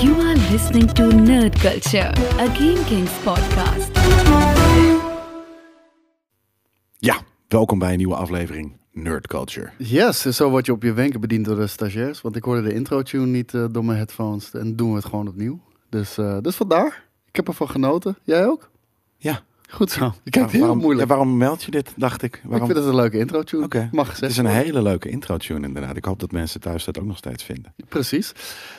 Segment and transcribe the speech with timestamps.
[0.00, 2.08] You are listening to Nerd Culture,
[2.38, 3.90] a Game Kings podcast.
[6.96, 9.70] Ja, welkom bij een nieuwe aflevering Nerd Culture.
[9.78, 12.20] Yes, en zo word je op je wenken bediend door de stagiairs.
[12.20, 14.54] Want ik hoorde de intro-tune niet eh, door mijn headphones.
[14.54, 15.60] En doen we het gewoon opnieuw.
[15.88, 17.04] Dus, eh, dus vandaar.
[17.28, 18.16] Ik heb ervan genoten.
[18.22, 18.70] Jij ook?
[19.16, 19.42] Ja.
[19.70, 20.12] Goed zo.
[20.22, 21.08] Je kijkt heel waarom, moeilijk.
[21.08, 22.34] ja, waarom meld je dit, dacht ik?
[22.36, 22.66] Ik Waarom?
[22.66, 23.64] vind het een leuke intro-tune.
[23.64, 23.88] Oké.
[23.92, 25.96] Mag Het is een hele leuke intro-tune inderdaad.
[25.96, 27.74] Ik hoop dat mensen thuis dat ook nog steeds vinden.
[27.88, 28.32] Precies.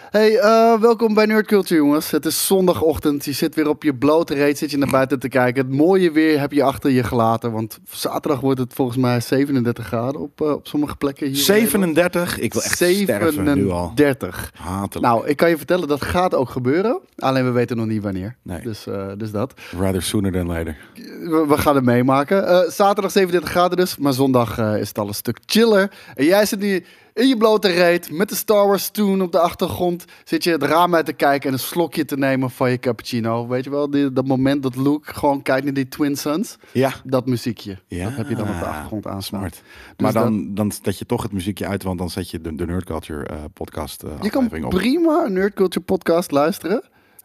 [0.09, 2.11] Hey, eh, welkom bij Nerd Culture, jongens.
[2.11, 3.25] Het is zondagochtend.
[3.25, 5.66] Je zit weer op je blote reet, zit je naar buiten te kijken.
[5.66, 7.52] Het mooie weer heb je achter je gelaten.
[7.52, 11.35] Want zaterdag wordt het volgens mij 37 graden op, eh, op sommige plekken hier.
[11.35, 11.69] in Nederland.
[11.71, 12.39] 37?
[12.39, 13.91] Ik wil echt sterven nu al.
[13.95, 14.52] 37.
[14.55, 15.08] Hatelijk.
[15.11, 16.99] Nou, ik kan je vertellen, dat gaat ook gebeuren.
[17.17, 18.35] Alleen we weten nog niet wanneer.
[18.41, 18.61] Nee.
[18.61, 19.53] Dus, eh, dus dat.
[19.80, 20.77] Rather sooner than later.
[20.95, 22.47] We, we gaan het meemaken.
[22.47, 25.91] Eh, zaterdag 37 graden dus, maar zondag eh, is het al een stuk chiller.
[26.15, 26.83] En jij zit nu
[27.13, 30.05] in je blote reet met de Star Wars tune op de achtergrond.
[30.23, 33.47] Zit je het raam uit te kijken en een slokje te nemen van je cappuccino.
[33.47, 36.58] Weet je wel, die, dat moment dat Luke gewoon kijkt naar die Twin Suns.
[36.71, 36.91] Ja.
[37.03, 38.03] Dat muziekje, Ja.
[38.03, 39.39] dat heb je dan op de achtergrond aanstaan.
[39.39, 39.53] Smart.
[39.53, 39.61] Dus
[39.97, 42.55] maar dat- dan, dan zet je toch het muziekje uit, want dan zet je de,
[42.55, 44.69] de Nerd Culture eh, podcast Je kan op.
[44.69, 46.83] prima een Nerd Culture podcast luisteren.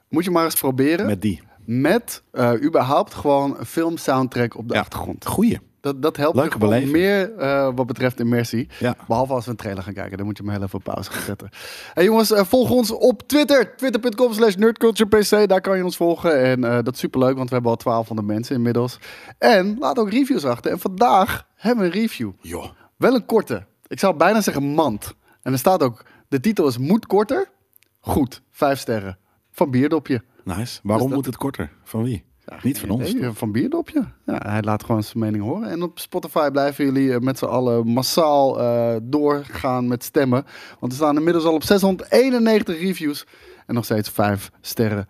[0.08, 1.06] Moet je maar eens proberen.
[1.06, 1.42] Met die.
[1.66, 4.80] Met eh, überhaupt gewoon een film soundtrack op de Ja.
[4.80, 5.26] achtergrond.
[5.26, 5.58] Goeie.
[5.80, 8.68] Dat, dat helpt Leuke gewoon meer eh, wat betreft immersie.
[8.78, 8.96] Ja.
[9.06, 10.16] Behalve als we een trailer gaan kijken.
[10.16, 11.48] Dan moet je hem heel even op pauze gaan zetten.
[11.94, 13.76] Hey jongens, eh, volg ons op Twitter.
[13.76, 15.48] Twitter.com slash nerdculturepc.
[15.48, 16.42] Daar kan je ons volgen.
[16.42, 18.98] En dat is superleuk, want we hebben al 1200 mensen inmiddels.
[19.38, 20.70] En laat ook reviews achter.
[20.70, 22.30] En vandaag hebben we een review.
[22.96, 23.66] Wel een korte.
[23.86, 25.14] Ik zou bijna zeggen mand.
[25.42, 27.48] En er staat ook, de titel is Moet korter?
[28.00, 29.18] Goed, vijf sterren.
[29.50, 30.22] Van Bierdopje.
[30.44, 30.80] Nice.
[30.82, 31.70] Waarom dat- moet het korter?
[31.84, 32.24] Van wie?
[32.62, 33.12] Niet van ons.
[33.14, 34.04] Nee, van Bierdopje.
[34.26, 35.70] Ja, hij laat gewoon zijn mening horen.
[35.70, 40.44] En op Spotify blijven jullie eh, met z'n allen massaal eh, doorgaan met stemmen.
[40.80, 43.26] Want we staan inmiddels al op 691 reviews.
[43.66, 45.08] En nog steeds vijf sterren.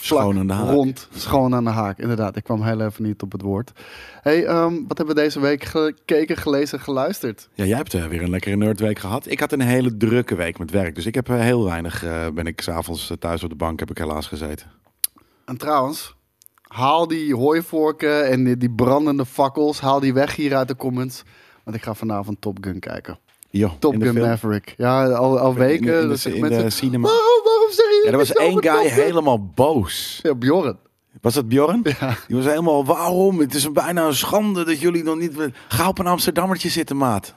[0.00, 0.70] Schoon aan de haak.
[0.70, 1.98] Rond, schoon aan de haak.
[1.98, 3.72] Inderdaad, ik kwam heel even niet op het woord.
[4.22, 7.48] hey, ehm, wat hebben we deze week gekeken, gelezen, geluisterd?
[7.54, 9.30] Ja, jij hebt eh, weer een lekkere nerdweek gehad.
[9.30, 10.94] Ik had een hele drukke week met werk.
[10.94, 13.90] Dus ik heb eh, heel weinig, eh, ben ik s'avonds thuis op de bank, heb
[13.90, 14.66] ik helaas gezeten.
[15.44, 16.14] En trouwens,
[16.62, 21.22] haal die hooivorken en die, die brandende fakkels, haal die weg hier uit de comments.
[21.64, 23.18] Want ik ga vanavond Top Gun kijken.
[23.50, 24.28] Jo, Top Gun film.
[24.28, 24.74] Maverick.
[24.76, 26.02] Ja, al, al weken.
[26.02, 27.08] In de, in de, de cinema.
[28.04, 30.18] Ja, er was één guy Top Gun?" helemaal boos.
[30.22, 30.78] Ja, Bjorn.
[31.20, 31.82] Was dat Bjorn?
[32.26, 33.38] Die was helemaal, waarom?
[33.38, 35.32] Het is bijna een schande dat jullie nog niet...
[35.68, 37.34] Ga op een Amsterdammertje zitten, maat.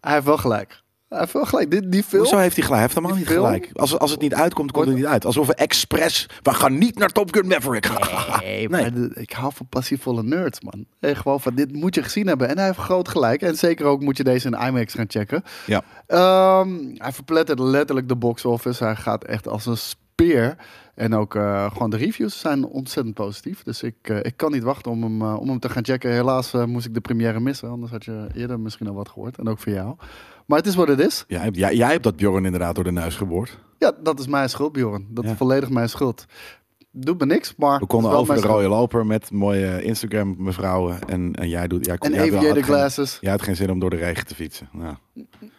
[0.00, 0.82] Hij heeft wel gelijk.
[1.08, 1.70] Hij heeft wel gelijk.
[1.70, 2.22] Die, die film...
[2.22, 2.70] Hoezo heeft hij gelijk?
[2.72, 3.44] Hij heeft helemaal niet film?
[3.44, 3.70] gelijk.
[3.72, 5.24] Als, als het niet uitkomt, komt het niet uit.
[5.24, 6.28] Alsof we expres...
[6.42, 7.88] We gaan niet naar Top Gun Maverick.
[8.40, 10.84] Nee, maar de- ik hou van passievolle nerds, man.
[11.00, 12.48] En gewoon van, dit moet je gezien hebben.
[12.48, 13.42] En hij heeft groot gelijk.
[13.42, 15.42] En zeker ook moet je deze in IMAX gaan checken.
[15.66, 15.82] Ja.
[16.06, 18.84] Ehm, hij verplettert letterlijk de box office.
[18.84, 20.56] Hij gaat echt als een speer.
[20.96, 23.62] En ook eh, gewoon de reviews zijn ontzettend positief.
[23.62, 26.12] Dus ik, eh, ik kan niet wachten om hem, eh, om hem te gaan checken.
[26.12, 27.68] Helaas moest ik de première missen.
[27.70, 29.38] Anders had je eerder misschien al wat gehoord.
[29.38, 29.96] En ook voor jou.
[30.46, 31.24] Maar het is wat het is.
[31.28, 33.58] Jij, hebt- jij, jij hebt dat Bjorn inderdaad door de neus geboord.
[33.78, 35.06] Ja, dat is mijn schuld, Bjorn.
[35.10, 35.30] Dat Ja.
[35.30, 36.24] is volledig mijn schuld.
[36.90, 37.78] Doet me niks, maar...
[37.78, 41.08] We konden over de rode loper met mooie Instagram mevrouwen.
[41.08, 41.84] En, en jij doet...
[41.86, 43.18] Jij, En jij had geen- glasses.
[43.20, 44.68] Jij had geen zin om door de regen te fietsen.
[44.72, 44.94] Nou,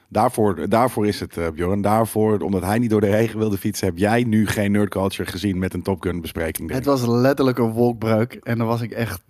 [0.10, 1.82] daarvoor, daarvoor is het, eh, Bjorn.
[1.82, 5.30] Daarvoor, omdat hij niet door de regen wilde fietsen, heb jij nu geen nerd culture
[5.30, 6.72] gezien met een Top Gun bespreking.
[6.72, 8.34] Het was letterlijk een wolkbreuk.
[8.44, 9.22] En dan was ik echt,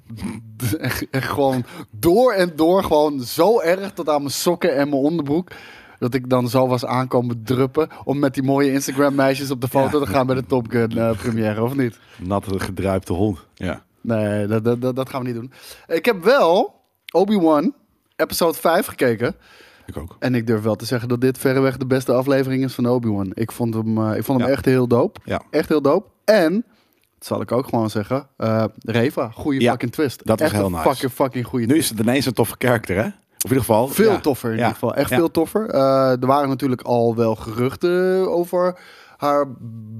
[0.80, 5.02] echt, echt gewoon door en door gewoon zo erg tot aan mijn sokken en mijn
[5.02, 5.52] onderbroek.
[6.00, 9.68] Dat ik dan zo was aankomen druppen om met die mooie Instagram meisjes op de
[9.68, 10.06] foto Ja.
[10.06, 12.00] te gaan bij de Top Gun eh, première, of niet?
[12.18, 13.46] Natte, gedruipte hond.
[13.54, 13.84] Ja.
[14.02, 15.52] Nee, dat, dat, dat, dat gaan we niet doen.
[15.88, 16.82] Ik heb wel
[17.14, 17.74] Obi-Wan
[18.16, 19.36] episode 5 gekeken.
[19.88, 20.16] Ik ook.
[20.20, 23.32] En ik durf wel te zeggen dat dit verreweg de beste aflevering is van Obi-Wan.
[23.34, 24.54] Ik vond hem, eh, ik vond hem Ja.
[24.56, 25.20] echt heel dope.
[25.24, 25.42] Ja.
[25.50, 26.10] Echt heel dope.
[26.26, 26.54] En,
[27.18, 30.22] dat zal ik ook gewoon zeggen, eh, Reva, goede Ja, fucking twist.
[30.26, 30.90] dat was echt heel een nice.
[30.90, 33.02] fucking, fucking goede Nu is het ineens een toffe karakter, hè?
[33.06, 33.88] Of in ieder geval...
[33.88, 34.96] Veel toffer in ieder geval.
[34.96, 35.70] Echt veel toffer.
[35.70, 38.80] Eh, er waren natuurlijk al wel geruchten over
[39.18, 39.46] haar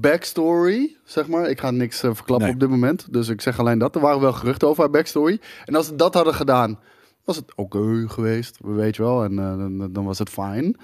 [0.00, 1.50] backstory, zeg maar.
[1.50, 2.52] Ik ga niks verklappen Nee.
[2.54, 3.06] op dit moment.
[3.12, 3.94] Dus ik zeg alleen dat.
[3.94, 5.40] Er waren wel geruchten over haar backstory.
[5.64, 6.78] En als ze dat hadden gedaan,
[7.28, 8.56] was het oké geweest.
[8.60, 9.24] Weet je wel.
[9.24, 10.76] En eh, dan, dan was het fijn.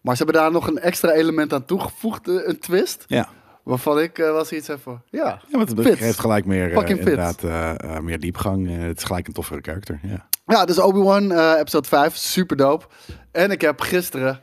[0.00, 2.28] Maar ze hebben daar nog een extra element aan toegevoegd.
[2.28, 3.04] eh, een twist.
[3.06, 3.28] Ja.
[3.62, 5.02] Waarvan ik eh, was iets even...
[5.10, 7.42] Ja, Ja, want het geeft gelijk meer, inderdaad,
[8.02, 8.76] meer diepgang.
[8.78, 10.00] Het is gelijk een toffere karakter.
[10.02, 10.28] Ja.
[10.46, 12.86] Ja, dus Obi-Wan, episode 5, super dope.
[13.32, 14.40] En ik heb gisteren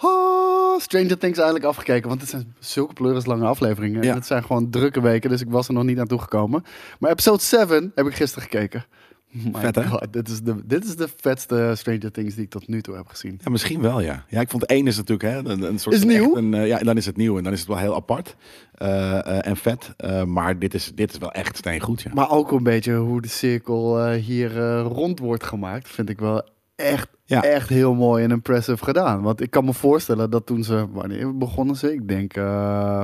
[0.00, 2.08] oh, Stranger Things eindelijk afgekeken.
[2.08, 4.02] Want het zijn zulke pleurislange afleveringen.
[4.02, 4.10] Ja.
[4.10, 6.64] En het zijn gewoon drukke weken, dus ik was er nog niet naartoe gekomen.
[6.98, 8.84] Maar episode 7 heb ik gisteren gekeken.
[9.52, 9.86] My Vet?
[9.86, 12.94] God, dit is, de, dit is de vetste Stranger Things die ik tot nu toe
[12.96, 13.38] heb gezien.
[13.44, 14.24] Ja, misschien wel, ja.
[14.28, 16.24] Ja, ik vond één is natuurlijk hè, een, een soort Is nieuw?
[16.24, 17.94] echt Een, eh, ja, en dan is het nieuw en dan is het wel heel
[17.94, 18.36] apart
[18.74, 19.92] eh, eh, en vet.
[20.26, 22.10] Maar dit is, dit is wel echt steengoed, ja.
[22.14, 27.08] Maar ook een beetje hoe de cirkel hier rond wordt gemaakt, vind ik wel echt,
[27.24, 27.42] Ja.
[27.42, 29.22] echt heel mooi en impressive gedaan.
[29.22, 31.92] Want ik kan me voorstellen dat toen ze, wanneer begonnen ze?
[31.92, 32.32] Ik denk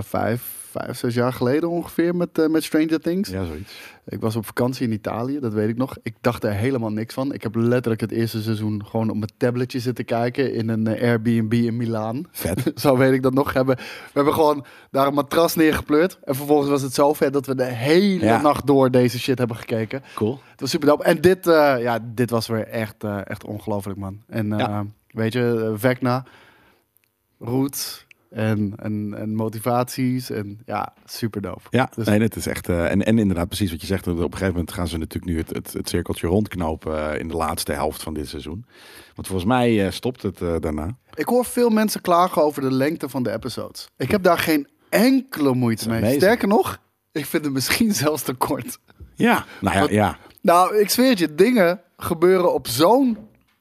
[0.04, 3.28] vijf, vijf, zes jaar geleden ongeveer met, eh, met Stranger Things.
[3.30, 3.72] Ja, zoiets.
[4.08, 5.96] Ik was op vakantie in Italië, dat weet ik nog.
[6.02, 7.32] Ik dacht er helemaal niks van.
[7.32, 11.08] Ik heb letterlijk het eerste seizoen gewoon op mijn tabletje zitten kijken in een eh,
[11.08, 12.22] Airbnb in Milaan.
[12.30, 12.72] Vet.
[12.80, 13.52] Zo weet ik dat nog.
[13.52, 13.82] Hebben, we
[14.12, 16.18] hebben gewoon daar een matras neergepleurd.
[16.24, 18.40] En vervolgens was het zo vet dat we de hele Ja.
[18.40, 20.02] nacht door deze shit hebben gekeken.
[20.14, 20.40] Cool.
[20.50, 21.04] Het was super dope.
[21.04, 24.22] En dit, eh, ja, dit was weer echt, echt ongelooflijk, man.
[24.26, 24.86] En Ja.
[25.08, 26.24] weet je, Vecna,
[27.38, 30.30] Roots en, en, en motivaties.
[30.30, 31.60] En ja, super dope.
[31.70, 32.68] Ja, Dus- nee, het is echt.
[32.68, 34.06] eh, en, en inderdaad, precies wat je zegt.
[34.06, 37.28] Op een gegeven moment gaan ze natuurlijk nu het, het, het cirkeltje rondknopen eh, in
[37.28, 38.64] de laatste helft van dit seizoen.
[39.14, 40.96] Want volgens mij eh, stopt het daarna.
[41.14, 43.88] Ik hoor veel mensen klagen over de lengte van de episodes.
[43.96, 45.98] Ik heb daar geen enkele moeite mee.
[45.98, 46.20] amazing.
[46.22, 46.78] Sterker nog,
[47.12, 48.78] ik vind het misschien zelfs te kort.
[49.14, 50.18] Ja, nou ja, ja.
[50.42, 53.18] Nou, ik zweer het je, dingen gebeuren op zo'n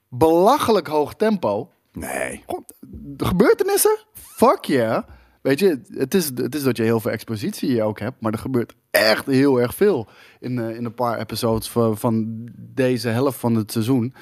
[0.10, 1.70] belachelijk hoog tempo.
[1.96, 2.44] Nee.
[2.46, 2.66] Gewoon,
[3.16, 3.98] de gebeurtenissen?
[4.14, 5.04] Fuck yeah.
[5.42, 8.40] Weet je, het is, het is dat je heel veel expositie ook hebt, maar er
[8.40, 10.08] gebeurt echt heel erg veel
[10.40, 14.14] in, eh, in een paar episodes van, van deze helft van het seizoen.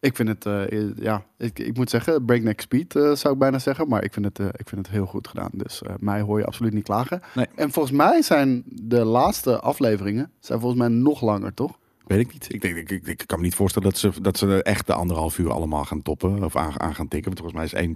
[0.00, 3.58] Ik vind het, eh, ja, ik, ik moet zeggen, breakneck speed eh, zou ik bijna
[3.58, 5.50] zeggen, maar ik vind het, eh, ik vind het heel goed gedaan.
[5.52, 7.20] Dus eh, mij hoor je absoluut niet klagen.
[7.34, 7.46] Nee.
[7.54, 11.78] En volgens mij zijn de laatste afleveringen zijn volgens mij nog langer, toch?
[12.10, 12.54] Weet ik niet.
[12.54, 14.92] Ik, denk, ik, ik, ik kan me niet voorstellen dat ze, dat ze echt de
[14.92, 16.44] anderhalf uur allemaal gaan toppen.
[16.44, 17.34] Of aan, aan gaan tikken.
[17.34, 17.88] Want volgens mij is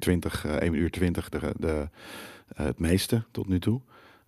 [0.45, 1.89] 1,20, eh 1 uur 20 de, de,
[2.49, 3.81] eh, het meeste tot nu toe.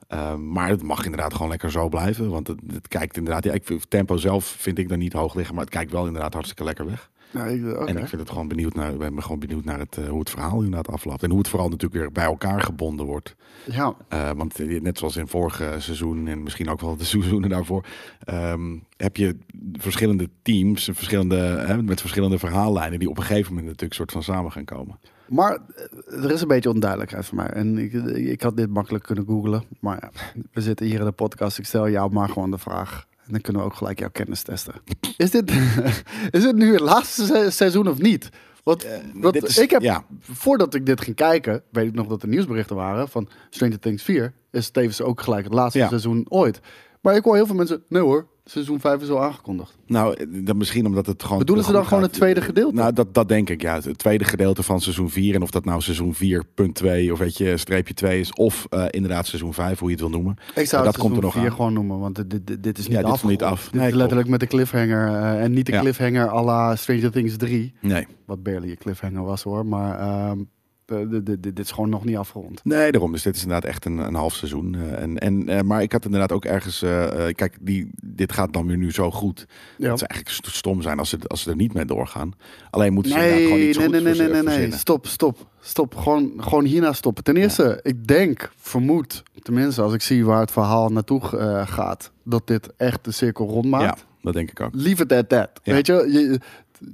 [0.08, 2.30] Ehm, maar het mag inderdaad gewoon lekker zo blijven.
[2.30, 3.44] Want het, het kijkt inderdaad...
[3.54, 5.54] Ik, tempo zelf vind ik dan niet hoog liggen.
[5.54, 7.10] Maar het kijkt wel inderdaad hartstikke lekker weg.
[7.34, 7.84] Oké.
[7.84, 10.18] En ik vind het gewoon benieuwd naar, ik ben gewoon benieuwd naar het, eh, hoe
[10.18, 11.22] het verhaal inderdaad afloopt.
[11.22, 13.36] En hoe het vooral natuurlijk weer bij elkaar gebonden wordt.
[13.64, 17.48] ja, Eh, want eh, net zoals in vorige seizoen en misschien ook wel de seizoenen
[17.50, 17.84] daarvoor,
[18.24, 19.36] ehm, heb je
[19.72, 24.22] verschillende teams, verschillende, hè, met verschillende verhaallijnen die op een gegeven moment natuurlijk soort van
[24.22, 24.98] samen gaan komen.
[25.28, 25.58] Maar
[26.06, 27.46] eh, er is een beetje onduidelijkheid voor mij.
[27.46, 29.64] En ik, ik had dit makkelijk kunnen googlen.
[29.80, 30.10] Maar ja,
[30.52, 31.58] we zitten hier in de podcast.
[31.58, 33.06] Ik stel jou maar gewoon de vraag.
[33.26, 34.74] En dan kunnen we ook gelijk jouw kennis testen.
[35.16, 35.50] Is dit,
[36.30, 38.28] is dit nu het laatste se- seizoen of niet?
[38.64, 38.86] Want,
[39.32, 40.04] is- ik heb, ja.
[40.20, 44.02] voordat ik dit ging kijken, weet ik nog dat er nieuwsberichten waren van Stranger Things
[44.02, 44.32] 4.
[44.50, 45.88] Is tevens ook gelijk het laatste Ja.
[45.88, 46.60] seizoen ooit.
[47.00, 49.76] Maar ik hoor heel veel mensen, nee hoor, seizoen 5 is al aangekondigd.
[49.86, 51.38] Nou, dan misschien omdat het gewoon.
[51.38, 52.74] Bedoelen ze dan gewoon het tweede gedeelte?
[52.74, 53.74] Nou, dat, dat denk ik, ja.
[53.74, 55.34] Het tweede gedeelte van seizoen 4.
[55.34, 58.32] En of dat nou seizoen 4.2 of weet je, streepje 2 is.
[58.32, 60.36] Of eh, inderdaad seizoen 5, hoe je het wil noemen.
[60.54, 61.52] Ik zou dat komt er nog vier aan.
[61.52, 63.28] gewoon noemen, want dit, dit, dit is niet Ja, dit is af.
[63.28, 63.64] niet af.
[63.64, 65.06] Dit Nee, is letterlijk met de cliffhanger.
[65.08, 65.80] eh, en niet de Ja.
[65.80, 67.72] cliffhanger à la Stranger Things 3.
[67.80, 68.06] Nee.
[68.26, 69.66] Wat barely een cliffhanger was hoor.
[69.66, 70.44] Maar ehm, eh,
[70.86, 72.60] dit, dit, is gewoon nog niet afgerond.
[72.64, 73.12] Nee, daarom.
[73.12, 74.74] Dus dit is inderdaad echt een, een half seizoen.
[74.74, 76.82] Eh, en, en, eh, maar ik had inderdaad ook ergens...
[76.82, 79.46] eh, eh, kijk, die, dit gaat dan weer nu zo goed.
[79.78, 79.90] Ja.
[79.90, 82.32] Het zou eigenlijk st- stom zijn als ze, als ze er niet mee doorgaan.
[82.70, 84.42] Alleen moeten ze inderdaad gewoon Nee, iets nee, nee, nee, nee, nee, nee.
[84.42, 84.78] verzinnen.
[84.78, 85.94] Stop, stop, stop.
[85.96, 87.24] Gewoon, gewoon hierna stoppen.
[87.24, 92.10] Ten eerste, ik denk, vermoed, tenminste als ik zie waar het verhaal naartoe eh, gaat,
[92.24, 94.04] dat dit echt de cirkel rond Ja, maakt.
[94.22, 94.70] dat denk ik ook.
[94.72, 95.50] Leave it at that.
[95.62, 95.72] Ja.
[95.72, 96.40] Weet je, je,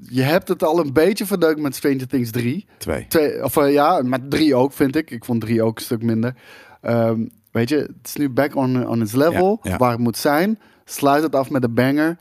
[0.00, 2.66] je hebt het al een beetje verdeukt met Stranger Things 3.
[2.78, 3.06] Twee.
[3.08, 5.10] Twee, of eh, ja, met drie ook vind ik.
[5.10, 6.34] Ik vond drie ook een stuk minder.
[6.80, 9.76] Ehm, weet je, het is nu back on, on its level, Ja, ja.
[9.76, 10.58] waar het moet zijn.
[10.84, 12.18] Sluit het af met een banger.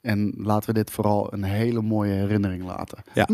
[0.00, 2.98] En laten we dit vooral een hele mooie herinnering laten.
[3.14, 3.26] Ja.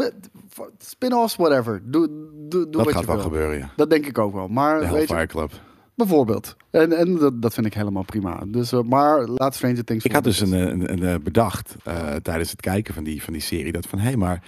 [0.78, 1.82] Spin-offs, whatever.
[1.84, 3.24] Doe, doe, doe Dat wat gaat je wel wil.
[3.24, 3.70] gebeuren, ja.
[3.76, 4.48] Dat denk ik ook wel.
[4.48, 5.52] Maar De weet je, Club.
[6.06, 6.56] Bijvoorbeeld.
[6.70, 8.44] En, en dat, dat vind ik helemaal prima.
[8.46, 10.04] Dus, eh, maar laat Stranger Things...
[10.04, 13.32] Ik had dus een, een, een, eh, bedacht eh, tijdens het kijken van die, van
[13.32, 13.72] die serie.
[13.72, 14.42] Dat van, hé, maar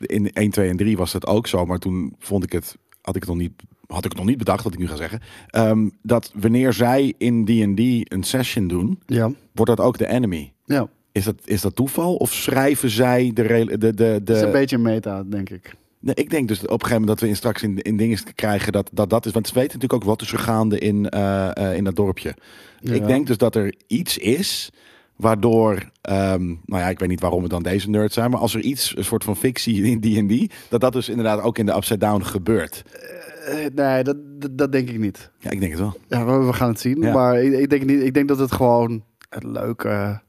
[0.00, 1.66] in 1, 2 en 3 was dat ook zo.
[1.66, 3.52] Maar toen vond ik het, had ik het nog niet,
[3.86, 5.20] had ik het nog niet bedacht, wat ik nu ga zeggen.
[5.46, 8.98] Ehm, dat wanneer zij in D&D een session doen.
[9.06, 10.52] Ja, wordt dat ook de enemy.
[10.64, 10.88] ja.
[11.12, 12.14] Is dat, is dat toeval?
[12.16, 13.42] Of schrijven zij de...
[13.42, 15.74] re- de, de, Het is een de beetje meta, denk ik.
[16.00, 18.18] Nee, ik denk dus op een gegeven moment dat we in straks in, in dingen
[18.34, 19.32] krijgen dat, dat dat is.
[19.32, 22.34] Want ze weten natuurlijk ook wat is er gaande in, eh, eh, in dat dorpje.
[22.80, 22.94] Ja.
[22.94, 24.70] Ik denk dus dat er iets is
[25.16, 28.54] waardoor, ehm, nou ja, ik weet niet waarom het dan deze nerds zijn, maar als
[28.54, 31.74] er iets, een soort van fictie in D&D, dat dat dus inderdaad ook in de
[31.74, 32.82] Upside Down gebeurt.
[33.46, 35.30] Eh, nee, dat, dat, dat denk ik niet.
[35.38, 35.96] Ja, ik denk het wel.
[36.08, 37.02] Ja, we, we gaan het zien.
[37.02, 37.12] Ja.
[37.12, 38.02] Maar ik, ik denk niet.
[38.02, 40.20] Ik denk dat het gewoon een leuke,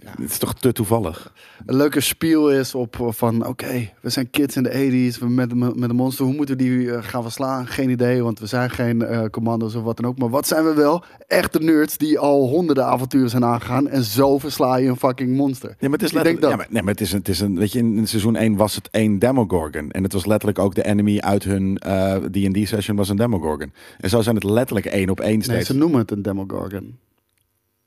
[0.00, 1.32] Het is toch te toevallig?
[1.66, 5.28] een leuke spiel is op op van oké, we zijn kids in de 80s, we
[5.28, 7.66] met, met een monster, hoe moeten we die eh, gaan verslaan?
[7.66, 10.18] Geen idee, want we zijn geen eh, commando's of wat dan ook.
[10.18, 11.04] Maar wat zijn we wel?
[11.26, 15.68] Echte nerds die al honderden avonturen zijn aangegaan en zo versla je een fucking monster.
[15.68, 16.46] Ja, maar het is letterlijk.
[16.46, 17.58] Ja, maar, nee, maar het is een, het is een.
[17.58, 19.90] Weet je, in, in seizoen 1 was het één Demogorgon.
[19.90, 23.72] En het was letterlijk ook de enemy uit hun eh, D&D session was een Demogorgon.
[24.00, 25.66] En zo zijn het letterlijk één op één Nee, steeds.
[25.66, 26.98] ze noemen het een Demogorgon.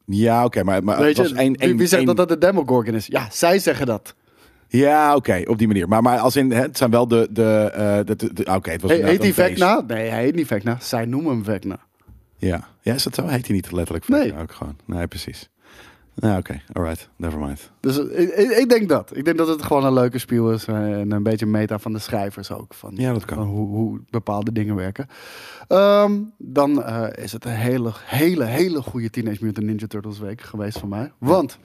[0.05, 2.31] Ja, oké, maar, maar Weet het je, was één, wie, één, wie zegt dat dat
[2.31, 3.07] een Demogorgon is?
[3.07, 4.15] Ja, zij zeggen dat.
[4.67, 5.88] Ja, oké, op die manier.
[5.88, 7.27] Maar, maar als in, hè, het zijn wel de.
[7.31, 9.59] de, eh, de, de- de- oké, het was inderdaad heet een beest.
[9.59, 9.83] Vecna?
[9.95, 10.77] Nee, hij heet niet Vecna.
[10.81, 11.79] Zij noemen hem Vecna.
[12.38, 12.67] Ja.
[12.81, 13.27] ja, is dat zo?
[13.27, 14.07] Heet hij niet letterlijk?
[14.07, 14.27] Nee.
[14.33, 14.77] Ja, ook gewoon.
[14.85, 15.50] Nee, precies.
[16.15, 17.72] Ja, oké, alright, never mind.
[17.79, 19.15] Dus eh, ik, denk dat.
[19.17, 20.65] Ik denk dat het gewoon een leuke spiel is.
[20.65, 22.74] eh, En een beetje meta van de schrijvers ook.
[22.74, 23.38] Van, Ja, dat kan.
[23.38, 25.07] hoe, hoe bepaalde dingen werken.
[25.67, 30.41] Ehm, dan eh, is het een hele, hele, hele goede Teenage Mutant Ninja Turtles week
[30.41, 31.12] geweest voor mij.
[31.17, 31.57] Want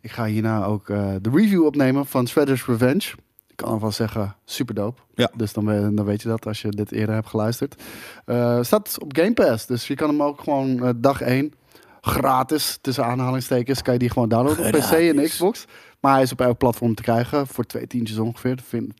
[0.00, 3.12] ik ga hierna ook de review opnemen van Shredder's Revenge.
[3.48, 5.00] Ik kan alvast zeggen, super dope.
[5.14, 5.30] Ja.
[5.36, 7.82] Dus dan, dan weet je dat als je dit eerder hebt geluisterd.
[8.60, 9.66] Staat op Game Pass.
[9.66, 11.52] Dus je kan hem ook gewoon dag 1
[12.06, 15.22] gratis, tussen aanhalingstekens, kan je die gewoon downloaden op PC en.
[15.22, 15.64] Xbox.
[16.00, 18.58] Maar hij is op elk platform te krijgen voor twee tientjes ongeveer.
[18.64, 18.92] Vind,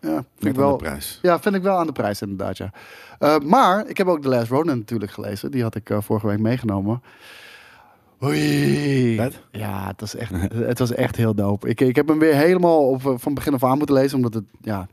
[0.00, 1.18] ja, vind Net ik aan wel, de prijs.
[1.22, 2.72] ja, vind ik wel aan de prijs inderdaad, ja.
[3.18, 5.50] Eh, maar ik heb ook The Last Ronin natuurlijk gelezen.
[5.50, 7.02] Die had ik eh, vorige week meegenomen.
[8.22, 9.30] Oei.
[9.50, 11.68] Ja, het was echt, het was echt heel dope.
[11.68, 14.34] Ik, ik heb hem weer helemaal op, eh, van begin af aan moeten lezen, omdat
[14.34, 14.86] het ja,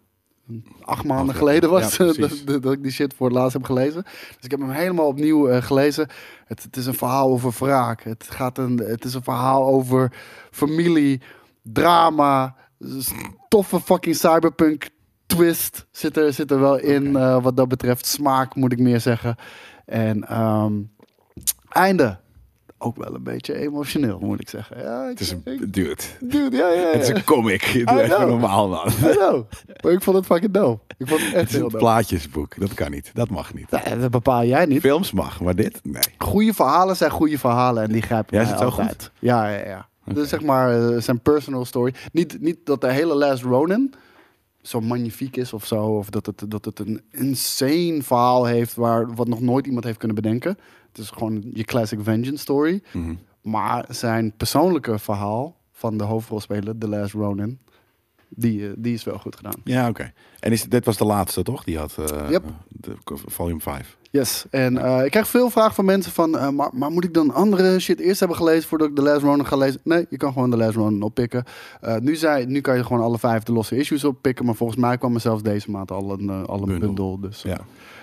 [0.82, 3.64] acht maanden geleden was ja, dat, dat, dat ik die shit voor het laatst heb
[3.64, 4.04] gelezen.
[4.04, 6.08] Dus ik heb hem helemaal opnieuw eh, gelezen.
[6.46, 8.04] Het, het is een verhaal over wraak.
[8.04, 10.12] Het, gaat een, het is een verhaal over
[10.52, 11.22] familie,
[11.62, 12.56] drama,
[13.48, 14.90] toffe fucking cyberpunk
[15.28, 18.06] twist zit er, zit er wel in eh, wat dat betreft.
[18.06, 19.36] Smaak moet ik meer zeggen.
[19.86, 20.74] En ehm,
[21.70, 22.20] einde.
[22.80, 24.78] Ook wel een beetje emotioneel, moet ik zeggen.
[24.84, 25.96] Ja, ik, Het is een ik- dude.
[26.20, 26.92] dude, ja, ja, ja.
[26.92, 27.62] Het is een comic.
[27.86, 28.92] Het is echt normaal, man.
[29.84, 30.94] Maar ik vond het fucking dope.
[30.98, 31.78] Ik vond het echt Het is een dope.
[31.78, 32.60] plaatjesboek.
[32.60, 33.12] Dat kan niet.
[33.14, 33.72] Dat mag niet.
[33.72, 34.82] Nee, dat bepaal jij niet.
[34.82, 35.80] Films mag, maar dit?
[35.84, 36.02] Nee.
[36.18, 39.12] Goede verhalen zijn goede verhalen en die grijpen Ja, het zo altijd.
[39.20, 39.88] Ja, ja, ja.
[40.14, 41.94] Dus zeg maar eh, zijn personal story.
[42.12, 43.94] Niet, niet dat de hele Last Ronin
[44.68, 45.84] zo magnifiek is of zo.
[45.86, 49.98] Of dat het, dat het een insane verhaal heeft waar, wat nog nooit iemand heeft
[49.98, 50.58] kunnen bedenken.
[50.88, 52.82] Het is gewoon je classic vengeance story.
[52.94, 53.16] Mhm.
[53.42, 57.60] Maar zijn persoonlijke verhaal van de hoofdrolspeler, The Last Ronin,
[58.30, 59.54] die, eh, die is wel goed gedaan.
[59.64, 60.12] Ja, oké.
[60.40, 61.64] En is, dit was de laatste, toch?
[61.64, 62.44] Die had eh Yep.
[62.68, 63.98] de, volume 5.
[64.12, 67.14] Yes, en eh, ik krijg veel vragen van mensen van, eh, maar, maar moet ik
[67.14, 69.80] dan andere shit eerst hebben gelezen voordat ik The Last Ronin ga lezen?
[69.84, 71.44] Nee, je kan gewoon The Last Ronin oppikken.
[71.82, 74.80] Eh, nu, zei, nu kan je gewoon alle vijf de losse issues oppikken, maar volgens
[74.80, 76.80] mij kwam er zelfs deze maand al een, al een Bundel.
[76.80, 77.20] bundel.
[77.20, 77.58] Dus, Ja.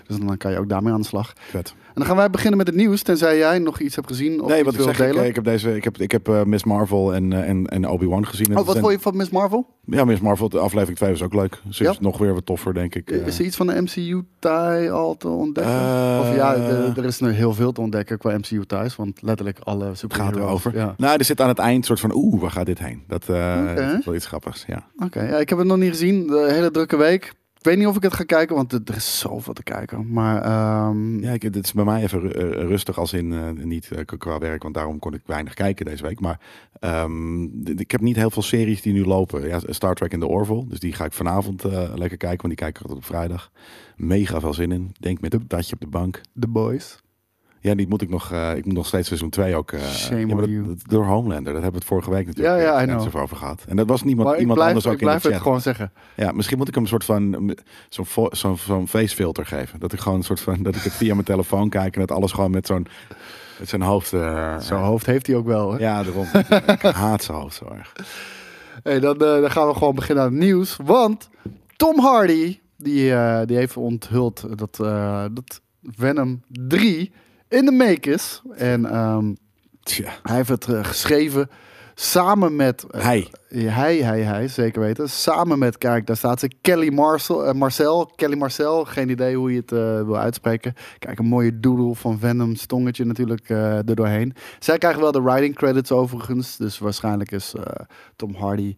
[0.07, 1.33] Dus dan kan je ook daarmee aan de slag.
[1.51, 1.75] Vet.
[1.87, 4.49] En dan gaan wij beginnen met het nieuws, tenzij jij nog iets hebt gezien of
[4.49, 5.25] Nee, wat ik wil zeg, delen.
[5.27, 8.27] ik heb, deze, ik heb, ik heb eh, Miss Marvel en, eh, en, en Obi-Wan
[8.27, 8.47] gezien.
[8.47, 9.67] En oh, wat zijn- vond je van Miss Marvel?
[9.87, 11.61] Ja, Miss Marvel, de aflevering 2 was ook leuk.
[11.71, 13.11] Ze is nog weer wat toffer, denk ik.
[13.11, 13.27] eh.
[13.27, 15.73] Is er iets van de MCU-tie al te ontdekken?
[16.21, 16.55] Of ja,
[16.97, 20.35] er, is nu heel veel te ontdekken qua MCU-ties, want letterlijk alle Het superheroes.
[20.35, 20.75] gaat erover.
[20.77, 20.95] Ja.
[20.97, 23.03] Nou, er zit aan het eind soort van, oeh, waar gaat dit heen?
[23.09, 24.87] Dat is wel iets grappigs, ja.
[24.99, 26.27] Oké, ja, ik heb het nog niet gezien.
[26.27, 27.33] De hele drukke week.
[27.65, 30.13] Ik weet niet of ik het ga kijken, want er is zoveel te kijken.
[30.13, 33.91] Maar ehm, Ja, ik, het is bij mij even eh, rustig als in, eh, niet
[33.91, 36.21] eh, qua werk, want daarom kon ik weinig kijken deze week.
[36.21, 36.41] Maar
[36.81, 37.43] ehm,
[37.79, 39.47] ik heb niet heel veel series die nu lopen.
[39.47, 41.63] Ja, Star Trek in de Orville, dus die ga ik vanavond
[41.95, 43.51] lekker kijken, want die kijk ik altijd op vrijdag.
[43.97, 44.95] Mega veel zin in.
[45.01, 46.21] Denk met een tatje op de bank.
[46.41, 47.04] The Boys.
[47.65, 49.73] Ja, die moet ik nog, eh, ik moet nog steeds seizoen 2 ook.
[49.73, 50.67] eh, Shame ja, maar on dat- you.
[50.67, 53.65] dat- door Homelander, dat hebben we het vorige week natuurlijk Ja, ja, eh, over gehad.
[53.69, 55.37] En dat was niemand, Maar ik iemand blijf, anders ook ik blijf in de het
[55.37, 55.47] chat.
[55.47, 55.93] gewoon zeggen.
[56.17, 57.55] Ja, misschien moet ik hem een soort van
[57.89, 59.81] zo'n zo'n zo'n facefilter geven.
[59.81, 62.11] Dat ik gewoon een soort van dat ik het via mijn telefoon kijk en dat
[62.13, 62.87] alles gewoon met zo'n
[63.59, 64.09] met zijn hoofd.
[64.59, 65.73] Zo'n hoofd heeft hij ook wel.
[65.73, 65.79] Hè?
[65.79, 66.27] Ja, daarom.
[66.67, 67.93] ik haat zijn hoofd zo erg.
[68.83, 70.77] Hey, dan, eh, dan gaan we gewoon beginnen aan het nieuws.
[70.85, 71.29] Want
[71.77, 77.13] Tom Hardy, die, eh, die heeft onthuld dat, eh, dat Venom 3
[77.49, 78.43] in de make is.
[78.57, 79.35] En ehm,
[80.23, 81.51] hij heeft het eh, geschreven
[81.95, 82.87] samen met...
[82.91, 83.29] eh, hij.
[83.49, 85.09] Hij, hij, hij, zeker weten.
[85.11, 88.13] Samen met, kijk, daar staat ze, Kelly Marcel, eh, Marcel.
[88.17, 89.71] Kelly Marcel, geen idee hoe je het
[90.07, 90.75] wil uitspreken.
[90.99, 94.35] Kijk, een mooie doodle van Venom, stongetje natuurlijk er doorheen.
[94.59, 96.57] Zij krijgen wel de writing credits overigens.
[96.57, 97.55] Dus waarschijnlijk is
[98.17, 98.75] Tom Hardy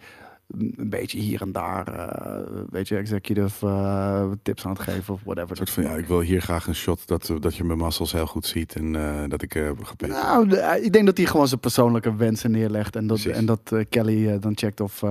[0.49, 5.21] een beetje hier en daar, eh weet je, executive eh, tips aan het geven of
[5.25, 5.50] whatever.
[5.50, 8.12] Een soort van, ja, ik wil hier graag een shot dat, dat je mijn muscles
[8.12, 9.53] heel goed ziet en eh, dat ik
[9.97, 10.09] ben.
[10.09, 12.97] Nou, ik denk dat hij gewoon zijn persoonlijke wensen neerlegt.
[12.97, 13.38] En dat, Precies.
[13.38, 15.03] en dat Kelly dan checkt of,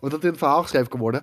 [0.00, 1.22] of dat in het verhaal geschreven kan worden.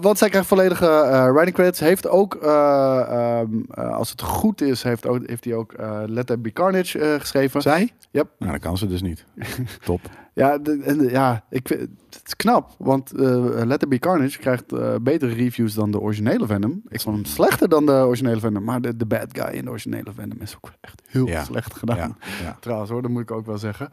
[0.00, 1.80] Want zij krijgt volledige writing credits.
[1.80, 5.74] Heeft ook, eh, ehm, eh, als het goed is, heeft, ook, heeft hij ook
[6.06, 7.62] Let There Be Carnage geschreven.
[7.62, 7.90] Zij?
[8.10, 8.28] Yep.
[8.38, 9.24] Nou, dat kan ze dus niet.
[9.84, 10.00] Top.
[10.34, 12.74] Ja, de- en, de- ja ik, het is knap.
[12.78, 16.82] Want Let There Be Carnage krijgt eh, betere reviews dan de originele Venom.
[16.88, 18.64] Ik vond hem slechter dan de originele Venom.
[18.64, 21.44] Maar de, de bad guy in de originele Venom is ook echt heel Ja.
[21.44, 21.96] slecht gedaan.
[21.96, 22.56] Ja, ja.
[22.60, 23.88] Trouwens hoor, dat moet ik ook wel zeggen.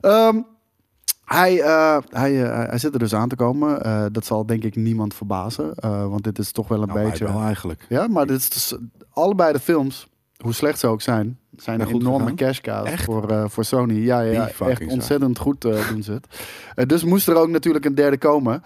[0.00, 0.40] Ehm,
[1.24, 3.78] hij, eh, hij, hij zit er dus aan te komen.
[4.12, 5.72] Dat zal denk ik niemand verbazen.
[5.80, 7.24] want dit is toch wel een Nou, beetje...
[7.24, 7.86] wel eigenlijk.
[7.88, 8.76] Ja, maar dit is dus,
[9.10, 12.84] allebei de films, hoe slecht ze ook zijn, zijn een enorme gegaan.
[12.84, 13.94] cash voor, eh, voor Sony.
[13.94, 14.84] Ja, ja, echt zaak.
[14.88, 16.26] ontzettend goed eh, doen ze het.
[16.74, 18.62] Eh, dus moest er ook natuurlijk een derde komen.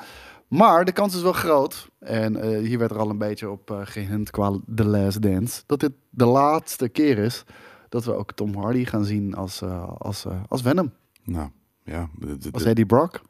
[0.48, 1.88] Maar de kans is wel groot.
[1.98, 5.62] En hier werd er al een beetje op eh gehint qua The Last Dance.
[5.66, 7.44] Dat dit de laatste keer is
[7.88, 9.62] dat we ook Tom Hardy gaan zien als,
[9.98, 10.92] als, als Venom.
[11.24, 11.48] Nou,
[11.84, 12.08] ja.
[12.52, 13.20] Als Eddie Brock.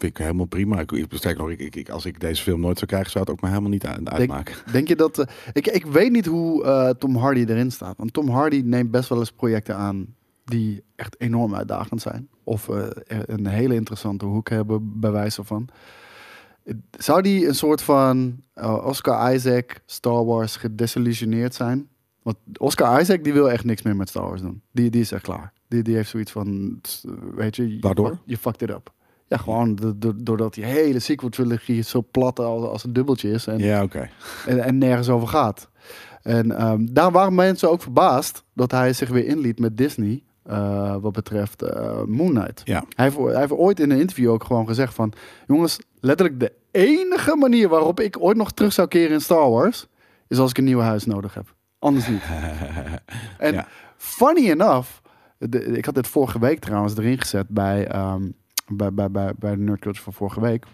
[0.00, 0.80] Vind ik helemaal prima.
[0.80, 3.40] Ik, sterker nog, ik, ik, als ik deze film nooit zou krijgen, zou het ook
[3.40, 4.54] maar helemaal niet uit- uitmaken.
[4.72, 5.18] Denk je dat...
[5.18, 7.96] eh, ik, ik weet niet hoe eh, Tom Hardy erin staat.
[7.96, 10.14] Want Tom Hardy neemt best wel eens projecten aan
[10.44, 12.28] die echt enorm uitdagend zijn.
[12.44, 15.68] Of eh, een hele interessante hoek hebben, bij wijze van.
[16.98, 18.42] Zou die een soort van
[18.84, 21.88] Oscar Isaac, Star Wars gedesillusioneerd zijn?
[22.22, 24.62] Want Oscar Isaac die wil echt niks meer met Star Wars doen.
[24.72, 25.52] Die, die is echt klaar.
[25.68, 26.80] Die, die heeft zoiets van,
[27.34, 27.76] weet je...
[27.80, 28.18] Waardoor?
[28.24, 28.92] Je fucked it up.
[29.30, 33.46] Ja, gewoon do- do- doordat die hele sequel-trilogie zo plat als, als een dubbeltje is.
[33.46, 34.08] En Ja, oké.
[34.46, 35.68] en, en nergens over gaat.
[36.22, 40.22] En ehm, daar waren mensen ook verbaasd dat hij zich weer inliet met Disney.
[40.42, 42.60] eh, wat betreft eh Moon Knight.
[42.64, 42.84] Ja.
[42.94, 45.12] Hij, heeft, hij heeft ooit in een interview ook gewoon gezegd van...
[45.46, 49.86] Jongens, letterlijk de enige manier waarop ik ooit nog terug zou keren in Star Wars...
[50.28, 51.54] is als ik een nieuw huis nodig heb.
[51.78, 52.22] Anders niet.
[53.38, 53.66] En Ja.
[53.96, 54.88] funny enough...
[55.38, 58.22] de- ik had dit vorige week trouwens erin gezet bij, ehm,
[58.70, 60.66] bij, bij, bij, bij de Nerd Culture van vorige week.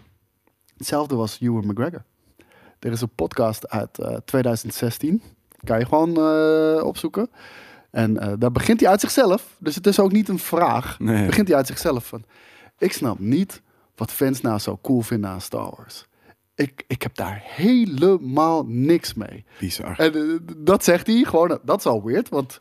[0.77, 2.03] Hetzelfde was Ewan McGregor.
[2.79, 5.21] Er is een podcast uit eh, 2016.
[5.63, 7.29] Kan je gewoon eh, opzoeken.
[7.91, 9.55] En eh, daar begint hij uit zichzelf.
[9.59, 10.99] Dus het is ook niet een vraag.
[10.99, 11.25] Nee.
[11.25, 12.23] Begint hij uit zichzelf van...
[12.77, 13.61] Ik snap niet
[13.95, 16.07] wat fans nou zo cool vinden aan Star Wars.
[16.55, 19.45] Ik, ik heb daar helemaal niks mee.
[19.59, 19.99] Bizar.
[19.99, 21.59] En eh, dat zegt hij gewoon.
[21.63, 22.57] Dat is al weird, want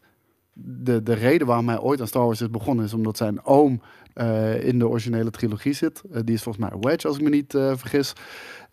[0.52, 3.80] de, de reden waarom hij ooit aan Star Wars is begonnen is omdat zijn oom
[3.82, 4.05] eh,
[4.62, 6.02] in de originele trilogie zit.
[6.12, 8.12] Eh, die is volgens mij Wedge, als ik me niet eh, vergis.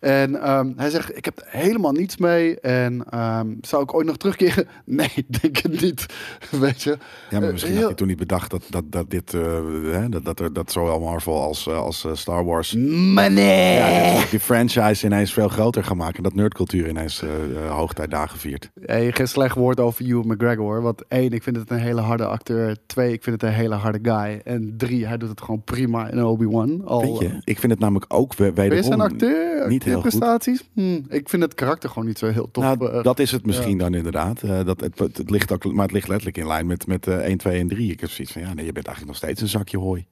[0.00, 2.60] En ehm, hij zegt, ik heb er helemaal niets mee.
[2.60, 4.66] En ehm, zou ik ooit nog terugkeren?
[4.84, 6.06] Nee, denk het niet.
[6.50, 6.90] Weet je?
[7.30, 9.40] Ja, maar Eh, misschien had je toen niet bedacht dat, dat, dat dit, eh,
[9.90, 13.74] hè, dat, dat, er, dat zowel Marvel als, eh, als eh, Star Wars Money!
[13.74, 16.16] ja, die franchise ineens veel groter gaan maken.
[16.16, 18.70] En dat nerdcultuur ineens eh eh, hoogtijdagen viert.
[18.80, 20.82] Hey, geen slecht woord over Ewan McGregor.
[20.82, 22.76] Want één, ik vind het een hele harde acteur.
[22.86, 24.40] Twee, ik vind het een hele harde guy.
[24.44, 26.84] En drie, hij doet het gewoon prima in Obi-Wan.
[26.84, 28.82] Al, je, ik vind het namelijk ook wederom...
[28.82, 29.68] zijn acteur?
[29.68, 30.02] niet heel goed.
[30.02, 30.64] prestaties?
[30.72, 32.64] Hm, ik vind het karakter gewoon niet zo heel tof.
[32.64, 34.42] Nou, eh, dat is het misschien dan inderdaad.
[34.42, 37.06] Eh, dat, het, het, het ligt ook, maar het ligt letterlijk in lijn met, met
[37.06, 37.90] eh 1, 2 en 3.
[37.90, 40.06] Ik heb zoiets van, ja, nee, je bent eigenlijk nog steeds een zakje hooi.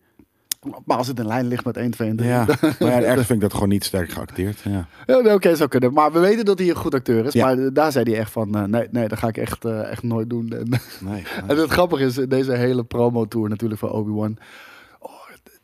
[0.85, 2.29] maar als het in lijn ligt met 1, 2 en 3.
[2.29, 2.47] Ja,
[2.79, 4.61] maar ja, ergens vind ik dat gewoon niet sterk geacteerd.
[4.61, 4.87] Ja.
[5.07, 5.93] Ja, Oké, zou kunnen.
[5.93, 7.33] Maar we weten dat hij een goed acteur is.
[7.33, 7.47] Ja.
[7.47, 9.91] Maar eh, daar zei hij echt van, eh, nee, nee, dat ga ik echt, eh,
[9.91, 10.53] echt nooit doen.
[10.53, 14.39] En, Nee, en het grappige is, in deze hele promo-tour natuurlijk van Obi-Wan...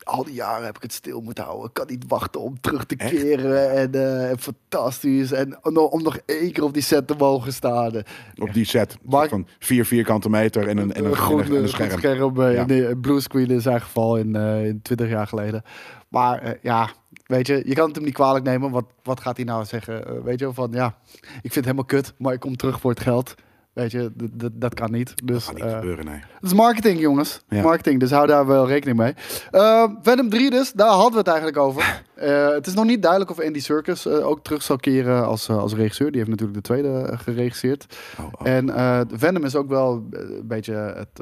[0.09, 1.67] Al die jaren heb ik het stil moeten houden.
[1.67, 3.11] Ik kan niet wachten om terug te Echt?
[3.11, 3.71] keren.
[3.73, 3.95] En
[4.31, 5.33] eh, fantastisch.
[5.33, 7.93] En om, nog- één keer op die set te mogen staan.
[8.39, 11.63] Op die set Maar- van vier vierkante meter en een, en een, en een, en
[11.63, 11.99] een scherm.
[11.99, 12.95] scherm eh, Ja.
[13.01, 15.63] blue screen in zijn geval in, eh, in 20 jaar geleden.
[16.09, 16.89] Maar ja,
[17.27, 18.71] weet je, je kan het hem niet kwalijk nemen.
[18.71, 20.25] Wat, wat gaat hij nou zeggen?
[20.25, 23.01] Weet je, van ja, ik vind het helemaal kut, maar ik kom terug voor het
[23.01, 23.35] geld.
[23.79, 24.11] Weet je,
[24.53, 25.15] dat kan niet.
[25.25, 26.15] Dus, Dat gaat niet eh, gebeuren, nee.
[26.15, 27.41] het is marketing, jongens.
[27.49, 27.63] Ja.
[27.63, 29.15] Marketing, dus hou daar wel rekening mee.
[29.51, 31.83] Eh, Venom 3 dus, daar hadden we het eigenlijk over.
[32.19, 35.49] Eh, het is nog niet duidelijk of Andy Serkis eh, ook terug zal keren als,
[35.49, 36.07] als regisseur.
[36.11, 37.97] Die heeft natuurlijk de tweede geregisseerd.
[38.19, 38.47] Oh, oh.
[38.47, 38.69] En
[39.13, 41.17] Venom is ook wel een beetje het,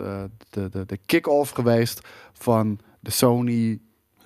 [0.51, 2.01] de, de, de kick-off geweest
[2.33, 3.81] van de Sony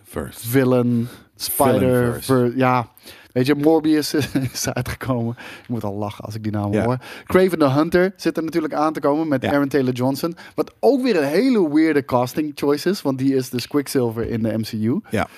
[0.04, 0.46] First.
[0.46, 2.22] villain Spider.
[2.22, 2.88] Ver- ja,
[3.32, 4.14] weet je, Morbius
[4.52, 5.36] is uitgekomen.
[5.62, 6.84] Ik moet al lachen als ik die naam Ja.
[6.84, 6.98] hoor.
[7.24, 9.52] Craven the Hunter zit er natuurlijk aan te komen met Ja.
[9.52, 10.36] Aaron Taylor Johnson.
[10.54, 14.42] Wat ook weer een hele weirde casting choice is, want die is dus Quicksilver in
[14.42, 15.00] de MCU.
[15.10, 15.28] Ja.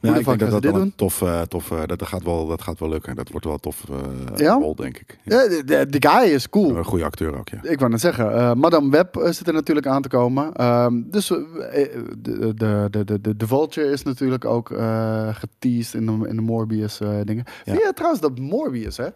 [0.00, 2.78] Ja, ik denk dat dat dit tof, eh, tof eh, dat, gaat wel, dat gaat
[2.78, 3.16] wel lukken.
[3.16, 3.84] Dat wordt wel een tof
[4.36, 4.54] Ja?
[4.54, 5.18] rol, denk ik.
[5.22, 5.42] Ja.
[5.42, 6.76] Ja, de, de, de guy is cool.
[6.76, 7.58] Een goede acteur ook, ja.
[7.62, 10.52] Ik wou net zeggen, Madame Web zit er natuurlijk aan te komen.
[10.54, 14.68] Ehm, dus de, de, de, de, de, Vulture is natuurlijk ook
[15.32, 17.44] geteased in de, in de Morbius dingen.
[17.64, 19.08] Vind je trouwens dat Morbius, hè?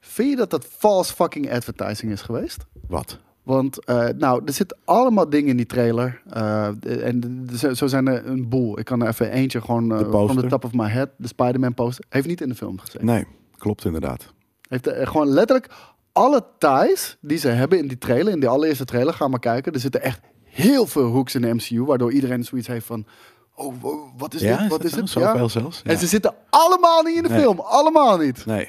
[0.00, 2.66] Vind je dat dat false fucking advertising is geweest?
[2.88, 3.18] Wat?
[3.42, 6.22] Want, eh, nou, er zitten allemaal dingen in die trailer.
[6.30, 6.66] Eh,
[7.06, 8.78] en zo, zo zijn er een boel.
[8.78, 11.08] Ik kan er even eentje gewoon eh, van de top of my head.
[11.16, 12.04] De Spider-Man poster.
[12.08, 13.06] Heeft niet in de film gezeten.
[13.06, 13.26] Nee,
[13.56, 14.32] klopt inderdaad.
[14.68, 15.70] Heeft er gewoon letterlijk
[16.12, 19.72] alle ties die ze hebben in die trailer, in die allereerste trailer, ga maar kijken.
[19.72, 23.06] Er zitten echt heel veel hoeks in de MCU, waardoor iedereen zoiets heeft van,
[23.54, 24.60] oh, wow, wat is Ja, dit?
[24.64, 24.98] is Wat is zo?
[25.00, 25.08] het?
[25.08, 25.80] Zoveel zelfs?
[25.84, 25.90] Ja.
[25.90, 27.40] En ze zitten allemaal niet in de Nee.
[27.40, 28.46] film, allemaal niet.
[28.46, 28.68] Nee.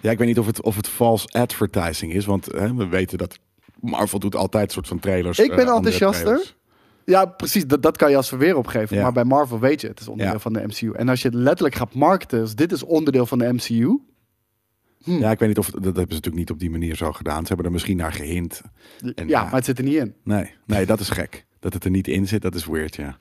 [0.00, 3.18] Ja, ik weet niet of het, of het false advertising is, want hè, we weten
[3.18, 3.38] dat
[3.80, 5.38] Marvel doet altijd soort van trailers.
[5.38, 6.54] Ik ben eh, andere enthousiaster.
[7.04, 7.66] Ja, precies.
[7.66, 8.96] Dat, dat kan je als verweer opgeven.
[8.96, 9.02] Ja.
[9.02, 10.40] Maar bij Marvel weet je, het is onderdeel Ja.
[10.40, 10.92] van de MCU.
[10.92, 13.98] En als je het letterlijk gaat marketen, dus dit is onderdeel van de MCU.
[15.02, 15.10] Hm.
[15.18, 17.40] Ja, ik weet niet of dat hebben ze natuurlijk niet op die manier zo gedaan.
[17.40, 18.62] Ze hebben er misschien naar gehint.
[19.00, 19.42] En ja, ja.
[19.42, 20.14] maar het zit er niet in.
[20.24, 21.46] Nee, nee, dat is gek.
[21.60, 23.18] Dat het er niet in zit, dat is weird, ja.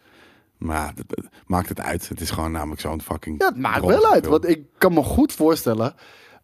[0.57, 2.09] Maar dat, dat- maakt het uit.
[2.09, 3.41] Het is gewoon namelijk zo'n fucking.
[3.41, 4.19] Ja, het maakt wel uit.
[4.19, 4.31] film.
[4.31, 5.93] Want ik kan me goed voorstellen.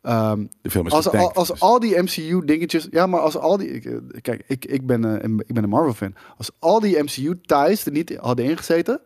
[0.02, 2.88] Ehm, de film is als, getankt, als dus- al die MCU dingetjes.
[2.92, 3.90] Ja, maar als al die.
[3.90, 6.14] eh, Kijk, ik, ik, ben, eh, een- ik ben een Marvel fan.
[6.38, 9.00] Als al die MCU ties er niet hadden ingezeten.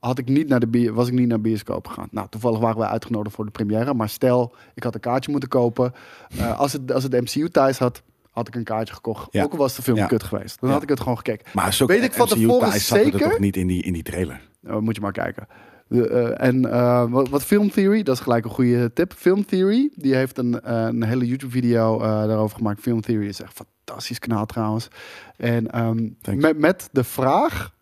[0.00, 2.08] Had ik niet naar de was ik niet naar de bioscoop gegaan.
[2.10, 3.94] Nou, toevallig waren we uitgenodigd voor de première.
[3.94, 5.92] Maar stel, ik had een kaartje moeten kopen.
[6.38, 9.26] Eh, als, het, als het MCU ties had, had ik een kaartje gekocht.
[9.32, 9.42] Ja.
[9.42, 10.06] Ook al was de film Ja.
[10.06, 10.60] kut geweest.
[10.60, 10.74] Dan Ja.
[10.74, 11.46] had ik het gewoon gekeken.
[11.54, 13.18] Maar zo weet ik van tevoren er zeker?
[13.20, 14.40] toch niet in die, in die trailer.
[14.60, 15.46] Nou, moet je maar kijken.
[15.88, 19.12] De, eh, en eh, wat, wat Film Theory, dat is gelijk een goede tip.
[19.12, 22.80] Film Theory, die heeft een, eh, een hele YouTube-video daarover gemaakt.
[22.80, 24.88] Film Theory is echt een fantastisch kanaal trouwens.
[25.36, 27.74] En ehm, met, met de vraag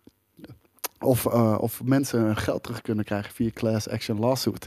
[0.99, 1.25] of,
[1.57, 4.65] of mensen hun geld terug kunnen krijgen via class action lawsuit.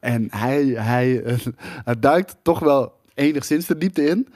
[0.00, 1.22] En hij, hij,
[1.84, 4.28] hij duikt toch wel enigszins de diepte in.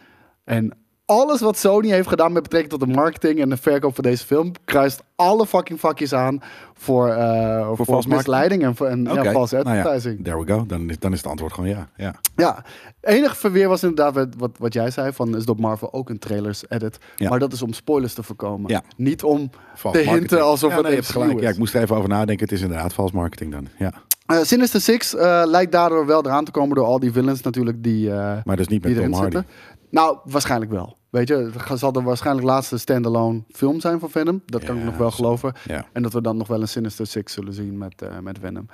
[0.44, 0.72] En
[1.12, 4.26] alles wat Sony heeft gedaan met betrekking tot de marketing en de verkoop van deze
[4.26, 6.40] film, kruist alle fucking vakjes aan
[6.74, 10.24] voor, eh voor, misleiding en, voor, en ja, false nou ja, advertising.
[10.24, 10.66] there we go.
[10.66, 11.88] Dan is, dan is het antwoord gewoon ja.
[11.96, 12.14] ja.
[12.36, 12.64] Ja,
[13.00, 16.64] enige verweer was inderdaad wat, wat, jij zei, van is door Marvel ook een trailers
[16.68, 16.98] edit.
[17.16, 17.28] Ja.
[17.28, 18.70] Maar dat is om spoilers te voorkomen.
[18.70, 18.82] Ja.
[18.96, 20.40] Niet om False te hinten marketing.
[20.40, 21.34] alsof ja, het nee, gelijk.
[21.34, 21.42] is.
[21.42, 22.44] Ja, ik moest er even over nadenken.
[22.44, 23.68] Het is inderdaad vals marketing dan.
[23.78, 23.92] Ja.
[24.26, 27.82] Eh, Sinister Six eh, lijkt daardoor wel eraan te komen door al die villains natuurlijk
[27.82, 29.36] die, eh Maar dus niet met Tom Hardy.
[29.36, 29.52] zitten.
[29.92, 30.96] Nou, waarschijnlijk wel.
[31.10, 34.42] Weet je, het zal de waarschijnlijk laatste standalone film zijn van Venom.
[34.46, 35.52] Dat kan ik nog wel geloven.
[35.66, 35.86] Ja.
[35.92, 38.66] En dat we dan nog wel een Sinister Six zullen zien met, eh, met Venom.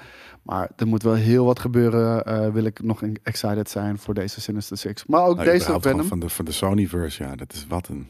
[0.43, 2.25] Maar er moet wel heel wat gebeuren.
[2.25, 5.07] eh, wil ik nog excited zijn voor deze Sinister Six.
[5.07, 6.07] Maar ook Nou, deze Venom.
[6.07, 7.37] Van de, van de Sony-verse, ja.
[7.37, 8.07] Dat is wat een...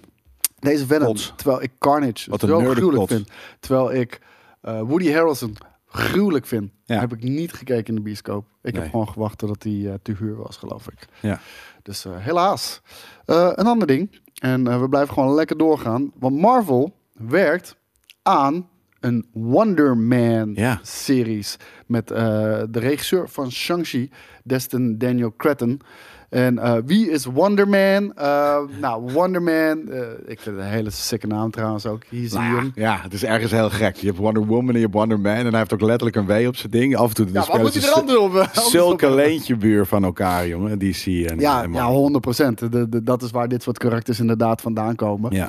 [0.59, 1.16] Deze Venom.
[1.37, 3.29] Terwijl ik Carnage Wat zo gruwelijk vind.
[3.61, 4.21] Terwijl ik
[4.61, 6.71] eh, Woody Harrelson gruwelijk vind.
[6.85, 7.01] Ja.
[7.01, 8.47] Heb ik niet gekeken in de bioscoop.
[8.62, 8.83] Ik Nee.
[8.83, 11.07] heb gewoon gewacht totdat hij te huur was, geloof ik.
[11.21, 11.40] Ja.
[11.88, 12.81] Dus eh, helaas.
[13.24, 14.20] Eh, een ander ding.
[14.35, 16.12] En eh, we blijven gewoon lekker doorgaan.
[16.18, 17.77] Want Marvel werkt
[18.22, 18.68] aan
[19.01, 20.79] een Wonder Man Ja.
[20.83, 21.57] series.
[21.87, 24.11] Met de regisseur van Shang-Chi,
[24.44, 25.81] Destin Daniel Cretton.
[26.29, 28.12] En eh, wie is Wonder Man?
[28.14, 32.03] Eh, nou, Wonder Man, eh, ik vind het een hele sikke naam trouwens ook.
[32.09, 32.73] Hier zie je Nou ja, hem.
[32.75, 33.97] ja, het is ergens heel gek.
[33.97, 35.35] Je hebt Wonder Woman en je hebt Wonder Man.
[35.35, 36.97] En hij heeft ook letterlijk een W op zijn ding.
[36.97, 38.49] Af en toe Ja, moet hij er anders op?
[38.53, 40.79] zulke leentjebuur van elkaar, jongen.
[40.79, 41.95] DC en, Ja, en ja, Marvel.
[42.01, 42.62] 100 procent.
[43.07, 45.35] Dat is waar dit soort karakters inderdaad vandaan komen.
[45.35, 45.49] Ja.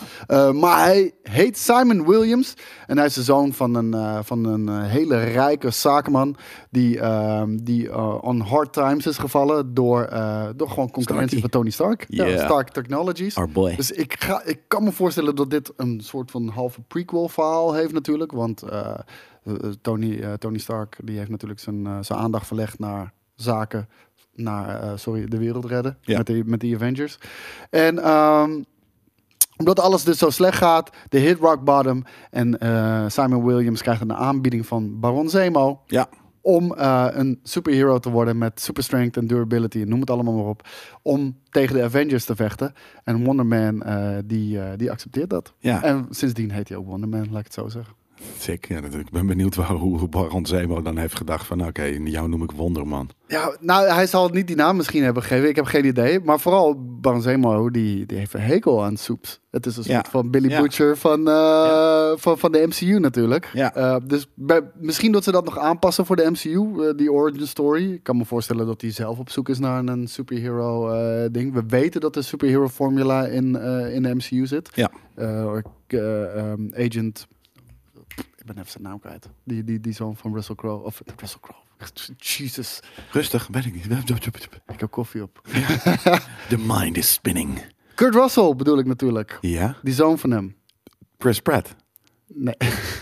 [0.51, 2.53] Maar hij heet Simon Williams.
[2.87, 6.35] En hij is de zoon van een, van een hele rijke zakenman.
[6.69, 12.05] Die, ehm, die on hard times is gevallen door, eh, gewoon concurrentie van Tony Stark.
[12.09, 12.37] Ja.
[12.37, 13.35] Stark Technologies.
[13.35, 13.75] Our boy.
[13.75, 17.73] Dus ik, ga, ik kan me voorstellen dat dit een soort van halve prequel verhaal
[17.73, 18.31] heeft natuurlijk.
[18.31, 18.93] Want eh,
[19.43, 23.89] eh, Tony, eh, Tony Stark die heeft natuurlijk zijn, zijn aandacht verlegd naar zaken.
[24.33, 25.97] Naar, sorry, de wereld redden.
[26.05, 27.17] Met, de, met de Avengers.
[27.69, 28.63] En ehm,
[29.57, 32.03] omdat alles dus zo slecht gaat, de hit rock bottom.
[32.29, 32.57] En
[33.11, 35.81] Simon Williams krijgt een aanbieding van Baron Zemo.
[35.85, 36.09] Ja.
[36.41, 39.77] Om eh, een superhero te worden met super strength en durability.
[39.77, 40.67] Noem het allemaal maar op.
[41.01, 42.73] Om tegen de Avengers te vechten.
[43.03, 45.53] En Wonder Man, eh, die, eh, die accepteert dat.
[45.57, 45.83] Ja.
[45.83, 47.98] En sindsdien heet hij ook Wonder Man, laat ik het zo zeggen.
[48.37, 48.67] Sick.
[48.67, 51.65] Ja, dat, ik ben benieuwd waar, hoe, Baron Zemo dan heeft gedacht van...
[51.65, 53.09] Oké, jou noem ik Wonderman.
[53.27, 55.49] Ja, nou, hij zal niet die naam misschien hebben gegeven.
[55.49, 56.19] Ik heb geen idee.
[56.19, 59.39] Maar vooral Baron Zemo, die, die heeft een hekel aan soeps.
[59.51, 59.93] Het is een Ja.
[59.93, 60.61] soort van Billy Ja.
[60.61, 63.49] Butcher van, eh, van, van de MCU natuurlijk.
[63.53, 63.75] Ja.
[63.75, 67.47] Eh, dus bij- misschien dat ze dat nog aanpassen voor de MCU, eh, die origin
[67.47, 67.91] story.
[67.93, 71.53] Ik kan me voorstellen dat hij zelf op zoek is naar een superhero eh, ding.
[71.53, 74.69] We weten dat de superhero formula in, eh, in de MCU zit.
[74.73, 74.91] Ja.
[75.15, 77.27] Eh, eh, ehm, agent...
[78.49, 79.29] Ben even zijn naam kwijt.
[79.43, 80.83] Die, die, die zoon van Russell Crowe.
[80.83, 81.61] Of Russell Crowe.
[82.17, 82.79] Jesus.
[83.11, 83.85] Rustig, ben ik niet.
[84.67, 85.41] Ik heb koffie op.
[86.49, 87.61] The mind is spinning.
[87.95, 89.37] Kurt Russell bedoel ik natuurlijk.
[89.41, 89.77] Ja?
[89.81, 90.55] Die zoon van hem.
[91.17, 91.75] Chris Pratt.
[92.27, 92.55] Nee,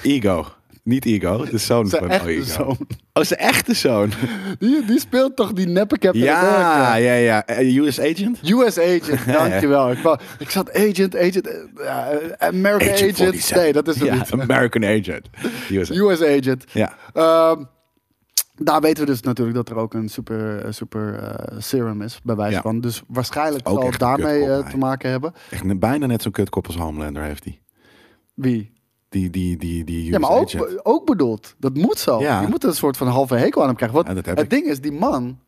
[0.04, 0.57] Ego.
[0.88, 2.44] Niet Ego, de zoon zijn van echte Ego.
[2.44, 2.78] zoon.
[3.14, 4.12] Oh, zijn echte zoon.
[4.60, 6.96] Die, die speelt toch die neppe Captain ja, America?
[6.96, 7.46] ja, ja.
[7.46, 8.40] Eh, US agent?
[8.50, 9.92] US agent, dankjewel.
[9.92, 12.06] Ik, wou- ik zat agent, agent, eh,
[12.38, 13.18] American agent.
[13.18, 13.56] 47.
[13.56, 14.32] Nee, dat is het ja, niet.
[14.50, 15.30] American agent.
[15.72, 15.90] US.
[15.90, 16.64] US agent.
[16.74, 16.94] Ja.
[17.14, 17.64] Ehm,
[18.56, 22.56] daar weten we dus natuurlijk dat er ook een super, super serum is, bij wijze
[22.56, 22.62] Ja.
[22.62, 22.82] van.
[22.82, 25.34] Dus waarschijnlijk zal het daarmee te maken hebben.
[25.50, 27.60] Echt bijna net zo'n kutkop als Homelander heeft hij.
[28.34, 28.76] Wie?
[29.10, 31.56] Die, die, die, die Ja, maar ook, ook bedoeld.
[31.58, 32.20] Dat moet zo.
[32.20, 32.42] Ja.
[32.42, 33.98] Je moet een soort van halve hekel aan hem krijgen.
[34.04, 34.50] Want Ja, het ik.
[34.50, 35.40] ding is, die man,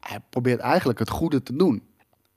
[0.00, 1.82] hij probeert eigenlijk het goede te doen.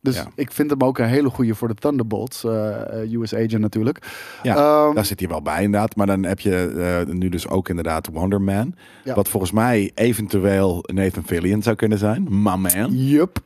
[0.05, 0.27] Dus Ja.
[0.35, 2.43] ik vind hem ook een hele goede voor de Thunderbolts.
[2.43, 3.99] eh, eh, US Agent natuurlijk.
[4.43, 5.95] Ja, Ehm, daar zit hij wel bij inderdaad.
[5.95, 6.73] Maar dan heb je
[7.07, 8.75] eh, nu dus ook inderdaad Wonder Man.
[9.03, 9.15] Ja.
[9.15, 12.23] Wat volgens mij eventueel Nathan Fillion zou kunnen zijn.
[12.29, 12.87] My man.
[12.91, 13.39] Yup.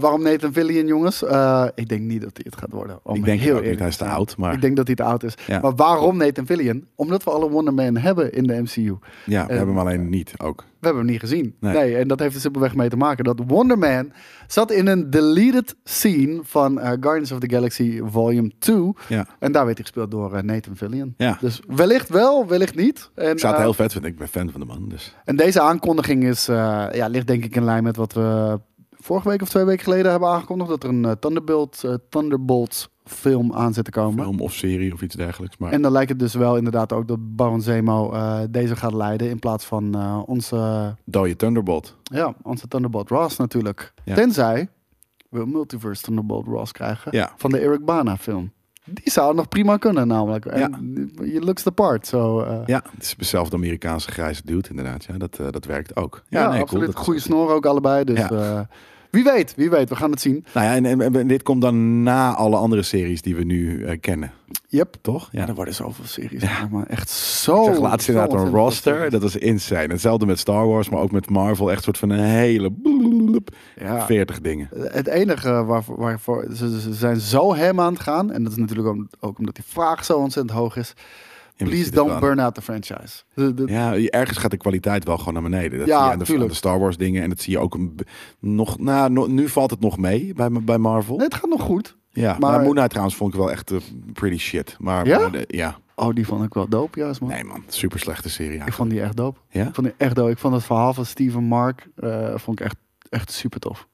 [0.00, 1.22] Waarom Nathan Fillion, jongens?
[1.74, 2.98] Ik denk niet dat hij het gaat worden.
[3.02, 5.02] Om Ik denk heel eerlijk hij is te oud, maar- Ik denk dat hij te
[5.02, 5.34] oud is.
[5.46, 5.60] Ja.
[5.60, 6.84] Maar waarom Nathan Fillion?
[6.94, 8.96] Omdat we alle Wonder Man hebben in de MCU.
[9.24, 10.64] Ja, we En- hebben hem alleen niet ook.
[10.80, 11.56] We hebben hem niet gezien.
[11.60, 11.74] Nee.
[11.74, 11.96] Nee.
[11.96, 14.12] en dat heeft er simpelweg mee te maken dat Wonder Man
[14.46, 18.92] zat in een deleted scene van eh, Guardians of the Galaxy Volume 2.
[19.08, 19.26] Ja.
[19.38, 21.14] En daar werd hij gespeeld door eh, Nathan Fillion.
[21.16, 21.36] Ja.
[21.40, 23.10] Dus wellicht wel, wellicht niet.
[23.14, 24.10] En, Ik zou het eh, heel vet vinden.
[24.10, 24.88] Ik ben fan van de man.
[24.88, 25.14] Dus.
[25.24, 29.28] en deze aankondiging is, eh, ja, ligt denk ik in lijn met wat we vorige
[29.28, 30.70] week of twee weken geleden hebben aangekondigd.
[30.70, 34.24] Dat er een Thunderbolt, Thunderbolts film aan zit te komen.
[34.24, 35.56] Film of serie of iets dergelijks.
[35.56, 38.92] Maar En dan lijkt het dus wel inderdaad ook dat Baron Zemo eh, deze gaat
[38.92, 41.96] leiden in plaats van eh, onze dode Thunderbolt.
[42.02, 43.92] Ja, onze Thunderbolt Ross natuurlijk.
[44.04, 44.14] Ja.
[44.14, 44.68] Tenzij
[45.28, 47.32] we een Multiverse Thunderbolt Ross krijgen Ja.
[47.36, 48.52] van de Eric Bana film.
[48.84, 50.46] Die zou nog prima kunnen namelijk.
[50.46, 52.06] En je looks the part.
[52.06, 55.04] So, eh, Ja, het is dezelfde Amerikaanse grijze dude inderdaad.
[55.04, 56.22] Ja, dat, dat werkt ook.
[56.28, 56.86] ja, nee, absoluut.
[56.86, 58.04] Dat Goede snor ook allebei.
[58.04, 58.68] Dus Ja.
[59.10, 59.88] Wie weet, wie weet.
[59.88, 60.44] We gaan het zien.
[60.54, 63.84] Nou ja, en, en- en dit komt dan na alle andere series die we nu
[63.84, 64.32] eh, kennen.
[64.68, 64.96] Yep.
[65.00, 65.28] Toch?
[65.32, 65.48] Ja, Ja.
[65.48, 66.42] er worden zoveel series.
[66.44, 67.60] gemaakt, Maar echt zo.
[67.66, 69.10] Ik zag laatst inderdaad een roster.
[69.10, 69.86] Dat was insane.
[69.92, 71.70] Hetzelfde met Star Wars, maar ook met Marvel.
[71.70, 72.72] Echt soort van een hele...
[73.80, 74.06] Ja.
[74.06, 74.68] 40 dingen.
[74.74, 78.30] Het enige waarvoor, waarvoor ze, ze zijn zo hem aan het gaan.
[78.32, 80.94] En dat is natuurlijk ook, ook omdat die vraag zo ontzettend hoog is.
[81.68, 83.22] Please don't burn out the franchise.
[83.34, 85.78] De- de- Ja, ergens gaat de kwaliteit wel gewoon naar beneden.
[85.78, 87.22] Dat Ja, zie je aan de, aan de Star Wars dingen.
[87.22, 87.98] En dat zie je ook een,
[88.38, 88.78] nog...
[88.78, 91.16] Nou, no- nu valt het nog mee bij, bij Marvel.
[91.16, 91.96] Nee, het gaat nog goed.
[92.10, 93.78] Ja, maar- maar, Moon Knight trouwens vond ik wel echt eh,
[94.12, 94.76] pretty shit.
[94.78, 95.18] Maar, Ja?
[95.28, 95.78] maar ja.
[95.94, 97.30] Oh, die vond ik wel dope, juist man.
[97.30, 98.62] Nee man, super slechte serie.
[98.66, 99.38] Ik vond die echt dope.
[99.50, 99.66] Ja?
[99.66, 100.30] Ik vond die echt dope.
[100.30, 102.76] Ik vond het verhaal van Steven Mark eh, vond ik echt,
[103.08, 103.88] echt super tof.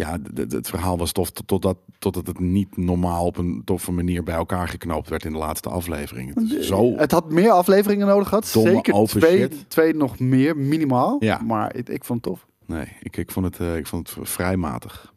[0.00, 4.22] Ja, het verhaal was tof tot- totdat, totdat het niet normaal op een toffe manier
[4.22, 6.34] bij elkaar geknoopt werd in de laatste aflevering.
[6.34, 6.96] Het is zo...
[6.96, 8.46] Het had meer afleveringen nodig gehad.
[8.46, 9.70] Zeker twee, shit.
[9.70, 11.16] twee nog meer, minimaal.
[11.20, 11.40] Ja.
[11.42, 12.46] Maar ik, ik vond het tof.
[12.66, 15.12] Nee, ik, ik, vond het, eh, ik vond het vrij matig.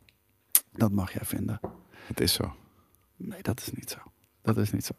[0.71, 1.59] Dat mag jij vinden.
[2.05, 2.53] Het is zo.
[3.15, 3.97] Nee, dat is niet zo.
[4.41, 4.93] Dat is niet zo.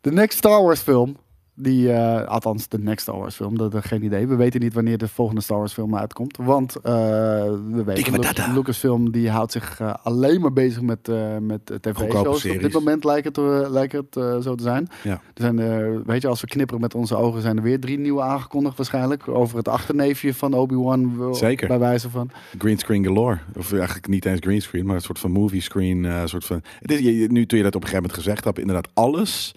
[0.00, 1.16] De next Star Wars film.
[1.58, 3.58] Die, eh, althans, de next Star Wars film.
[3.58, 4.26] Dat, dat geen idee.
[4.26, 6.36] We weten niet wanneer de volgende Star Wars film uitkomt.
[6.36, 8.52] Want eh, we weten, Dikke Lu- patata.
[8.52, 12.46] Lucasfilm die houdt zich eh, alleen maar bezig met, met tv-shows.
[12.46, 13.36] Op dit moment lijkt het,
[13.70, 14.88] lijkt het zo te zijn.
[15.02, 15.12] Ja.
[15.12, 15.56] Er zijn,
[16.04, 19.28] weet je, als we knipperen met onze ogen, zijn er weer drie nieuwe aangekondigd waarschijnlijk.
[19.28, 21.34] Over het achterneefje van Obi-Wan.
[21.34, 21.68] Zeker.
[21.68, 22.30] Bij wijze van.
[22.58, 23.38] Greenscreen galore.
[23.56, 26.28] Of eigenlijk niet eens greenscreen, maar een soort van movie screen.
[26.28, 26.62] soort van...
[26.80, 29.54] Het is, nu toen je dat op een gegeven moment gezegd hebt, inderdaad alles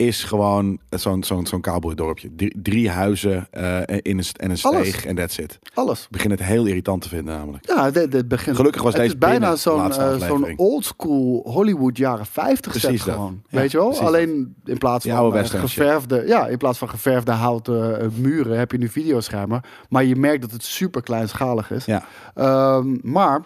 [0.00, 2.34] is gewoon zo'n zo'n zo'n cowboydorpje.
[2.36, 5.58] Drie, drie huizen eh, in een, en een steeg en that's it.
[5.62, 6.06] Ik Alles.
[6.10, 7.66] begin het heel irritant te vinden namelijk.
[7.66, 8.56] Ja, dit, dit begint.
[8.56, 12.80] Gelukkig was het deze is bijna de zo'n eh, zo'n oldschool Hollywood jaren 50 set
[12.82, 13.14] Precies dat.
[13.14, 13.42] gewoon.
[13.48, 13.98] Ja, weet je wel?
[14.00, 15.60] Alleen in plaats van shit.
[15.60, 19.60] geverfde, ja, in plaats van geverfde houten muren heb je nu videoschermen.
[19.88, 21.84] Maar je merkt dat het super kleinschalig is.
[21.84, 23.42] Ja, Ehm, maar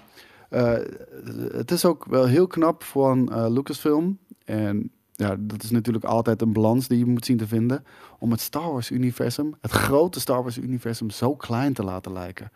[1.52, 4.18] het is ook wel heel knap van Lucasfilm.
[4.44, 7.84] En ja, dat is natuurlijk altijd een balans die je moet zien te vinden.
[8.18, 12.50] Om het Star Wars-universum, het grote Star Wars-universum, zo klein te laten lijken.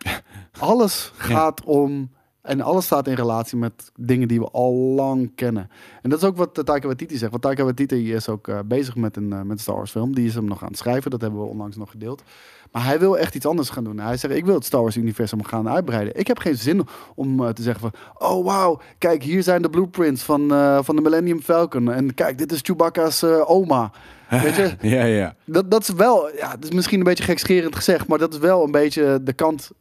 [0.59, 2.09] Alles gaat om.
[2.41, 5.69] En alles staat in relatie met dingen die we al lang kennen.
[6.01, 7.31] En dat is ook wat eh, Taika Waititi zegt.
[7.31, 10.15] Want Taika Waititi is ook eh, bezig met een, eh, met een Star Wars film.
[10.15, 11.11] Die is hem nog aan het schrijven.
[11.11, 12.23] Dat hebben we onlangs nog gedeeld.
[12.71, 13.99] Maar hij wil echt iets anders gaan doen.
[13.99, 16.19] Hij zegt, ik wil het Star Wars universum gaan uitbreiden.
[16.19, 17.91] Ik heb geen zin om eh, te zeggen van...
[18.29, 21.91] Oh, wauw, kijk, hier zijn de blueprints van, eh, van de Millennium Falcon.
[21.91, 23.91] En kijk, dit is Chewbacca's eh, oma.
[24.29, 25.35] Weet je, ja, ja.
[25.45, 26.29] dat, dat is wel...
[26.35, 28.07] Ja, het is misschien een beetje gekscherend gezegd...
[28.07, 29.71] maar dat is wel een beetje de kant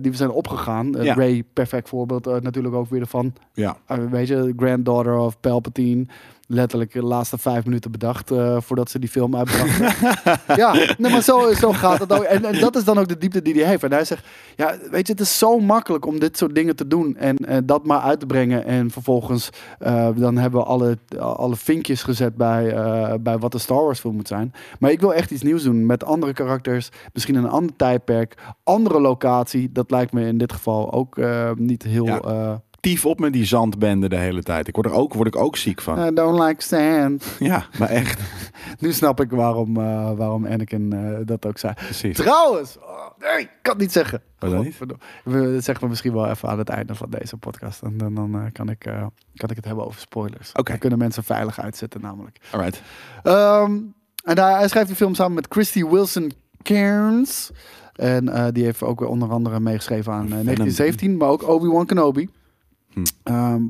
[0.00, 0.92] die we zijn opgegaan.
[0.98, 1.14] Ja.
[1.14, 3.32] Ray, perfect voorbeeld natuurlijk ook weer ervan.
[3.52, 3.76] ja.
[4.10, 6.06] Weet je, granddaughter of Palpatine.
[6.50, 10.12] Letterlijk de laatste vijf minuten bedacht eh, voordat ze die film uitbrachten.
[10.62, 12.22] ja, nee, maar zo, zo gaat het ook.
[12.22, 13.82] En, en dat is dan ook de diepte die hij heeft.
[13.82, 16.86] En hij zegt, ja, weet je, het is zo makkelijk om dit soort dingen te
[16.86, 17.16] doen.
[17.16, 18.64] En eh, dat maar uit te brengen.
[18.64, 22.74] En vervolgens, eh, dan hebben we alle, alle vinkjes gezet bij,
[23.20, 24.52] bij wat de Star Wars film moet zijn.
[24.78, 26.88] Maar ik wil echt iets nieuws doen met andere karakters.
[27.12, 29.72] Misschien een ander tijdperk, andere locatie.
[29.72, 31.20] Dat lijkt me in dit geval ook
[31.54, 32.04] niet heel...
[32.04, 32.62] Ja.
[32.80, 34.68] Eh, Tief op met die zandbende de hele tijd.
[34.68, 36.06] Ik word er ook, word ik ook ziek van.
[36.06, 37.24] I don't like sand.
[37.38, 38.20] Ja, maar echt.
[38.80, 41.74] Nu snap ik waarom, eh, waarom Anakin eh, dat ook zei.
[41.74, 42.16] Precies.
[42.16, 44.22] Trouwens, oh, nee, ik kan het niet zeggen.
[44.38, 44.78] Dan niet?
[44.78, 44.86] We
[45.52, 47.82] dat zeggen we misschien wel even aan het einde van deze podcast.
[47.82, 50.52] En dan, dan eh, kan, ik, eh, kan ik het hebben over spoilers.
[50.52, 50.70] Oké.
[50.70, 52.40] Dan kunnen mensen veilig uitzetten namelijk.
[52.50, 52.82] Alright.
[53.22, 53.80] Ehm,
[54.22, 57.50] En hij, schrijft die film samen met Christy Wilson Cairns.
[57.94, 60.44] En eh, die heeft ook weer onder andere meegeschreven aan eh, Venom.
[60.44, 62.28] 1917, maar ook Obi-Wan Kenobi.
[63.24, 63.32] Hm.
[63.32, 63.62] Ehm,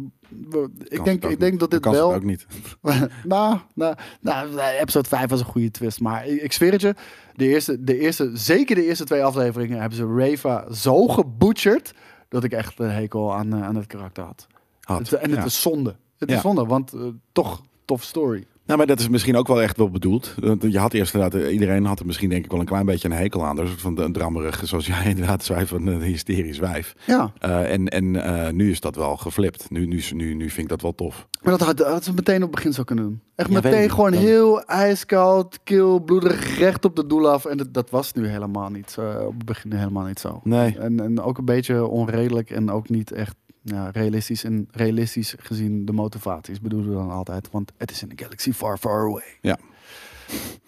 [0.89, 2.15] ik, Kan denk, ik denk dat dit wel...
[2.15, 2.47] ook niet.
[3.25, 6.01] nou, nou, nou, episode 5 was een goede twist.
[6.01, 6.95] Maar ik, ik zweer het je,
[7.35, 11.95] de eerste, de eerste, zeker de eerste twee afleveringen hebben ze Reva zo gebutcherd...
[12.29, 14.47] dat ik echt een hekel aan, eh, aan het karakter had.
[14.81, 14.99] Had.
[14.99, 15.45] Het- en het Ja.
[15.45, 15.97] is zonde.
[16.19, 16.37] Het Ja.
[16.37, 17.01] is zonde, want eh,
[17.33, 18.47] toch tof story.
[18.69, 20.35] Nou, maar dat is misschien ook wel echt wel bedoeld.
[20.61, 23.09] Je had eerst inderdaad, eh, iedereen had er misschien denk ik wel een klein beetje
[23.09, 23.57] een hekel aan.
[23.57, 26.95] Dus van een drammerig, zoals jij inderdaad zei, van een hysterisch wijf.
[27.07, 29.71] Ja, Eh, en en eh, nu is dat wel geflipt.
[29.71, 31.27] Nu, nu, nu, nu vind ik dat wel tof.
[31.43, 33.21] maar dat had, dat had ze meteen op het begin zo kunnen doen.
[33.35, 37.45] Echt Ja, meteen gewoon Dan- heel ijskoud, kil, bloederig, recht op de doel af.
[37.45, 40.41] En dat, dat was nu helemaal niet, op het begin helemaal niet zo.
[40.45, 40.79] Nee.
[40.79, 43.35] En, en ook een beetje onredelijk en ook niet echt
[43.75, 44.45] ja, realistisch.
[44.45, 47.49] En realistisch gezien de motivaties bedoelen we dan altijd.
[47.51, 49.39] Want het is in een galaxy far, far away.
[49.41, 49.59] Ja.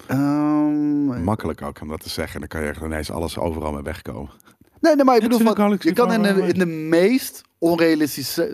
[0.06, 2.40] Ehm, Makkelijk ook om dat te zeggen.
[2.40, 4.30] Dan kan je echt ineens alles overal mee wegkomen.
[4.80, 8.44] nee, nee, maar ik bedoel, van, je kan in de, in de meest onrealistische,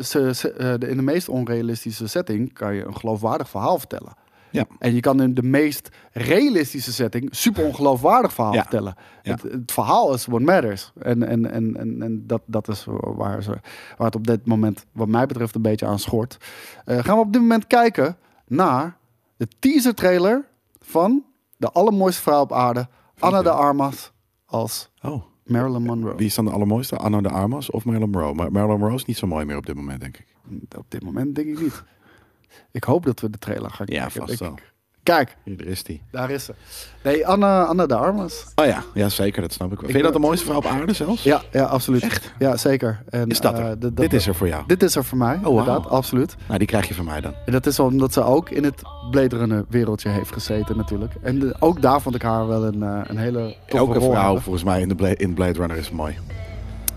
[0.56, 4.14] eh, de- in de meest onrealistische setting kan je een geloofwaardig verhaal vertellen.
[4.56, 4.66] Ja.
[4.78, 8.60] En je kan in de meest realistische setting super ongeloofwaardig verhaal Ja.
[8.60, 8.94] vertellen.
[9.22, 9.32] Ja.
[9.32, 10.92] Het, het verhaal is what matters.
[10.98, 13.50] En, en, en, en, en dat, dat is waar, ze,
[13.96, 16.36] waar het op dit moment, wat mij betreft, een beetje aan schort.
[16.84, 18.16] Eh, gaan we op dit moment kijken
[18.46, 18.96] naar
[19.36, 20.44] de teaser trailer
[20.80, 21.24] van
[21.56, 22.88] de allermooiste vrouw op aarde,
[23.18, 24.12] Anna de Armas,
[24.46, 26.14] als Oh, Marilyn Monroe.
[26.16, 26.96] wie is dan de allermooiste?
[26.96, 28.34] Anna de Armas of Marilyn Monroe?
[28.34, 30.34] Maar Marilyn Monroe is niet zo mooi meer op dit moment, denk ik.
[30.76, 31.82] Op dit moment denk ik niet.
[32.72, 34.20] Ik hoop dat we de trailer gaan Ja, kijken.
[34.20, 34.52] vast denk wel.
[34.52, 34.74] ik.
[35.02, 36.02] Kijk, Hier, daar is die.
[36.10, 36.54] daar is ze.
[37.02, 38.46] Nee, Anna, Anna de Armas.
[38.54, 39.42] Oh ja, ja, zeker.
[39.42, 39.84] Dat snap ik wel.
[39.90, 41.22] Vind je dat de mooiste vrouw op aarde zelfs?
[41.22, 42.02] Ja, ja, absoluut.
[42.02, 42.32] Echt?
[42.38, 43.02] Ja, zeker.
[43.08, 43.70] En, Is dat eh, er?
[43.78, 44.64] de- dat- Dit is er voor jou.
[44.66, 46.36] Dit is er voor mij, Oh, inderdaad, absoluut.
[46.46, 47.34] Nou, die krijg je van mij dan.
[47.46, 51.14] En dat is omdat ze ook in het Blade Runner wereldje heeft gezeten natuurlijk.
[51.22, 54.38] En de- ook daar vond ik haar wel een, eh, een hele toffe Elke vrouw
[54.38, 56.16] volgens mij in de, in Blade Runner is mooi.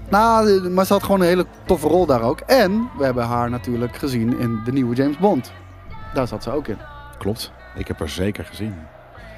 [0.09, 2.39] Nou, de- maar ze had gewoon een hele toffe rol daar ook.
[2.39, 5.51] En we hebben haar natuurlijk gezien in de nieuwe James Bond.
[6.13, 6.77] Daar zat ze ook in.
[7.17, 7.51] Klopt.
[7.75, 8.73] Ik heb haar zeker gezien.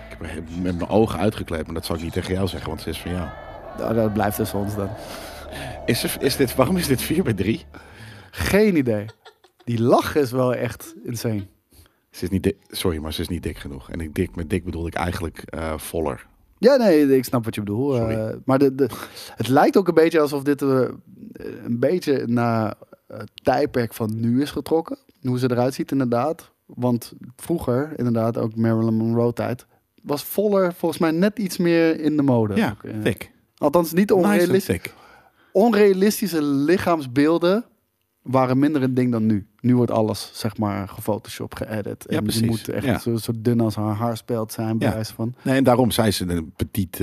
[0.09, 2.69] Ik heb haar met mijn ogen uitgekleed, maar dat zal ik niet tegen jou zeggen,
[2.69, 3.27] want ze is van jou.
[3.77, 4.89] Nou, dat blijft tussen ons dan.
[5.85, 7.65] Is er, is dit, waarom is dit 4 bij 3?
[8.31, 9.05] Geen idee.
[9.63, 11.47] Die lach is wel echt insane.
[12.11, 13.89] Ze is niet dik, sorry, maar ze is niet dik genoeg.
[13.89, 16.25] En ik dik, met dik bedoel ik eigenlijk eh, voller.
[16.61, 17.95] Ja, nee, ik snap wat je bedoelt.
[17.95, 18.89] Eh, maar de, de,
[19.35, 20.81] het lijkt ook een beetje alsof dit eh,
[21.63, 22.73] een beetje naar
[23.07, 24.97] het tijdperk van nu is getrokken.
[25.21, 26.51] Hoe ze eruit ziet inderdaad.
[26.65, 29.65] Want vroeger, inderdaad, ook Marilyn Monroe tijd,
[30.03, 32.55] was voller volgens mij net iets meer in de mode.
[32.55, 33.13] Ja, Ook, eh.
[33.57, 34.93] Althans, niet onrealistisch.
[35.51, 37.65] onrealistische lichaamsbeelden
[38.21, 39.47] waren minder een ding dan nu.
[39.59, 42.05] Nu wordt alles, zeg maar, gefotoshopt, geëdit.
[42.09, 42.41] Ja, en precies.
[42.41, 42.99] die moet echt Ja.
[42.99, 44.93] zo, zo dun als haar haarspeld zijn, bij Ja.
[44.93, 45.35] wijze van.
[45.41, 47.01] Nee, en daarom zei ze een petit,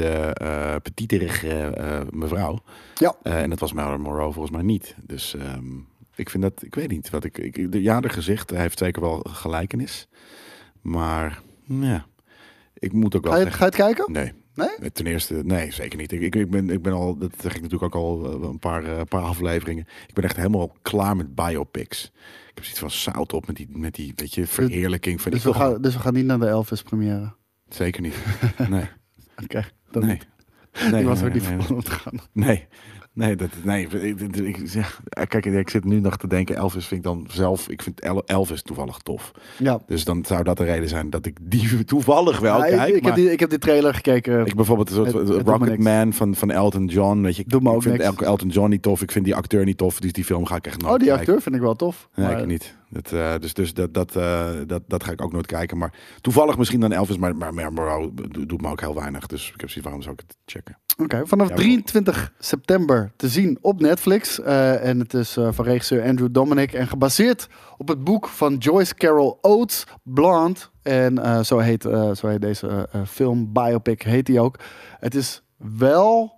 [0.83, 2.59] petiterig eh, mevrouw.
[2.95, 3.17] Ja.
[3.23, 4.95] En dat was Marilyn Monroe volgens mij niet.
[5.07, 5.65] Dus ehm,
[6.15, 7.11] ik vind dat, ik weet niet.
[7.11, 10.09] Wat ik, ik, de, ja, de gezicht heeft zeker wel gelijkenis.
[10.81, 12.07] Maar, ja,
[12.75, 13.61] ik moet ook wel Ga je, zeggen...
[13.61, 14.13] ga je het kijken?
[14.13, 14.33] Nee.
[14.59, 14.91] Nee?
[14.93, 16.13] Ten eerste, nee, zeker niet.
[16.13, 18.59] Ik, ik, ik, ben, ik ben al, dat zeg ik natuurlijk ook al eh, een
[18.59, 19.87] paar, eh, paar afleveringen.
[20.07, 22.05] Ik ben echt helemaal klaar met biopics.
[22.49, 25.43] Ik heb zoiets van zout op met die, met die weet je, verheerlijking van Dus
[25.43, 27.33] die we, gaan, dus we gaan niet naar de Elvis première.
[27.69, 28.15] Zeker niet.
[28.69, 28.89] Nee.
[29.43, 30.19] Oké, dat Nee.
[30.91, 32.19] Nee, ik was nee, ook niet nee, van te gaan.
[32.33, 32.67] Nee,
[33.19, 33.87] nee, dat, nee.
[33.87, 37.69] Ik, ik, ik- kijk, ik zit nu nog te denken, Elvis vind ik dan zelf,
[37.69, 39.31] ik vind El- Elvis toevallig tof.
[39.59, 39.81] Ja.
[39.87, 42.95] Dus dan zou dat de reden zijn dat ik die toevallig wel Ja, ik, kijk.
[42.95, 44.47] ik, maar heb die, ik heb die trailer gekeken.
[44.47, 45.79] ik bijvoorbeeld een soort Rocket.
[45.79, 47.43] Man van, van Elton John, weet je.
[47.43, 48.01] Ik, me ik ook vind.
[48.01, 50.57] El- Elton John niet tof, ik vind die acteur niet tof, dus die film ga
[50.57, 51.27] ik echt nooit oh, die kijken.
[51.27, 52.09] acteur vind ik wel tof.
[52.15, 52.77] Nee, maar- ik niet.
[52.91, 55.79] Dat, eh, dus dus dat, dat, eh, dat, dat ga ik ook nooit kijken.
[55.79, 58.01] Maar toevallig misschien dan Elvis, maar, maar, maar
[58.47, 59.27] doet me ook heel weinig.
[59.27, 60.79] Dus ik heb zoiets, waarom zou ik het checken?
[61.03, 64.41] Oké, vanaf Ja, 23 september te zien op Netflix.
[64.41, 68.95] Eh, en het is van regisseur Andrew Dominic en gebaseerd op het boek van Joyce
[68.95, 70.61] Carol Oates, Blonde.
[70.83, 71.83] En zo, heet,
[72.15, 74.59] zo heet deze film, biopic heet die ook.
[74.99, 76.38] Het is wel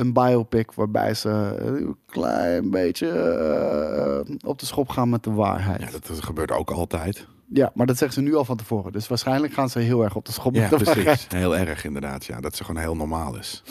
[0.00, 5.80] een biopic waarbij ze een klein beetje eh, op de schop gaan met de waarheid.
[5.80, 7.26] Ja, Ja, dat, dat gebeurt ook altijd.
[7.74, 8.92] maar dat zeggen ze nu al van tevoren.
[8.92, 11.04] Dus waarschijnlijk gaan ze heel erg op de schop Ja, met de waarheid.
[11.06, 11.26] precies.
[11.28, 12.24] Heel erg inderdaad.
[12.24, 13.62] Ja, dat ze gewoon heel normaal is.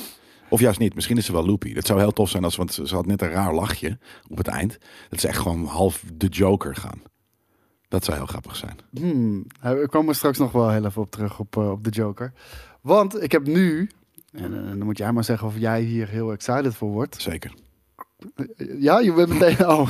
[0.49, 0.95] Of juist niet.
[0.95, 1.73] Misschien is ze wel loopy.
[1.73, 3.97] Dat zou heel tof zijn als, want ze ze had net een raar lachje
[4.29, 4.77] op het eind.
[5.09, 7.01] Dat ze echt gewoon half de Joker gaan.
[7.87, 8.77] Dat zou heel grappig zijn.
[8.91, 12.33] Hmm, we komen straks nog wel heel even op terug op, eh, op de Joker.
[12.81, 13.89] Want ik heb nu,
[14.33, 17.21] en eh, dan moet jij maar zeggen of jij hier heel excited voor wordt.
[17.21, 17.53] Zeker.
[18.79, 19.67] Ja, je bent meteen.
[19.67, 19.87] Oh.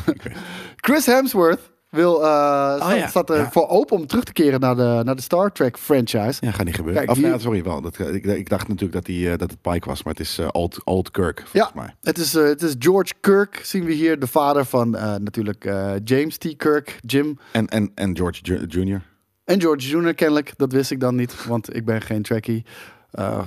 [0.76, 3.52] Chris Hemsworth wil, eh, staat, ja, staat er ja.
[3.52, 6.46] voor open om terug te keren naar de, naar de Star Trek franchise.
[6.46, 7.06] Ja, gaat niet gebeuren.
[7.06, 7.82] Kijk, of, hier- ja, sorry, wel.
[7.82, 10.40] Dat, ik, ik dacht natuurlijk dat, die, eh, dat het Pike was, maar het is
[10.52, 11.96] Old, Old Kirk, volgens mij.
[12.02, 14.90] Het is, het is George Kirk, zien we hier, de vader van
[15.22, 15.64] natuurlijk
[16.04, 16.56] James T.
[16.58, 17.40] Kirk, Jim.
[17.52, 19.02] En, en, en George Jr.
[19.46, 20.14] En George Jr.
[20.14, 22.66] kennelijk, dat wist ik dan niet, want ik ben geen Trekkie.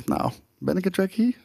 [0.05, 0.33] Nou,
[0.65, 1.37] ben ik een Trekkie?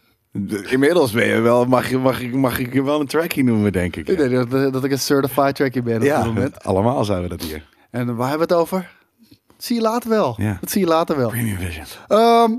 [0.70, 3.72] Inmiddels ben je wel, mag, je, mag, ik, mag ik je wel een trackie noemen,
[3.72, 4.07] denk ik.
[4.07, 6.63] Ik denk dat, dat ik een certified Trekkie ben op dit Ja, moment.
[6.63, 7.68] allemaal zijn we dat hier.
[7.91, 8.95] En waar hebben we het over?
[9.30, 10.36] Dat zie je later wel.
[10.38, 10.57] Ja.
[10.61, 11.30] Dat zie je later wel.
[11.30, 11.86] Premium Vision.
[12.07, 12.51] Ehm,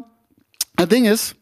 [0.75, 1.35] het ding is,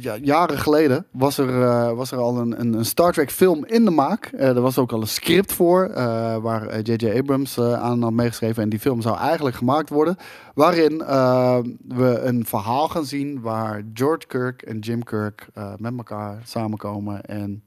[0.00, 3.84] ja, jaren geleden was er, eh, was er al een, een, Star Trek film in
[3.84, 4.24] de maak.
[4.26, 7.18] Eh, er was ook al een script voor, eh, waar eh, J.J.
[7.18, 8.62] Abrams eh, aan had meegeschreven.
[8.62, 10.16] En die film zou eigenlijk gemaakt worden.
[10.54, 11.58] Waarin eh,
[11.88, 17.22] we een verhaal gaan zien waar George Kirk en Jim Kirk eh, met elkaar samenkomen
[17.24, 17.62] en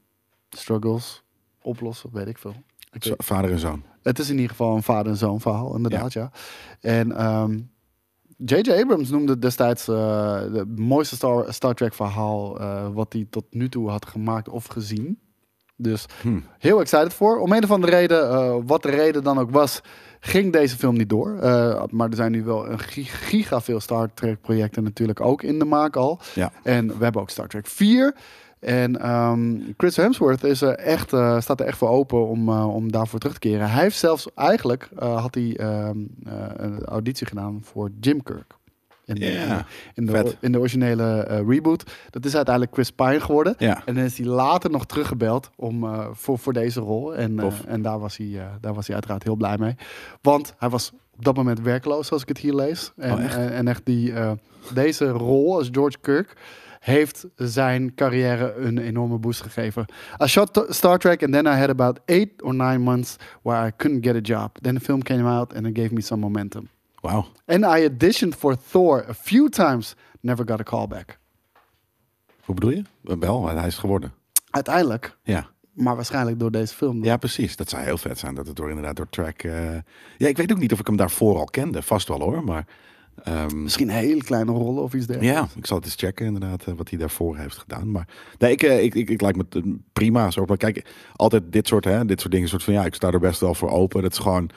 [0.49, 1.23] struggles
[1.61, 2.55] oplossen, weet ik veel.
[2.91, 3.83] Ik Zo, weet- Vader en zoon.
[4.01, 6.31] het is in ieder geval een vader en zoon verhaal, inderdaad, ja.
[6.81, 7.59] En ehm,
[8.45, 8.71] J.J.
[8.71, 13.69] Abrams noemde destijds eh het mooiste Star, Star Trek verhaal eh, wat hij tot nu
[13.69, 15.19] toe had gemaakt of gezien.
[15.75, 16.39] Dus Hm.
[16.57, 17.39] heel excited voor.
[17.39, 19.81] Om een of andere reden, eh, wat de reden dan ook was,
[20.19, 21.29] ging deze film niet door.
[21.89, 25.59] Maar er zijn nu wel een gi- giga veel Star Trek projecten natuurlijk ook in
[25.59, 26.19] de maak al.
[26.35, 26.51] Ja.
[26.63, 28.15] En we hebben ook Star Trek 4.
[28.63, 32.75] En ehm, Chris Hemsworth is er echt, eh, staat er echt voor open om, eh,
[32.75, 33.69] om daarvoor terug te keren.
[33.69, 38.53] Hij heeft zelfs eigenlijk eh, had hij, ehm, eh, een auditie gedaan voor Jim Kirk.
[39.05, 39.59] In de,
[39.93, 41.83] in de, in de originele reboot.
[42.09, 43.57] Dat is uiteindelijk Chris Pine geworden.
[43.85, 47.15] En dan is hij later nog teruggebeld om, voor, voor deze rol.
[47.15, 49.75] En, en daar, was hij, daar was hij uiteraard heel blij mee.
[50.21, 52.91] Want hij was op dat moment werkloos, zoals ik het hier lees.
[52.97, 53.35] En, Oh, echt?
[53.35, 54.13] en, en echt die,
[54.73, 56.35] deze rol als George Kirk
[56.83, 59.85] heeft zijn carrière een enorme boost gegeven.
[60.23, 63.71] I shot Star Trek and then I had about eight or nine months where I
[63.77, 64.57] couldn't get a job.
[64.61, 66.67] Then the film came out and it gave me some momentum.
[67.01, 67.25] Wauw.
[67.45, 71.17] And I auditioned for Thor a few times, never got a callback.
[72.43, 72.83] Hoe bedoel je?
[73.19, 74.13] Wel, hij is geworden.
[74.49, 75.47] Uiteindelijk, Ja.
[75.73, 77.03] maar waarschijnlijk door deze film.
[77.03, 77.55] ja, precies.
[77.55, 78.35] Dat zou heel vet zijn.
[78.35, 79.43] Dat het door inderdaad door track...
[79.43, 79.75] eh,
[80.17, 81.81] Ja, ik weet ook niet of ik hem daarvoor al kende.
[81.81, 82.65] Vast wel hoor, maar...
[83.23, 85.39] ehm, Misschien hele kleine rollen of iets dergelijks.
[85.39, 87.91] Ja, ik zal het eens checken inderdaad eh, wat hij daarvoor heeft gedaan.
[87.91, 88.07] Maar
[88.37, 90.31] nee, ik, eh, ik, ik, ik lijkt me prima.
[90.31, 90.45] Zo.
[90.45, 93.19] Maar kijk, altijd dit soort, hè, dit soort dingen, soort van ja, ik sta er
[93.19, 94.01] best wel voor open.
[94.01, 94.49] Dat is gewoon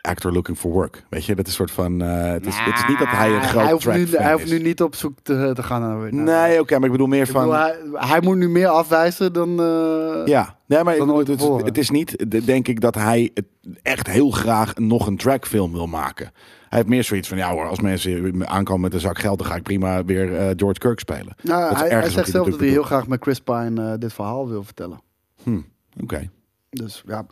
[0.00, 1.04] actor looking for work.
[1.10, 2.02] Weet je, dat is soort van.
[2.02, 4.22] eh, het, is, het is niet dat hij een groot hij hoeft, track nu, fan
[4.22, 6.14] hij hoeft nu niet op zoek te, te gaan naar.
[6.14, 7.52] Nee, oké, maar ik bedoel meer Ik bedoel, van.
[7.60, 9.60] hij, hij moet nu meer afwijzen dan.
[9.60, 13.44] eh, ja, nee, maar ik het, het is niet, de- denk ik, dat hij het
[13.82, 16.30] echt heel graag nog een trackfilm wil maken.
[16.68, 19.46] Hij heeft meer zoiets van, ja hoor, als mensen aankomen met een zak geld, dan
[19.48, 21.34] ga ik prima weer eh, George Kirk spelen.
[21.42, 25.00] Nou, hij, zegt zelf dat hij heel graag met Chris Pine dit verhaal wil vertellen.
[25.42, 25.60] Hm,
[26.02, 26.30] Oké.
[26.70, 27.26] Dus ja,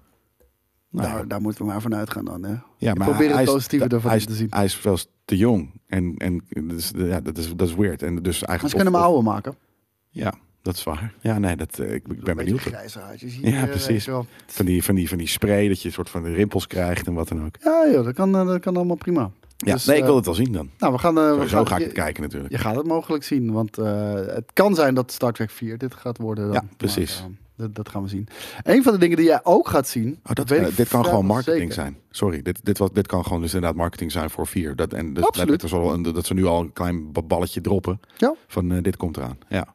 [0.90, 2.42] Nou, daar, daar moeten we maar vanuit gaan dan.
[2.42, 2.54] Hè.
[2.76, 4.46] Ja, maar probeer het is- positieve hij ervan is, te zien.
[4.50, 5.80] Hij is veel te jong.
[5.86, 8.02] En, en dus, ja, dat, is, dat is weird.
[8.02, 9.54] En dus Maar eigenlijk ze kunnen hem ouder maken.
[10.08, 11.14] Ja, dat is waar.
[11.20, 12.58] Ja, nee, dat, eh, ik, ik ben benieuwd.
[12.60, 14.06] Grijze haartjes Ja, hier, eh, precies.
[14.06, 14.26] wel.
[14.46, 17.14] Van die, van, die, van die spray, dat je een soort van rimpels krijgt en
[17.14, 17.56] wat dan ook.
[17.62, 19.30] Ja, joh, dat, kan, eh, dat kan allemaal prima.
[19.56, 20.70] Ja, Dus, nee, ik eh, wil het wel zien dan.
[20.78, 21.18] Nou, we gaan...
[21.18, 22.52] eh, we gaan ga ik je- het kijken natuurlijk.
[22.52, 26.18] Je gaat het mogelijk zien, want het kan zijn dat Star Trek 4 dit gaat
[26.18, 26.44] worden.
[26.44, 26.52] Dan.
[26.54, 27.20] Ja, precies.
[27.20, 28.26] Maar, eh, dat, dat gaan we zien.
[28.62, 30.18] Een van de dingen die jij ook gaat zien.
[30.24, 31.74] Oh, dat, weet eh, ik dit kan gewoon marketing zeker.
[31.74, 31.96] zijn.
[32.10, 34.76] Sorry, dit, dit, was, dit kan gewoon dus inderdaad marketing zijn voor vier.
[34.76, 35.60] Dat, en dus, Absoluut.
[35.60, 38.34] Dat, is al een, dat ze nu al een klein ba- balletje droppen Ja.
[38.46, 39.38] van eh, dit komt eraan.
[39.48, 39.74] Ja,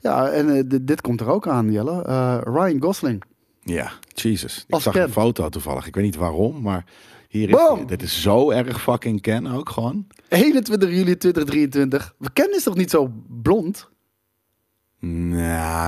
[0.00, 2.02] Ja, en eh, dit, dit komt er ook aan, Jelle.
[2.44, 3.22] Ryan Gosling.
[3.62, 4.64] ja Jesus.
[4.66, 5.02] Ik Als zag Ken.
[5.02, 5.86] een foto toevallig.
[5.86, 6.84] Ik weet niet waarom, maar
[7.28, 10.06] hier is dit is zo erg fucking Ken ook gewoon.
[10.28, 12.14] 21 juli 2023.
[12.18, 13.10] We kennen is toch niet zo
[13.42, 13.88] blond?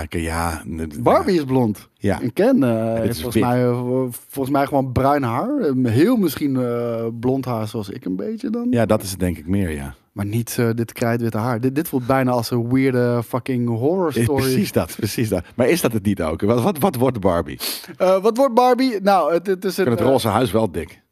[0.00, 0.62] Ik- ja.
[1.00, 1.88] Barbie is blond.
[1.94, 2.20] Ja.
[2.20, 2.62] En Ken
[2.96, 3.44] heeft is volgens wit.
[3.44, 5.58] mij, eh, volgens mij gewoon bruin haar.
[5.58, 8.66] Eh, Heel misschien eh, blond haar zoals ik een beetje dan.
[8.70, 9.94] Ja, dat is het denk ik meer, ja.
[10.12, 11.60] Maar niet dit krijtwitte haar.
[11.60, 14.42] Dit, dit voelt bijna als een weirde fucking horror story.
[14.42, 15.42] Precies dat, precies dat.
[15.54, 16.40] Maar is dat het niet ook?
[16.40, 17.58] Wat, wat, wat wordt Barbie?
[17.98, 19.00] Ik wat wordt Barbie?
[19.02, 21.02] Nou, het, het is het eh, roze huis wel dik.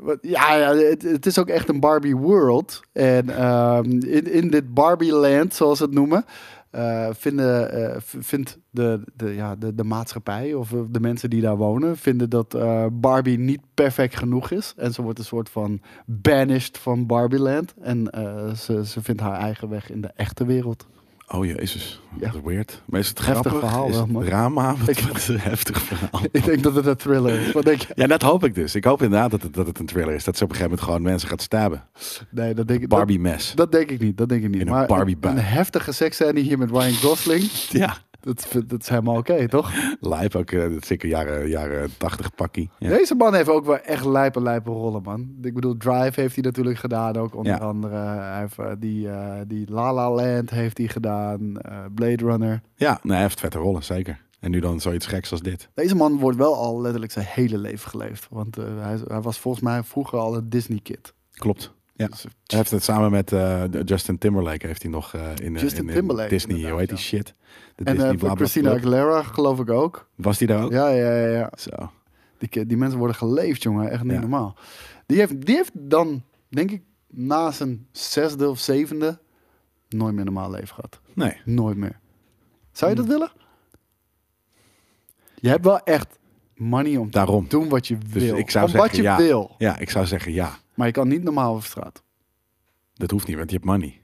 [0.00, 2.80] wat- ja, ja het, het is ook echt een Barbie world.
[2.92, 6.24] En ehm, in, in dit Barbie land, zoals ze het noemen...
[6.70, 11.40] eh, vinden, eh, vindt de, de, ja, de, de maatschappij of eh, de mensen die
[11.40, 11.96] daar wonen...
[11.96, 12.56] vinden dat
[12.92, 14.74] Barbie niet perfect genoeg is.
[14.76, 17.74] En ze wordt een soort van banished van Barbie land.
[17.80, 18.08] En
[18.56, 20.86] ze, ze vindt haar eigen weg in de echte wereld.
[21.34, 22.26] Oh jezus, Ja.
[22.26, 22.82] dat is weird.
[22.86, 23.60] Maar is het Heftig grappig?
[23.68, 24.24] verhaal is wel, man.
[24.24, 24.74] drama?
[24.86, 26.20] Wat, wat is een heftig verhaal.
[26.32, 27.52] Ik denk dat het een thriller is.
[27.52, 27.86] Wat denk je?
[27.94, 28.74] Ja, dat hoop ik dus.
[28.74, 30.24] Ik hoop inderdaad dat het, dat het een thriller is.
[30.24, 31.84] Dat ze op een gegeven moment gewoon mensen gaat stabben.
[32.30, 33.46] Nee, dat denk ik Barbie mes.
[33.48, 34.16] Dat, dat denk ik niet.
[34.18, 34.60] Dat denk ik niet.
[34.60, 35.36] In een maar Barbie een, buik.
[35.36, 37.42] een heftige seksscène hier met Ryan Gosling.
[37.70, 37.96] Ja.
[38.20, 39.72] Dat, is- dat is helemaal oké, toch?
[40.00, 42.70] Lijp ook, eh, dat zeker jaren, jaren 80 pakkie.
[42.78, 42.88] Ja.
[42.88, 45.34] Deze man heeft ook wel echt lijpe, lijpe rollen, man.
[45.42, 47.58] Ik bedoel, Drive heeft hij natuurlijk gedaan ook, onder Ja.
[47.58, 47.96] andere.
[47.96, 52.60] Hij heeft eh, die, eh, die La La Land heeft hij gedaan, eh, Blade Runner.
[52.74, 54.20] Ja, nee, hij heeft vette rollen, zeker.
[54.40, 55.68] En nu dan zoiets geks als dit.
[55.74, 58.26] Deze man wordt wel al letterlijk zijn hele leven geleefd.
[58.30, 61.14] Want eh, hij, hij was volgens mij vroeger al een Disney-kid.
[61.34, 61.72] Klopt.
[61.94, 62.06] Ja.
[62.06, 65.56] Dus, eh, Hij heeft het samen met eh, Justin Timberlake heeft hij nog eh, in,
[65.56, 67.34] eh, Justin in, in Timberlake, Disney, hoe heet die shit?
[67.84, 68.70] En bla Christina.
[68.70, 70.08] Aguilera geloof ik ook.
[70.14, 70.72] Was die daar ook?
[70.72, 71.26] Ja, ja, ja.
[71.38, 71.50] ja.
[71.58, 71.70] Zo.
[72.38, 73.90] Die, die mensen worden geleefd, jongen.
[73.90, 74.20] Echt niet Ja.
[74.20, 74.56] normaal.
[75.06, 79.18] Die heeft, die heeft dan, denk ik, na zijn zesde of zevende...
[79.88, 81.00] nooit meer normaal leven gehad.
[81.14, 81.40] Nee.
[81.44, 81.98] Nooit meer.
[82.72, 83.30] Zou je dat willen?
[85.34, 86.18] Je hebt wel echt
[86.54, 87.46] money om te Daarom.
[87.48, 88.36] doen wat je Dus wil.
[88.36, 89.16] ik zou om zeggen wat je ja.
[89.16, 89.54] wil.
[89.58, 90.56] Ja, ik zou zeggen ja.
[90.74, 92.02] Maar je kan niet normaal over straat.
[92.94, 93.99] Dat hoeft niet, want je hebt money.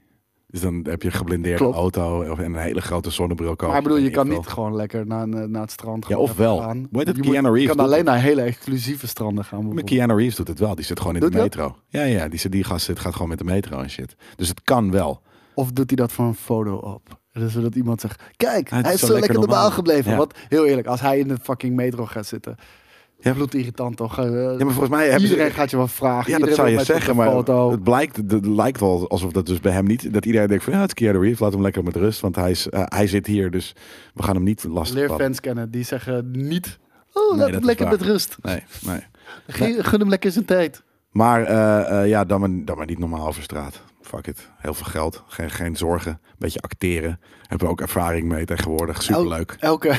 [0.49, 1.75] Dus dan heb je een geblindeerde Klopt.
[1.75, 3.67] auto of en een hele grote zonnebril kopen.
[3.67, 6.35] maar ik bedoel, je kan niet gewoon lekker naar, naar het strand Ja, gewoon of
[6.37, 6.57] wel.
[6.57, 6.87] gaan.
[6.91, 7.15] Heet het?
[7.15, 9.73] Je Keanu je kan alleen naar hele exclusieve stranden gaan.
[9.73, 9.83] Maar.
[9.83, 10.75] Keanu Reeves doet het wel.
[10.75, 11.45] Die zit gewoon in Doet de dat?
[11.45, 11.75] metro.
[11.87, 12.27] Ja, ja.
[12.27, 14.15] Die, zit- die gast zit, gaat gewoon met de metro en shit.
[14.35, 15.21] Dus het kan wel.
[15.53, 17.19] Of doet hij dat voor een foto op?
[17.31, 19.71] Dus zodat iemand zegt, kijk, hij is zo lekker lekker normaal normaal.
[19.71, 20.11] gebleven.
[20.11, 20.17] Ja.
[20.17, 22.55] Wat, heel eerlijk, als hij in de fucking metro gaat zitten.
[23.19, 24.19] Ja, bloedirritant toch?
[24.19, 26.31] Eh, Ja, maar volgens mij hebben ze- iedereen gaat je wel vragen.
[26.31, 27.71] Ja, dat iedereen zou je zeggen, maar foto.
[27.71, 30.73] het blijkt, het lijkt wel alsof dat dus bij hem niet, dat iedereen denkt van
[30.73, 33.07] ja, het is Keanu Reeves, laat hem lekker met rust, want hij, is, eh, hij
[33.07, 33.75] zit hier, dus
[34.13, 35.23] we gaan hem niet lastig Leer vallen.
[35.25, 36.77] fans kennen, die zeggen niet,
[37.13, 38.37] oh, Nee, laat hem lekker met rust.
[38.41, 38.99] Nee, nee.
[39.83, 40.83] Gun hem lekker zijn tijd.
[41.11, 43.81] Maar eh, ja, dan maar, dan maar niet normaal over straat.
[44.01, 44.49] Fuck it.
[44.57, 47.19] Heel veel geld, geen, geen zorgen, beetje acteren.
[47.47, 49.55] Heb er ook ervaring mee tegenwoordig, superleuk.
[49.59, 49.95] Elke,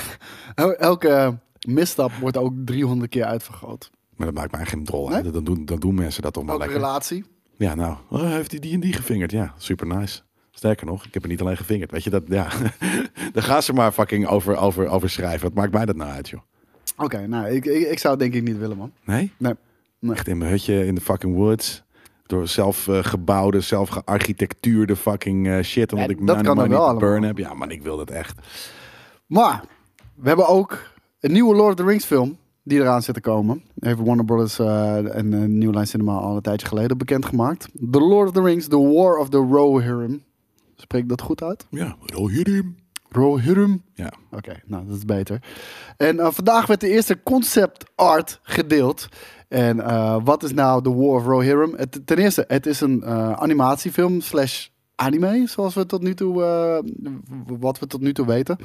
[0.54, 1.38] el- elke
[1.68, 3.90] misstap wordt ook 300 keer uitvergroot.
[4.16, 5.08] Maar dat maakt mij geen drol.
[5.08, 5.22] Nee?
[5.30, 6.76] Dan, doen, dan doen mensen dat toch maar lekker.
[6.76, 7.24] relatie.
[7.56, 9.30] Ja, nou, oh, heeft hij die en die gevingerd?
[9.30, 10.20] Ja, super nice.
[10.50, 11.90] Sterker nog, ik heb er niet alleen gevingerd.
[11.90, 12.22] Weet je dat?
[12.26, 12.48] Ja,
[13.32, 15.42] daar gaan ze maar fucking over, over, over schrijven.
[15.42, 16.40] Wat maakt mij dat nou uit, joh?
[16.96, 18.92] Oké, nou, ik, ik, ik zou het denk ik niet willen, man.
[19.04, 19.32] Nee?
[19.36, 19.52] Nee.
[19.98, 20.12] nee.
[20.12, 21.82] Echt in mijn hutje in de fucking woods.
[22.26, 25.92] Door zelf eh, gebouwde, zelf gearchitectuurde fucking eh, shit.
[25.92, 27.38] Omdat Ja, ik dat mijn kan wel burn heb.
[27.38, 28.38] Ja, man, ik wil dat echt.
[29.26, 29.64] Maar
[30.14, 30.82] we hebben ook
[31.20, 33.62] een nieuwe Lord of the Rings film die eraan zit te komen.
[33.80, 37.68] Heeft Warner Brothers en uh, New Line Cinema al een tijdje geleden bekendgemaakt.
[37.90, 40.22] The Lord of the Rings, The War of the Rohirrim.
[40.76, 41.66] Spreek dat goed uit?
[41.70, 42.76] Ja, Rohirrim.
[43.10, 43.82] Rohirrim.
[43.94, 44.12] Ja.
[44.30, 45.42] Oké, nou dat is beter.
[45.96, 49.08] En eh, vandaag werd de eerste concept art gedeeld.
[49.48, 51.74] En eh, wat is nou The War of Rohirrim?
[51.76, 54.66] Het, ten eerste, het is een eh, animatiefilm slash
[54.98, 56.78] anime, zoals we tot nu toe, eh,
[57.58, 58.58] wat we tot nu toe weten.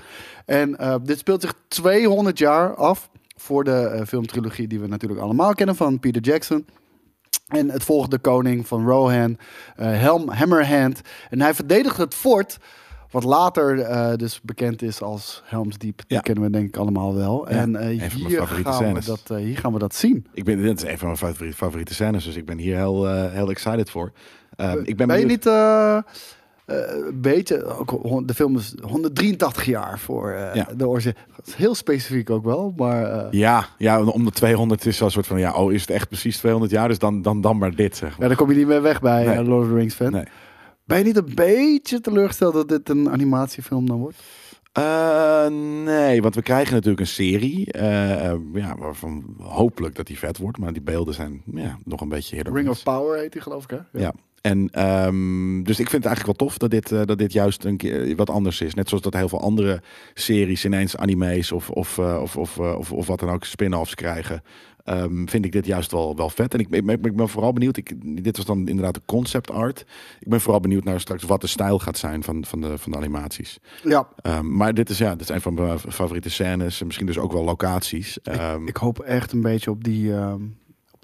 [0.45, 5.21] En eh, dit speelt zich 200 jaar af voor de eh, filmtrilogie die we natuurlijk
[5.21, 6.65] allemaal kennen van Peter Jackson.
[7.47, 9.37] En het volgt de koning van Rohan,
[9.75, 11.01] Helm Hammerhand.
[11.29, 12.57] En hij verdedigt het fort,
[13.11, 13.77] wat later
[14.17, 15.97] dus bekend is als Helm's Deep.
[15.97, 16.19] Die Ja.
[16.19, 17.49] kennen we denk ik allemaal wel.
[17.49, 20.25] Ja, en hier, favoriete gaan we dat, hier gaan we dat zien.
[20.33, 23.07] Ik ben, dit is een van mijn favoriete, favoriete scènes, dus ik ben hier heel,
[23.29, 24.11] heel excited voor.
[24.55, 26.03] Ehm, ik ben ben je niet eh, eh,
[26.65, 27.63] een beetje...
[27.63, 30.67] Ook, de film is 183 jaar voor eh, Ja.
[30.77, 31.15] de origine.
[31.55, 33.03] Heel specifiek ook wel, maar...
[33.03, 36.07] eh, Ja, ja, om de 200 is zo'n soort van, ja, oh, is het echt
[36.07, 36.87] precies 200 jaar?
[36.87, 39.25] Dus dan, dan, dan maar dit, zeg Ja, daar kom je niet meer weg bij
[39.25, 39.35] Nee.
[39.37, 40.11] eh, Lord of the Rings fan.
[40.11, 40.23] Nee.
[40.85, 44.17] Ben je niet een beetje teleurgesteld dat dit een animatiefilm dan wordt?
[44.71, 45.47] Eh,
[45.83, 50.37] nee, want we krijgen natuurlijk een serie, eh, eh, ja, waarvan hopelijk dat die vet
[50.37, 53.41] wordt, maar die beelden zijn ja, nog een beetje or Ring of Power heet die
[53.41, 53.99] geloof ik, hè?
[53.99, 54.13] Ja.
[54.43, 57.63] En ehm, dus ik vind het eigenlijk wel tof dat dit, eh, dat dit juist
[57.65, 58.73] een keer wat anders is.
[58.73, 59.81] Net zoals dat heel veel andere
[60.13, 63.95] series ineens anime's of, of, eh, of, of, eh, of, of wat dan ook spin-offs
[63.95, 64.43] krijgen.
[64.83, 66.53] Ehm, vind ik dit juist wel, wel vet.
[66.53, 67.77] En ik, ik, ben- ik ben vooral benieuwd.
[67.77, 69.85] Ik, dit was dan inderdaad de concept art.
[70.19, 72.91] Ik ben vooral benieuwd naar straks wat de stijl gaat zijn van, van, de, van
[72.91, 73.59] de animaties.
[73.83, 76.79] Ja, Ehm, maar dit is, ja, dit is een van mijn favoriete scènes.
[76.79, 78.21] En misschien dus ook wel locaties.
[78.21, 80.41] Ehm, ik hoop echt een beetje op die, ehm,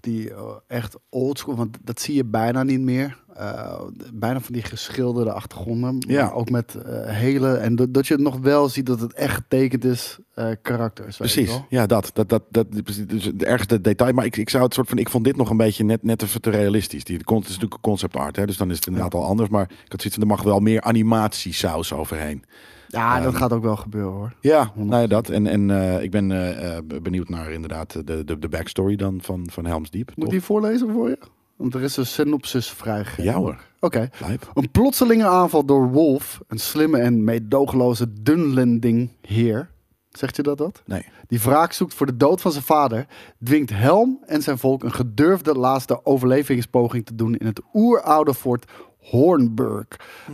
[0.04, 3.18] die eh, echt oldschool, want dat zie je bijna niet meer.
[3.36, 3.82] Eh,
[4.14, 5.97] bijna van die geschilderde achtergronden.
[5.97, 6.30] Maar Ja.
[6.30, 9.86] ook met eh, hele, en dat, dat je nog wel ziet dat het echt getekend
[9.86, 11.18] is, eh karakters.
[11.18, 12.12] je Precies, ja, dat.
[12.14, 12.68] dat, dat, dat
[13.08, 14.14] dus het ergste detail.
[14.14, 14.97] Maar ik, ik zou het soort van.
[14.97, 17.04] Ik vond dit nog een beetje net, net even te realistisch.
[17.04, 19.50] Die, het is natuurlijk een concept art, hè, dus dan is het inderdaad al anders.
[19.50, 22.43] Maar ik had zoiets van: er mag wel meer animatiesaus overheen.
[22.92, 24.34] Ja, dat gaat ook wel gebeuren hoor.
[24.42, 25.30] Ja, nou ja, dat.
[25.30, 29.20] En, en eh, ik ben eh, eh, benieuwd naar inderdaad de, de, de backstory dan
[29.22, 30.12] van, van Helm's Deep.
[30.16, 31.20] Moet die voorlezen voor je?
[31.56, 33.24] Want er is een synopsis vrijgegeven.
[33.24, 34.10] Ja hoor, Oké.
[34.54, 39.70] Een plotselinge aanval door Wolf, een slimme en meedogenloze Dunlending heer.
[40.10, 40.82] Zegt je dat dat?
[40.86, 41.06] Nee.
[41.28, 43.06] Die wraak zoekt voor de dood van zijn vader,
[43.44, 48.72] dwingt Helm en zijn volk een gedurfde laatste overlevingspoging te doen in het oeroude fort
[49.00, 49.86] Hornburg.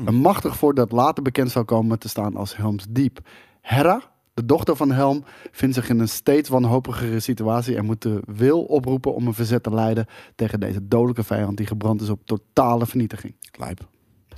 [0.06, 3.20] Een machtig fort dat later bekend zou komen te staan als Helm's Diep.
[3.62, 4.02] Hera,
[4.34, 8.64] de dochter van Helm, vindt zich in een steeds wanhopigere situatie en moet de wil
[8.64, 10.06] oproepen om een verzet te leiden
[10.36, 13.36] tegen deze dodelijke vijand die gebrand is op totale vernietiging.
[13.60, 13.80] Lijp.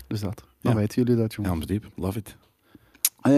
[0.07, 0.43] Dus dat.
[0.61, 0.78] Dan Ja.
[0.80, 1.51] weten jullie dat, jongen.
[1.51, 1.86] Helm's Deep.
[1.95, 2.38] Love it.
[3.21, 3.32] En,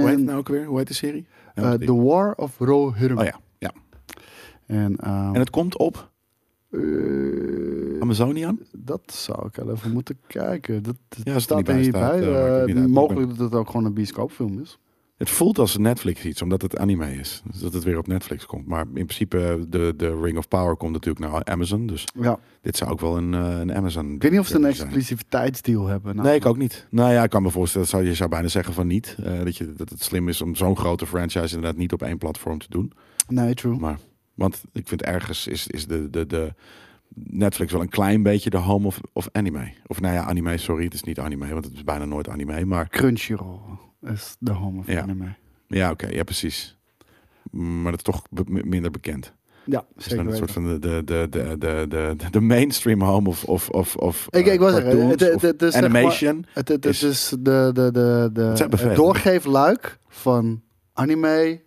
[0.00, 0.64] Hoe heet het nou ook weer?
[0.64, 1.26] Hoe heet de serie?
[1.54, 1.94] eh, The.
[1.94, 3.18] War of Rohirrim.
[3.18, 3.40] Oh ja.
[3.58, 3.72] ja.
[4.66, 6.10] En, ehm, En het komt op
[6.72, 8.58] eh, Amazonian?
[8.76, 10.82] dat zou ik wel even moeten kijken.
[10.82, 12.22] Dat, Ja, staat er er niet niet bij bij.
[12.22, 14.78] staat, eh, Eh, mogelijk dat het ook gewoon een bioscoopfilm is.
[15.16, 17.42] Het voelt als Netflix iets, omdat het anime is.
[17.50, 18.66] Dus dat het weer op Netflix komt.
[18.66, 21.86] Maar in principe, de, de Ring of Power komt natuurlijk naar Amazon.
[21.86, 22.38] Dus Ja.
[22.60, 24.14] dit zou ook wel een, eh, een Amazon...
[24.14, 26.14] Ik weet niet of ze een exclusiviteitsdeal hebben.
[26.16, 26.86] Nou, Nee, ik ook niet.
[26.90, 29.16] Nou ja, ik kan me voorstellen, zou, je zou bijna zeggen van niet.
[29.24, 32.18] eh, dat, je, dat het slim is om zo'n grote franchise inderdaad niet op één
[32.18, 32.92] platform te doen.
[33.28, 33.78] Nee, true.
[33.78, 33.98] Maar,
[34.34, 36.54] want ik vind ergens is, is de, de, de
[37.14, 39.72] Netflix wel een klein beetje de home of, of anime.
[39.86, 42.64] Of nou ja, anime, sorry, het is niet anime, want het is bijna nooit anime.
[42.64, 43.58] Maar Crunchyroll
[44.02, 45.02] is de home of Ja.
[45.02, 45.34] anime.
[45.66, 46.76] ja, oké, ja precies.
[47.50, 48.22] Maar dat is toch
[48.64, 49.32] minder bekend.
[49.64, 53.44] Ja, zeker een soort van de, de, de, de, de, de, de mainstream home of,
[53.44, 56.46] of, of, of Ik, eh, ik was zeggen, cartoons het, animation.
[56.52, 58.42] het, is- de, de, de, de,
[58.76, 60.62] Het doorgeefluik van
[60.92, 61.60] anime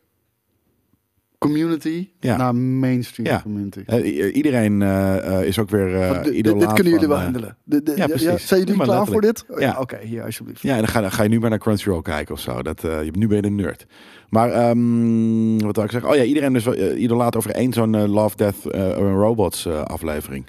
[1.47, 2.37] community Ja.
[2.37, 3.41] naar mainstream Ja.
[3.41, 3.81] community.
[3.85, 7.23] Eh, i- iedereen eh, eh, is ook weer eh dit- kunnen jullie van, wel eh,
[7.23, 7.57] handelen.
[7.63, 9.45] De- de- ja, ja, zijn jullie klaar voor dit?
[9.49, 9.75] Oh, ja.
[9.79, 10.61] Oké, hier alsjeblieft.
[10.61, 12.61] Ja, en dan ga, dan ga je nu maar naar Crunchyroll kijken of zo.
[12.61, 13.85] Dat, eh, je, nu ben je een nerd.
[14.29, 16.09] Maar ehm, wat wil ik zeggen?
[16.09, 19.81] Oh ja, iedereen is wel idolaat over één zo'n eh, Love, Death eh, Robots eh,
[19.81, 20.45] aflevering.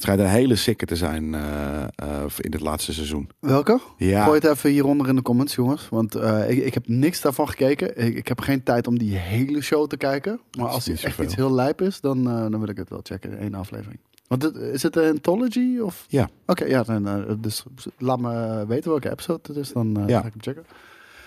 [0.00, 3.28] Het schijnt een hele sikke te zijn eh, eh, in het laatste seizoen.
[3.40, 3.80] Welke?
[3.96, 5.88] Ja, Gooi het even hieronder in de comments, jongens.
[5.88, 8.06] Want eh, ik, ik heb niks daarvan gekeken.
[8.06, 10.40] Ik, ik heb geen tijd om die hele show te kijken.
[10.58, 13.42] Maar als niet echt iets heel lijp is, dan, dan wil ik het wel checken.
[13.44, 14.00] Eén aflevering.
[14.26, 15.78] Want het, is het een anthology?
[15.78, 16.04] Of?
[16.08, 16.28] Ja.
[16.46, 16.82] Oké, ja.
[16.82, 17.64] Dan, dus
[17.98, 19.72] laat me weten welke episode het is.
[19.72, 20.20] Dan Ja.
[20.20, 20.64] ga ik hem checken.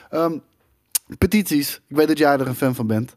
[0.09, 0.37] Ehm,
[1.17, 1.81] petities.
[1.87, 3.15] Ik weet dat jij er een fan van bent.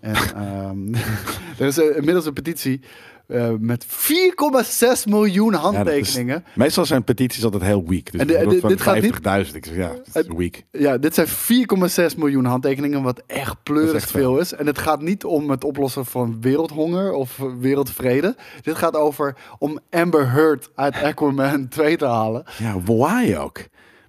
[0.00, 0.94] En ehm,
[1.58, 2.80] er is inmiddels een petitie
[3.28, 6.44] eh, met 4,6 miljoen handtekeningen.
[6.54, 8.12] meestal zijn petities altijd heel weak.
[8.12, 9.56] Dus En de- dit- dit gaat niet- 50.000.
[9.56, 10.62] Ik zeg, ja, het is weak.
[10.72, 14.52] Ja, dit zijn 4,6 miljoen handtekeningen, wat echt pleurig veel is.
[14.52, 18.36] En het gaat niet om het oplossen van wereldhonger of wereldvrede.
[18.62, 22.44] Dit gaat over om Amber Heard uit Aquaman 2 te halen.
[22.58, 23.58] Ja, why ook?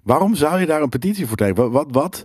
[0.02, 1.70] Waarom zou je daar een petitie voor tekenen?
[1.70, 2.24] Wat, wat, wat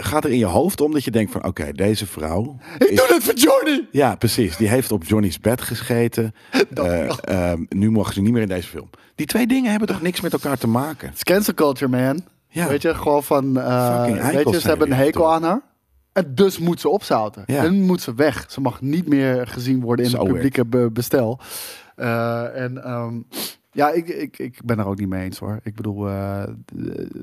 [0.00, 1.44] gaat er in je hoofd om dat je denkt van...
[1.44, 2.56] Oké, deze vrouw...
[2.78, 3.88] Ik is- doe dit voor Johnny!
[3.90, 4.56] Ja, precies.
[4.56, 6.34] Die heeft op Johnny's bed gescheten.
[6.74, 8.90] Eh, ehm, nu mogen ze niet meer in deze film.
[9.14, 11.06] Die twee dingen hebben toch niks met elkaar te maken?
[11.08, 12.20] Het is cancel culture, man.
[12.48, 12.68] Ja.
[12.68, 13.60] Weet je, gewoon van...
[13.60, 15.60] eh, weet je, ze hebben een hekel aan haar.
[16.12, 17.42] En dus moet ze opzouten.
[17.46, 17.64] Ja.
[17.64, 18.44] En moet ze weg.
[18.48, 21.40] Ze mag niet meer gezien worden in Zo het publieke be- bestel.
[21.96, 23.14] Eh, en ehm,
[23.74, 25.60] ja, ik, ik, ik ben er ook niet mee eens hoor.
[25.62, 26.42] Ik bedoel, eh,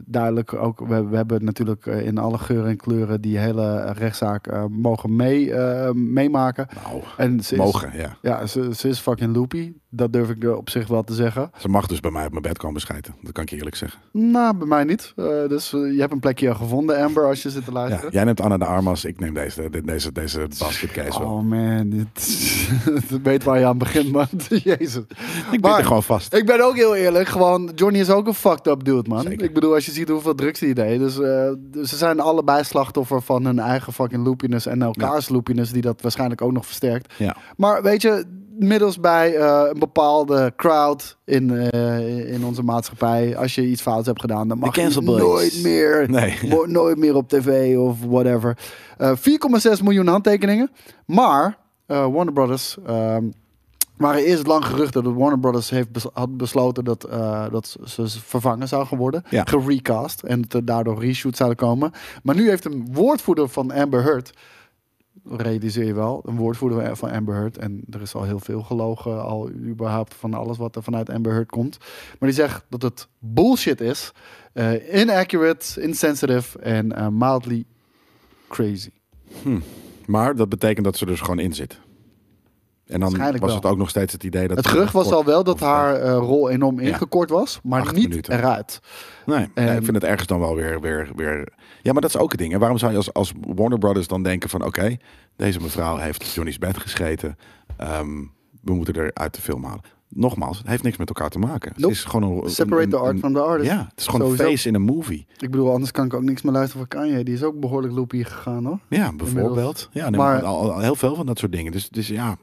[0.05, 4.47] duidelijk ook, we, we hebben natuurlijk eh, in alle geuren en kleuren die hele rechtszaak
[4.47, 5.53] eh, mogen mee,
[5.93, 6.67] meemaken.
[6.83, 8.17] Nou, En ze is, mogen, ja.
[8.21, 9.73] Ja, ze, ze is fucking loopy.
[9.91, 11.51] Dat durf ik op zich wel te zeggen.
[11.57, 13.15] Ze mag dus bij mij op mijn bed komen schijten.
[13.21, 13.99] Dat kan ik je eerlijk zeggen.
[14.11, 15.13] Nou, bij mij niet.
[15.15, 18.11] Eh, dus eh, je hebt een plekje gevonden, Amber, als je zit te Ja, luisteren.
[18.11, 21.27] jij neemt Anna de Armas, ik neem deze, de- deze, deze basketcase wel.
[21.31, 22.07] Oh man, dit,
[23.09, 24.27] ik weet waar je aan begint, man.
[24.63, 25.03] Jezus.
[25.51, 26.33] ik ben er gewoon vast.
[26.33, 29.21] Ik ben ook heel eerlijk, gewoon, Johnny is ook een fucked up dude, man.
[29.21, 29.43] Zeker.
[29.45, 30.99] Ik bedoel, als je ziet hoeveel drugs hij deed.
[30.99, 35.71] Dus eh, dus ze zijn allebei slachtoffer van hun eigen fucking loopiness en elkaars loopiness,
[35.71, 37.13] die dat waarschijnlijk ook nog versterkt.
[37.17, 37.35] Ja.
[37.57, 38.25] Maar weet je,
[38.59, 44.07] middels bij eh, een bepaalde crowd in, eh, in onze maatschappij, als je iets fouts
[44.07, 46.37] hebt gedaan, dan mag je nooit meer, Nee.
[46.67, 48.57] nooit meer op tv of whatever.
[48.97, 50.71] Eh 4,6 miljoen handtekeningen.
[51.05, 53.23] Maar eh, Warner Brothers ehm,
[53.97, 58.07] waren eerst lang geruchten dat Warner Brothers heeft bes- had besloten dat, eh, dat ze
[58.07, 59.23] vervangen zou worden.
[59.29, 59.43] Ja.
[59.45, 60.23] Gerecast.
[60.23, 61.91] En dat er daardoor reshoots zouden komen.
[62.23, 64.33] Maar nu heeft een woordvoerder van Amber Heard
[65.25, 67.57] realiseer je wel, een woordvoerder van Amber Heard.
[67.57, 71.31] En er is al heel veel gelogen, al überhaupt van alles wat er vanuit Amber
[71.31, 71.77] Heard komt.
[72.19, 74.11] Maar die zegt dat het bullshit is,
[74.53, 77.65] eh, inaccurate, insensitive en eh, mildly
[78.47, 78.89] crazy.
[80.05, 81.79] Maar dat betekent dat ze dus gewoon in zit.
[82.89, 83.55] En dan was wel.
[83.55, 84.57] het ook nog steeds het idee dat...
[84.57, 86.87] Het gerucht was al wel dat haar eh, rol enorm ja.
[86.87, 88.33] ingekort was, maar niet minuten.
[88.33, 88.79] eruit.
[89.25, 91.47] Nee, ik vind het ergens dan wel weer, weer, weer...
[91.81, 92.53] Ja, maar dat is ook het ding.
[92.53, 94.65] En waarom zou je als, als Warner Brothers dan denken van...
[94.65, 94.97] Oké,
[95.35, 97.37] deze mevrouw heeft Johnny's bed gescheten.
[97.77, 98.17] Ehm,
[98.61, 99.81] we moeten er uit de film halen.
[100.11, 101.71] Nogmaals, het heeft niks met elkaar te maken.
[101.75, 101.87] Nope.
[101.87, 102.49] Het is gewoon een...
[102.49, 103.71] Separate een- the art from the artist.
[103.71, 104.43] Ja, het is gewoon Sowieso.
[104.43, 105.25] een face in een movie.
[105.37, 107.23] Ik bedoel, anders kan ik ook niks meer luisteren van Kanye.
[107.23, 108.79] Die is ook behoorlijk loopy gegaan hoor.
[108.89, 109.89] Ja, bijvoorbeeld.
[109.91, 111.71] Ja, nee, Maar- maar, al, al heel veel van dat soort dingen.
[111.71, 112.37] Dus, dus ja,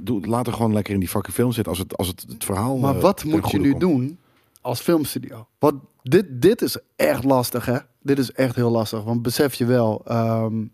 [0.00, 2.44] doe, laat er gewoon lekker in die fucking film zitten als het, als het, het
[2.44, 2.76] verhaal...
[2.76, 3.80] Maar eh, wat moet je nu komt.
[3.80, 4.18] doen
[4.60, 5.46] als filmstudio.
[5.58, 7.78] Want dit, dit is echt lastig, hè?
[8.02, 9.02] Dit is echt heel lastig.
[9.02, 10.64] Want besef je wel, ehm,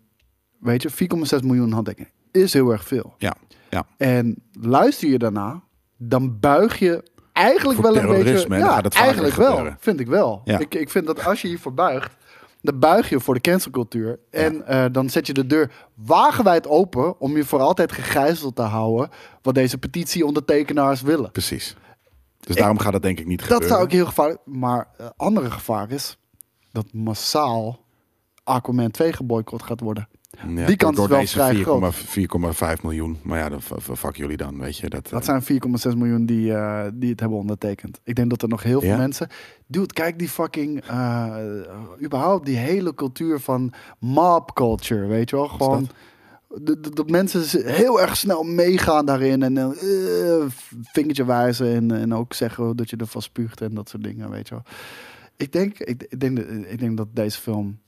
[0.59, 3.13] weet je, 4,6 miljoen handtekeningen is heel erg veel.
[3.17, 3.35] Ja,
[3.69, 3.85] ja.
[3.97, 5.63] En luister je daarna,
[5.97, 7.03] dan buig je
[7.33, 8.57] eigenlijk Voor wel een beetje.
[8.57, 9.49] Ja, vaker eigenlijk wel.
[9.49, 9.77] gebeuren.
[9.79, 10.41] Vind ik wel.
[10.45, 10.59] Ja.
[10.59, 12.15] Ik, ik vind dat als je hiervoor buigt,
[12.61, 14.19] dan buig je voor de cancelcultuur.
[14.29, 18.61] En eh, dan zet je de deur wagenwijd open om je voor altijd gegijzeld te
[18.61, 19.09] houden
[19.41, 21.31] wat deze petitieondertekenaars willen.
[21.31, 21.75] precies.
[22.39, 23.69] Dus daarom gaat het denk ik niet Dat gebeuren.
[23.69, 24.39] zou ik heel gevaarlijk.
[24.45, 26.17] Maar uh, andere gevaar is
[26.71, 27.85] dat massaal
[28.43, 30.07] Aquaman 2 geboycott gaat worden.
[30.55, 32.77] Ja, die kans door is wel vrij 4,5 groot.
[32.77, 33.17] 4,5 miljoen.
[33.23, 33.61] Maar ja, dan
[33.97, 34.89] fuck jullie dan, weet je.
[34.89, 35.61] Dat, Dat eh, zijn
[35.93, 37.99] 4,6 miljoen die, eh, die het hebben ondertekend.
[38.03, 38.97] Ik denk dat er nog heel veel Ja?
[38.97, 39.27] mensen.
[39.67, 40.81] Dude, kijk die fucking.
[40.85, 41.35] eh,
[42.03, 45.47] überhaupt die hele cultuur van mob culture, weet je wel?
[45.47, 45.87] Gewoon.
[46.61, 50.45] Dat, mensen heel erg snel meegaan daarin en eh,
[50.83, 54.47] vingertje wijzen en, en ook zeggen dat je ervan spuugt en dat soort dingen, weet
[54.47, 54.63] je wel.
[55.37, 57.79] Ik denk, ik, ik, denk, ik denk dat deze film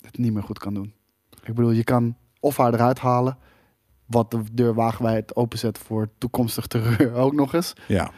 [0.00, 0.92] het niet meer goed kan doen.
[1.44, 3.38] Ik bedoel, je kan of haar eruit halen,
[4.06, 7.72] wat de deur wagenwijd openzet voor toekomstig terreur ook nog eens.
[7.88, 8.10] ja,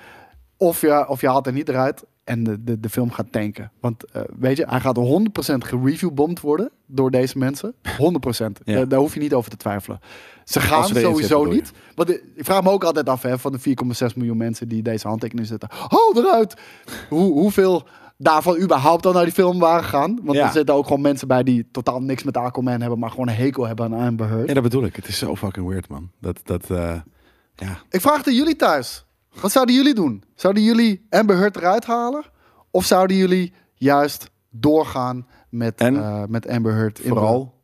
[0.57, 3.73] Of je, of je haalt er niet eruit en de, de, de film gaat tanken.
[3.81, 7.75] Want eh, weet je, hij gaat 100% gereviewbomd worden door deze mensen.
[7.75, 7.79] 100%.
[7.97, 8.49] Ja.
[8.65, 10.01] Daar, daar hoef je niet over te twijfelen.
[10.45, 11.73] Ze gaan sowieso zitten, niet.
[11.95, 13.59] Want ik ik vraag me ook altijd af hè, van de
[14.11, 15.69] 4,6 miljoen mensen die deze handtekening zetten.
[15.73, 16.55] Hou eruit!
[17.09, 17.87] Hoe, hoeveel
[18.17, 20.19] daarvan überhaupt al naar die film waren gegaan?
[20.23, 20.47] Want Ja.
[20.47, 23.35] er zitten ook gewoon mensen bij die totaal niks met Aquaman hebben, maar gewoon een
[23.35, 24.49] hekel hebben aan Amber Heard.
[24.49, 24.97] ja, dat bedoel ik.
[24.97, 26.11] Het is zo fucking weird, man.
[26.21, 27.01] Dat, dat eh,
[27.55, 27.79] ja.
[27.91, 29.05] Ik vraag het aan jullie thuis.
[29.41, 30.23] Wat zouden jullie doen?
[30.35, 32.25] Zouden jullie Amber Heard eruit halen?
[32.71, 37.01] Of zouden jullie juist doorgaan met, En eh, met Amber Heard?
[37.05, 37.55] Vooral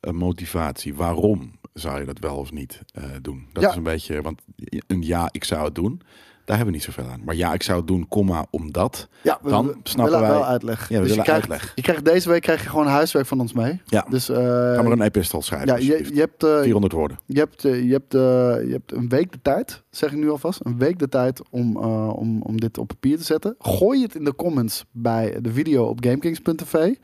[0.00, 0.94] een motivatie.
[0.94, 3.46] Waarom zou je dat wel of niet eh, doen?
[3.52, 3.70] Dat Ja.
[3.70, 4.40] is een beetje, want
[4.86, 6.00] een ja, ik zou het doen.
[6.46, 7.22] Daar hebben we niet zoveel aan.
[7.24, 9.08] Maar ja, ik zou het doen, comma, omdat.
[9.22, 10.88] ja, we- dan we, we snappen wij- wel uitleg.
[10.88, 11.72] Ja, we dus je willen krijgt, uitleg.
[11.74, 13.80] Je krijgt deze week krijg je gewoon huiswerk van ons mee.
[13.84, 14.36] Ja, Dus eh,
[14.74, 15.68] ga maar een epistel schrijven.
[15.68, 17.18] ja, je, je, hebt, eh, 400 woorden.
[17.26, 18.20] je, hebt, eh, je, hebt, eh,
[18.66, 21.76] je hebt een week de tijd, zeg ik nu alvast, een week de tijd om,
[21.76, 23.54] eh, om, om dit op papier te zetten.
[23.58, 26.94] Gooi het in de comments bij de video op gamekings.tv.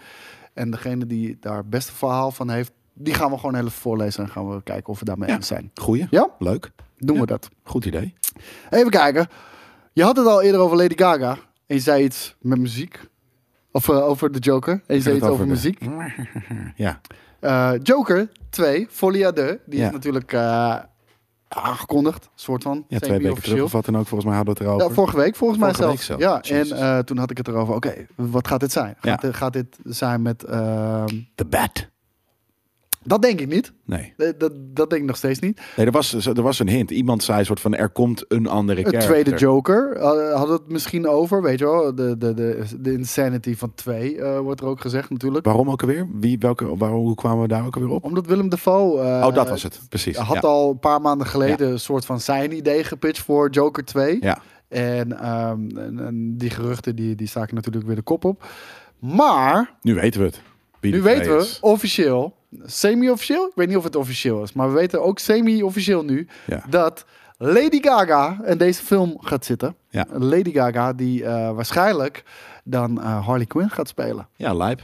[0.55, 2.73] En degene die daar het beste verhaal van heeft,
[3.03, 5.35] die gaan we gewoon even voorlezen en gaan we kijken of we daarmee Ja.
[5.35, 5.71] eens zijn.
[5.75, 6.07] Goeie.
[6.11, 6.29] Ja?
[6.39, 6.71] Leuk.
[6.99, 7.21] Doen Ja.
[7.21, 7.49] we dat.
[7.65, 8.15] Goed idee.
[8.71, 9.27] Even kijken.
[9.93, 11.31] Je had het al eerder over Lady Gaga.
[11.67, 13.01] En je zei iets met muziek.
[13.73, 14.83] Of eh, over de Joker.
[14.87, 15.79] En je zei iets over de- muziek.
[16.77, 17.01] Ja.
[17.41, 19.59] Eh, Joker 2, Folie à deux.
[19.67, 19.87] Die Ja.
[19.87, 20.77] is natuurlijk eh,
[21.49, 22.29] aangekondigd.
[22.35, 22.85] soort van.
[22.89, 24.07] ja, twee weken terug of wat dan ook.
[24.07, 24.89] Volgens mij hadden we het erover.
[24.89, 26.09] Ja, vorige week volgens mij Vorige zelfs.
[26.09, 26.79] week zelfs.
[26.79, 27.75] Ja, en toen had ik het erover.
[27.75, 28.95] Oké, wat gaat dit zijn?
[29.01, 30.45] Gaat, dit- gaat dit zijn met...
[30.45, 31.89] ehm, The Bat.
[33.05, 33.73] Dat denk ik niet.
[33.85, 34.15] Nee.
[34.17, 35.61] Dat, dat, dat denk ik nog steeds niet.
[35.77, 36.91] nee, er was, er was een hint.
[36.91, 40.03] Iemand zei soort van, er komt een andere Een tweede Joker uh,
[40.35, 41.95] hadden we het misschien over, weet je wel.
[41.95, 45.45] De, de, de, de insanity van twee eh, wordt er ook gezegd natuurlijk.
[45.45, 46.09] Waarom ook alweer?
[46.13, 48.05] Wie, welke, waarom, hoe kwamen we daar ook alweer op?
[48.05, 49.81] Omdat Willem Dafoe eh, oh, dat was het.
[49.89, 50.17] Precies.
[50.17, 50.49] had ja.
[50.49, 54.19] al een paar maanden geleden een soort van zijn idee gepitcht voor Joker 2.
[54.21, 54.39] Ja.
[54.69, 58.45] En, ehm, en, en die geruchten die, die staken natuurlijk weer de kop op.
[58.99, 60.41] Maar Nu weten we het.
[60.81, 61.59] Nu weten we is.
[61.61, 62.35] officieel,
[62.65, 66.65] semi-officieel, ik weet niet of het officieel is, maar we weten ook semi-officieel nu Ja.
[66.69, 67.05] dat
[67.39, 69.77] Lady Gaga in deze film gaat zitten.
[69.89, 70.07] Ja.
[70.13, 72.25] Lady Gaga die eh, waarschijnlijk
[72.65, 74.29] dan eh, Harley Quinn gaat spelen.
[74.37, 74.81] Ja, lijp.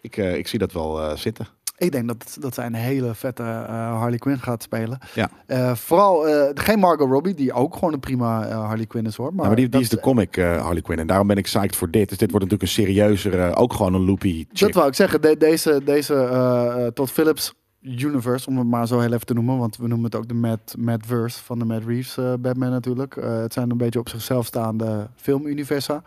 [0.00, 1.46] Ik, eh, ik zie dat wel zitten.
[1.76, 4.98] Ik denk dat, dat zij een hele vette eh, Harley Quinn gaat spelen.
[5.14, 5.30] Ja.
[5.46, 9.26] Eh, vooral eh, geen Margot Robbie, die ook gewoon een prima Harley Quinn is hoor.
[9.26, 11.00] Maar, Maar, maar die, die is de comic Harley Quinn.
[11.00, 12.08] En daarom ben ik psyched voor dit.
[12.08, 14.58] Dus dit wordt natuurlijk een serieuzere, ook gewoon een loopy chick.
[14.58, 15.20] Dat wou ik zeggen.
[15.20, 19.58] De- deze deze Todd Phillips Universe, om het maar zo heel even te noemen.
[19.58, 23.14] Want we noemen het ook de Matt, Mattverse van de Matt Reeves Batman natuurlijk.
[23.20, 26.02] Het zijn een beetje op zichzelf staande filmuniversa.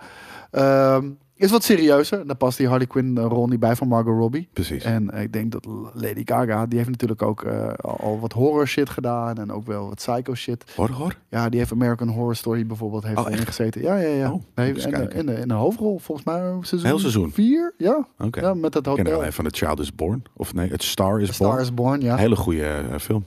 [0.51, 2.27] Ehm, is wat serieuzer.
[2.27, 4.47] Daar past die Harley Quinn eh, rol niet bij van Margot Robbie.
[4.53, 4.83] Precies.
[4.83, 8.89] En ik denk dat Lady Gaga, die heeft natuurlijk ook eh, al, wat horror shit
[8.89, 9.37] gedaan.
[9.37, 10.63] En ook wel wat psycho shit.
[10.75, 11.15] Hoor.
[11.29, 13.47] Ja, die heeft American Horror Story bijvoorbeeld heeft Oh, erin echt?
[13.47, 13.81] gezeten.
[13.81, 14.31] Ja, ja, ja.
[14.31, 17.31] Oh, Nee, eens in, de, hoofdrol volgens mij seizoen, Heel seizoen?
[17.31, 17.73] vier.
[17.77, 18.39] Ja, Oké.
[18.41, 19.13] ja met ken hotel.
[19.19, 20.23] alleen van The Child is Born.
[20.35, 21.61] Of nee, het Star is A Star Born.
[21.61, 22.15] is Born, ja.
[22.15, 23.25] Hele goede eh, film.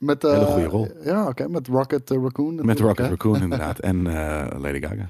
[0.00, 0.88] Met, hele eh, goede rol.
[1.04, 2.66] Ja, oké, met Rocket eh, Raccoon.
[2.66, 3.10] Met Rocket hè.
[3.10, 3.78] Raccoon inderdaad.
[3.78, 4.94] En eh, Lady Gaga.
[4.94, 5.08] Ja.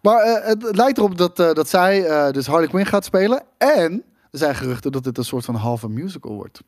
[0.00, 3.42] Maar het lijkt erop dat, dat zij dus Harley Quinn gaat spelen.
[3.58, 6.62] En er zijn geruchten dat dit een soort van halve musical wordt.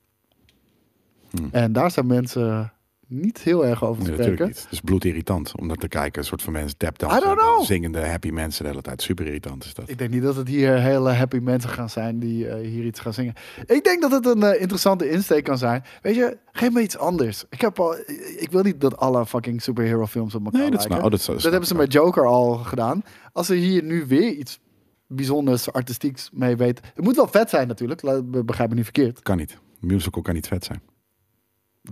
[1.31, 1.49] Hmm.
[1.53, 2.73] En daar zijn mensen
[3.13, 4.31] niet heel erg over Nee, spreken.
[4.31, 4.63] natuurlijk niet.
[4.63, 6.21] Het is bloedirritant om naar te kijken.
[6.21, 7.65] Een soort van mensen tapdansen.
[7.65, 9.03] Zingende happy mensen de hele tijd.
[9.03, 9.89] Super irritant is dat.
[9.89, 13.01] Ik denk niet dat het hier hele happy mensen gaan zijn die eh, hier iets
[13.01, 13.35] gaan zingen.
[13.67, 15.85] Ik denk dat het een eh, interessante insteek kan zijn.
[16.03, 17.45] Weet je, geef me iets anders.
[17.51, 17.97] Ik, heb al,
[18.37, 20.97] ik wil niet dat alle fucking superhero films op elkaar Nee, dat lijken.
[20.97, 23.03] snap, oh, dat, snap Dat hebben ze met Joker al gedaan.
[23.33, 24.61] Als ze hier nu weer iets
[25.07, 26.85] bijzonders, artistieks mee weten.
[26.95, 28.01] Het moet wel vet zijn natuurlijk.
[28.47, 29.23] Begrijp me niet verkeerd.
[29.23, 29.59] Kan niet.
[29.81, 30.83] Musical kan niet vet zijn.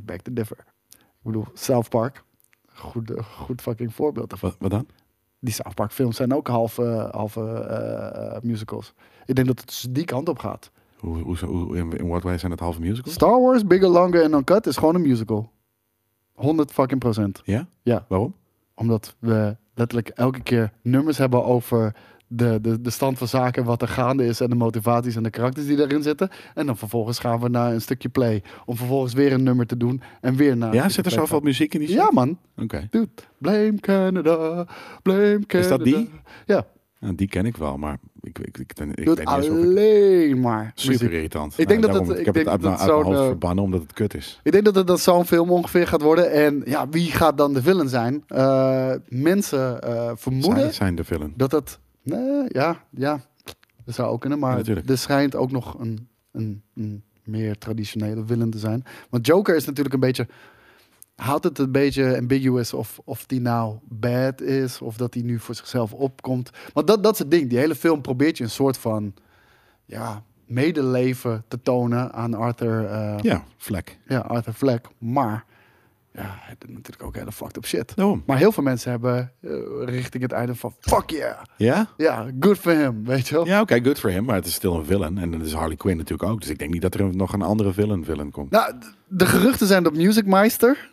[0.05, 0.57] Back to differ.
[1.21, 2.25] Ik bedoel, South Park.
[2.67, 4.51] Goed, eh, goed fucking voorbeeld ervan.
[4.51, 4.87] Wat, wat dan?
[5.39, 8.95] Die South Park films zijn ook halve, halve eh, eh, musicals.
[9.27, 10.71] Ik denk dat het dus die kant op gaat.
[10.99, 13.15] Hoe, hoe, hoe, in, in what way zijn het halve musicals?
[13.15, 15.51] Star Wars, Bigger, Longer en Uncut is gewoon een musical.
[16.33, 17.41] 100 fucking procent.
[17.45, 17.69] Ja?
[17.83, 18.05] Ja.
[18.09, 18.35] Waarom?
[18.75, 21.95] Omdat we letterlijk elke keer nummers hebben over
[22.33, 25.31] de, de, de stand van zaken, wat er gaande is en de motivaties en de
[25.31, 26.29] karakters die daarin zitten.
[26.55, 28.43] En dan vervolgens gaan we naar een stukje play.
[28.65, 30.75] Om vervolgens weer een nummer te doen en weer naar.
[30.75, 31.99] Ja, zit er zoveel muziek in die shit?
[31.99, 32.39] Ja, man.
[32.57, 32.87] Oké.
[32.91, 33.09] Dude,
[33.39, 34.67] blame Canada,
[35.03, 35.77] blame Canada.
[35.77, 36.11] dat die?
[36.47, 36.67] Ja,
[37.01, 40.73] Nou, die ken ik wel, maar ik, ik, ik, ik, ik weet alleen maar.
[40.75, 41.11] Super muziek.
[41.13, 41.59] irritant.
[41.59, 43.65] Ik denk dat daarom, het- ik heb denk het uit, dat mijn- hoofd eh, verbannen
[43.65, 44.41] omdat het kut is.
[44.43, 46.31] Ik denk dat het dat zo'n film ongeveer gaat worden.
[46.33, 48.25] En ja, wie gaat dan de villain zijn?
[48.27, 51.33] Eh, mensen eh, vermoeden Zij zijn de villain.
[51.37, 51.79] dat het.
[52.11, 53.21] Nee, ja, ja,
[53.85, 54.39] dat zou ook kunnen.
[54.39, 54.89] Ja, Maar natuurlijk.
[54.89, 58.85] er schijnt ook nog een, een, een meer traditionele villain te zijn.
[59.11, 60.29] Want Joker is natuurlijk een beetje.
[61.17, 64.81] Houdt het een beetje ambiguous of, of die nou bad is.
[64.81, 66.51] Of dat hij nu voor zichzelf opkomt.
[66.73, 67.49] Want dat, dat is het ding.
[67.49, 69.15] Die hele film probeert je een soort van.
[69.85, 72.85] Ja, medeleven te tonen aan Arthur.
[72.87, 73.99] eh, Ja, vlek.
[74.07, 74.89] ja, Arthur Fleck.
[74.99, 75.45] Maar
[76.13, 77.93] ja, hij doet natuurlijk ook hele fucked up shit.
[77.97, 78.23] Daarom.
[78.27, 79.51] Maar heel veel mensen hebben eh,
[79.85, 81.43] richting het einde van fuck yeah.
[81.57, 81.89] Ja?
[81.97, 83.47] Ja, good for him, weet je wel.
[83.47, 84.25] Ja, oké, good for him.
[84.25, 85.19] Maar het is stil een villain.
[85.19, 86.41] En dat is Harley Quinn natuurlijk ook.
[86.41, 88.51] Dus ik denk niet dat er nog een andere villain villain komt.
[88.51, 88.75] Nou,
[89.09, 90.91] de geruchten zijn dat Music Meister,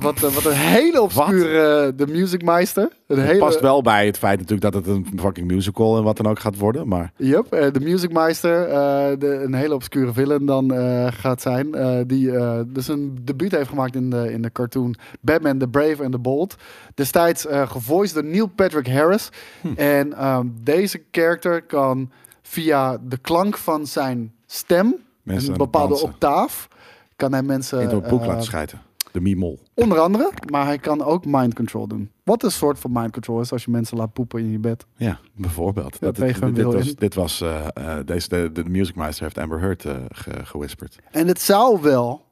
[0.00, 2.90] wat, eh, wat een hele obscure, de Music Meister.
[3.06, 6.16] Het hele, past wel bij het feit natuurlijk dat het een fucking musical en wat
[6.16, 6.88] dan ook gaat worden.
[6.88, 10.72] Maar Yep, eh, de Music Meister, eh, de, een hele obscure villain dan
[11.12, 11.70] gaat zijn.
[12.06, 12.32] die
[12.66, 16.18] dus een debuut heeft gemaakt in de, in de cartoon Batman the Brave and the
[16.18, 16.56] Bold.
[16.94, 19.28] Destijds gevoiced door Neil Patrick Harris.
[19.76, 22.10] En ehm, deze character kan
[22.42, 26.08] via de klank van zijn stem, Mensen een bepaalde dansen.
[26.08, 26.68] octaaf,
[27.16, 27.80] kan hij mensen...
[27.80, 28.80] in het boek laten schijten.
[29.14, 29.60] De Mimol.
[29.74, 32.10] Onder andere, maar hij kan ook mind control doen.
[32.24, 34.86] Wat een soort van mind control is als je mensen laat poepen in je bed.
[34.96, 35.96] Ja, bijvoorbeeld.
[36.00, 36.16] Ja, Dat,
[36.54, 39.96] dit, was, dit was eh, eh, deze, de, de Music Meister heeft Amber Heard eh
[40.08, 40.98] ge, gewhisperd.
[41.10, 42.24] En het zou wel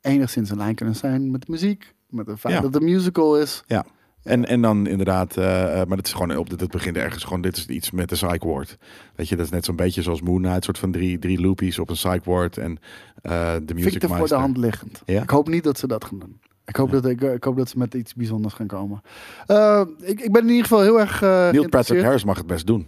[0.00, 1.94] enigszins een lijn kunnen zijn met de muziek.
[2.08, 2.60] Met het feit Ja.
[2.60, 3.62] dat het een musical is.
[3.66, 3.84] Ja.
[4.22, 5.44] En, en dan inderdaad, eh,
[5.84, 8.44] maar het is gewoon op dit, begint ergens gewoon, dit is iets met de psych
[8.44, 8.78] ward.
[9.14, 11.78] Weet je, dat is net zo'n beetje zoals Moon Knight, soort van drie, drie loopies
[11.78, 12.78] op een psych ward en
[13.22, 15.02] eh de Vind Music ik voor de hand liggend.
[15.04, 15.22] Ja?
[15.22, 16.40] Ik hoop niet dat ze dat gaan doen.
[16.64, 19.00] Ik hoop, dat, ik, ik hoop dat ze met iets bijzonders gaan komen.
[20.00, 21.20] Ik, ik ben in ieder geval heel erg.
[21.20, 22.02] Neil Patrick.
[22.02, 22.86] Harris mag het best doen.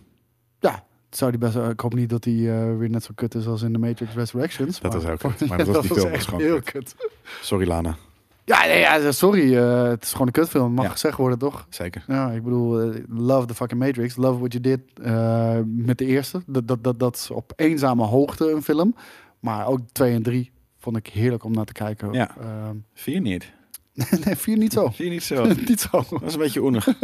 [0.60, 1.56] Ja, zou die best.
[1.56, 2.34] ik hoop niet dat hij
[2.78, 4.80] weer net zo kut is als in The Matrix Resurrections.
[4.80, 5.48] Dat maar- was ook kut.
[5.48, 6.72] Maar dat was die film was echt gewoon heel kut.
[6.72, 6.94] kut.
[7.40, 7.96] Sorry Lana,
[8.44, 9.56] Ja, nee, ja, sorry.
[9.56, 10.72] eh, het is gewoon een kutfilm.
[10.72, 10.90] Mag Ja.
[10.90, 11.66] gezegd worden, toch?
[11.68, 12.04] zeker.
[12.06, 14.16] Ja, ik bedoel, eh, love the fucking Matrix.
[14.16, 16.42] Love what you did eh, met de eerste.
[16.46, 18.94] Dat, dat, dat, dat is op eenzame hoogte een film.
[19.40, 22.12] Maar ook twee en drie vond ik heerlijk om naar te kijken.
[22.12, 22.36] Ja.
[22.40, 23.52] Ehm, Vier niet.
[24.24, 24.88] nee, vier niet zo.
[24.88, 25.44] Vier niet zo.
[25.68, 26.04] niet zo.
[26.10, 26.88] Dat is een beetje oenig.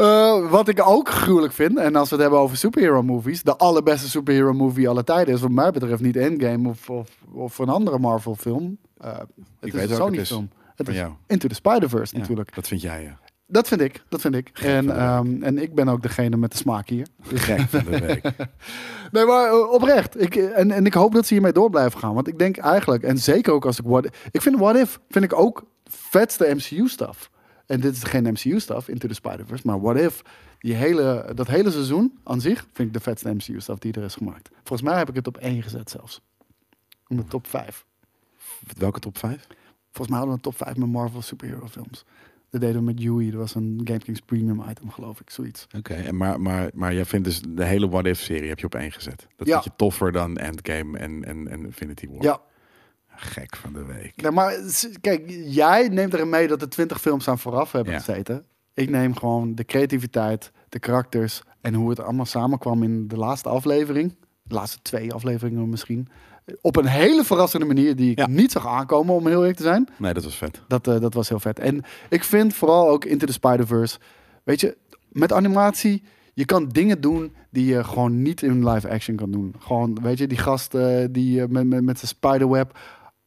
[0.00, 3.56] Eh, wat ik ook gruwelijk vind, en als we het hebben over superhero movies, de
[3.56, 7.68] allerbeste superhero movie aller tijden is wat mij betreft niet Endgame of, of, of een
[7.68, 8.78] andere Marvel film.
[8.98, 9.26] Eh, het
[9.60, 10.28] weet het is.
[10.28, 10.50] film.
[10.74, 11.12] Het Van is jou.
[11.26, 12.54] Into the Spider-Verse Ja, natuurlijk.
[12.54, 13.18] Dat vind jij, ja.
[13.46, 14.50] Dat vind ik, dat vind ik.
[14.62, 17.06] En, ehm, en ik ben ook degene met de smaak hier.
[17.34, 18.22] Gek van de week.
[19.12, 20.22] Nee, maar eh, oprecht.
[20.22, 22.14] Ik, en, en ik hoop dat ze hiermee door blijven gaan.
[22.14, 25.24] Want ik denk eigenlijk, en zeker ook als ik What Ik vind What If, vind
[25.24, 27.30] ik ook vetste MCU-stuff.
[27.70, 29.66] En dit is geen MCU-stuff, Into the Spider-Verse.
[29.66, 30.22] Maar What If,
[30.58, 34.14] die hele, dat hele seizoen aan zich, vind ik de vetste MCU-stuff die er is
[34.14, 34.48] gemaakt.
[34.54, 36.20] Volgens mij heb ik het op één gezet zelfs.
[37.08, 37.84] In de top 5.
[38.78, 39.46] Welke top 5?
[39.92, 42.04] Volgens mij hadden we een top 5 met Marvel superhero films.
[42.50, 43.30] Dat deden we met Yui.
[43.30, 45.30] Dat was een GameKings premium item, geloof ik.
[45.30, 45.66] Zoiets.
[45.76, 48.74] Oké, en maar, maar, maar jij vindt dus de hele What If-serie heb je op
[48.74, 49.26] één gezet.
[49.36, 49.52] Dat Ja.
[49.52, 52.22] vind je toffer dan Endgame en, en, en Infinity War.
[52.22, 52.40] Ja,
[53.22, 54.12] Gek van de week.
[54.16, 54.54] Nou, maar
[55.00, 57.98] kijk, jij neemt erin mee dat er twintig films aan vooraf hebben Ja.
[57.98, 58.44] gezeten.
[58.74, 63.48] Ik neem gewoon de creativiteit, de karakters en hoe het allemaal samenkwam in de laatste
[63.48, 64.14] aflevering.
[64.42, 66.08] De laatste twee afleveringen misschien.
[66.60, 68.26] Op een hele verrassende manier die ik Ja.
[68.26, 69.88] niet zag aankomen, om heel eerlijk te zijn.
[69.98, 70.62] Nee, dat was vet.
[70.68, 71.58] Dat, eh, dat was heel vet.
[71.58, 73.98] En ik vind vooral ook Into the Spider-Verse.
[74.44, 74.76] Weet je,
[75.08, 76.02] met animatie,
[76.34, 79.54] je kan dingen doen die je gewoon niet in live action kan doen.
[79.58, 80.74] Gewoon, weet je, die gast
[81.10, 82.78] die eh, met, met, met zijn spiderweb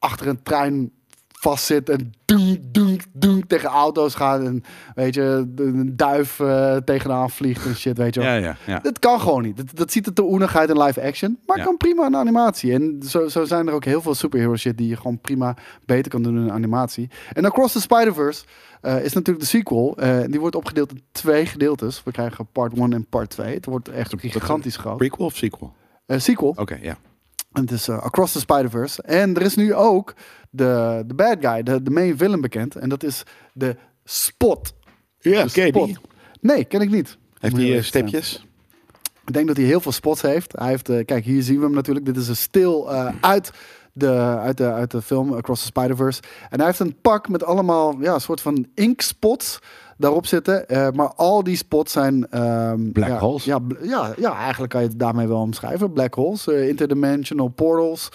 [0.03, 0.91] achter een trein
[1.39, 4.41] vastzit en dunk, dunk, dunk tegen auto's gaat.
[4.43, 4.63] En
[4.95, 8.29] weet je, de- een duif eh, tegenaan vliegt en shit, weet je wel.
[8.29, 8.79] Ja, ja, ja.
[8.79, 9.57] Dat kan gewoon niet.
[9.57, 11.39] Dat, dat ziet er te oenig uit in live action.
[11.45, 11.63] Maar Ja.
[11.63, 12.73] kan prima in animatie.
[12.73, 16.11] En zo, zo zijn er ook heel veel superhero shit die je gewoon prima beter
[16.11, 17.09] kan doen in animatie.
[17.33, 18.43] En Across the Spider-Verse
[18.81, 19.97] eh, is natuurlijk de sequel.
[19.97, 22.03] Eh, die wordt opgedeeld in twee gedeeltes.
[22.03, 23.53] We krijgen part 1 en part 2.
[23.53, 24.97] Het wordt echt gigantisch groot.
[24.97, 25.73] Prequel of sequel?
[26.07, 26.53] Sequel.
[26.55, 26.97] Oké, ja.
[27.53, 29.01] En het is eh, Across the Spider-Verse.
[29.01, 30.13] En er is nu ook
[30.49, 32.75] de, de bad guy, de, de main villain bekend.
[32.75, 33.23] En dat is
[33.53, 34.73] de Spot.
[35.19, 35.95] Ja, De ken je.
[36.41, 37.17] Nee, ken ik niet.
[37.39, 38.45] Heeft hij eh, stipjes?
[39.25, 40.53] Ik denk dat hij heel veel spots heeft.
[40.57, 42.05] Hij heeft eh, kijk, hier zien we hem natuurlijk.
[42.05, 42.89] Dit is een stil
[43.21, 43.51] uit,
[43.93, 46.21] de, uit, de, uit de film Across the Spider-Verse.
[46.49, 49.59] En hij heeft een pak met allemaal ja, een soort van inkspots
[49.97, 50.69] daarop zitten.
[50.69, 52.29] Eh, maar al die spots zijn...
[52.29, 53.43] ehm, Black ja, holes?
[53.43, 55.93] Ja, ja, ja, eigenlijk kan je het daarmee wel omschrijven.
[55.93, 58.09] Black holes, eh, interdimensional portals.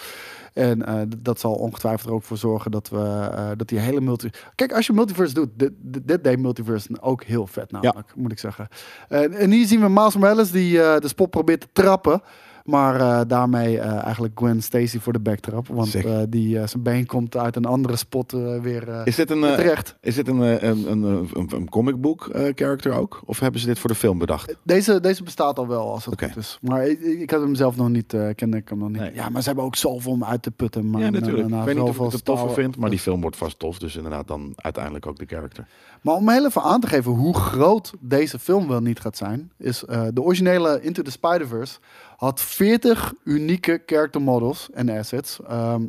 [0.53, 4.29] En eh, dat zal ongetwijfeld er ook voor zorgen dat we dat die hele multi.
[4.55, 8.39] Kijk, als je multiverse doet, dit, dit, deed multiverse ook heel vet, namelijk, moet ik
[8.39, 8.67] zeggen.
[9.07, 12.21] En, en hier zien we Miles Morales die de spot probeert te trappen.
[12.69, 15.67] Maar eh, daarmee eh, eigenlijk Gwen Stacy voor de backtrap.
[15.67, 19.95] Want eh, die, zijn been komt uit een andere spot weer Is dit een, terecht.
[20.01, 23.21] is dit een, een, een, een, een comic book character ook?
[23.25, 24.55] Of hebben ze dit voor de film bedacht?
[24.63, 26.27] Deze, deze bestaat al wel als het Oké.
[26.27, 26.57] goed is.
[26.61, 28.99] Maar ik, ik heb hem zelf nog niet, kende ik hem nog niet.
[28.99, 29.13] Nee.
[29.13, 30.89] Ja, maar ze hebben ook zoveel om uit te putten.
[30.89, 31.47] Maar ja, natuurlijk.
[31.49, 33.59] na- na ik weet niet of ik het toffer vind, maar die film wordt vast
[33.59, 33.79] tof.
[33.79, 35.67] Dus inderdaad dan uiteindelijk ook de character.
[36.01, 39.51] Maar om heel even aan te geven hoe groot deze film wel niet gaat zijn,
[39.57, 41.77] is de originele Into the Spider-Verse
[42.19, 45.83] had 40 unieke character models en assets ehm,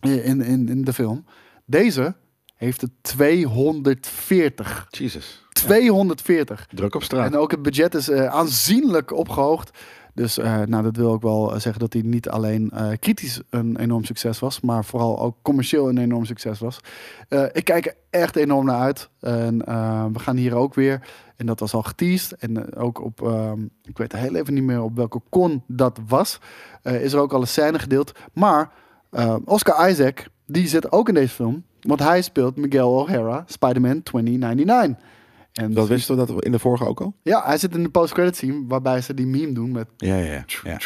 [0.00, 1.24] in, in, in de film.
[1.64, 2.14] Deze
[2.54, 4.86] heeft er 240.
[4.90, 5.44] Jesus.
[5.52, 6.66] 240.
[6.70, 7.32] Druk op straat.
[7.32, 9.78] En ook het budget is eh, aanzienlijk opgehoogd.
[10.14, 13.76] Dus eh, nou, dat wil ook wel zeggen dat hij niet alleen eh, kritisch een
[13.76, 16.80] enorm succes was, maar vooral ook commercieel een enorm succes was.
[17.28, 19.08] Eh, ik kijk er echt enorm naar uit.
[19.20, 21.00] En eh, we gaan hier ook weer,
[21.36, 24.62] en dat was al geteased, en eh, ook op, ehm, ik weet heel even niet
[24.62, 26.40] meer op welke con dat was,
[26.82, 28.12] eh, is er ook al een scène gedeeld.
[28.32, 28.70] Maar
[29.10, 34.02] eh, Oscar Isaac, die zit ook in deze film, want hij speelt Miguel O'Hara, Spider-Man
[34.02, 35.04] 2099.
[35.52, 37.14] En Dat wisten we dat in de vorige ook al?
[37.22, 39.88] ja, hij zit in de post-credit scene waarbij ze die meme doen met...
[39.96, 40.44] Ja, ja, ja.
[40.64, 40.78] ja.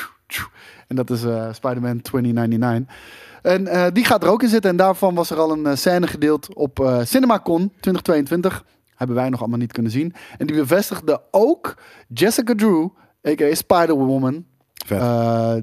[0.87, 2.97] En dat is eh, Spider-Man 2099.
[3.43, 4.71] En eh, die gaat er ook in zitten.
[4.71, 8.65] En daarvan was er al een eh, scène gedeeld op CinemaCon 2022.
[8.95, 10.15] Hebben wij nog allemaal niet kunnen zien.
[10.39, 11.75] En die bevestigde ook
[12.09, 12.89] Jessica Drew,
[13.29, 13.55] a.k.a.
[13.55, 14.45] Spider-Woman,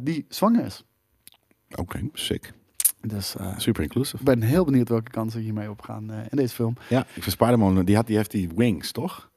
[0.01, 0.85] die zwanger is.
[1.75, 2.53] Oké, sick.
[3.07, 4.17] Dus eh, Super inclusive.
[4.17, 6.73] ik ben heel benieuwd welke kansen hiermee opgaan eh in deze film.
[6.87, 9.29] Ja, ik vind Spider-Man, die, had, die heeft die wings, toch?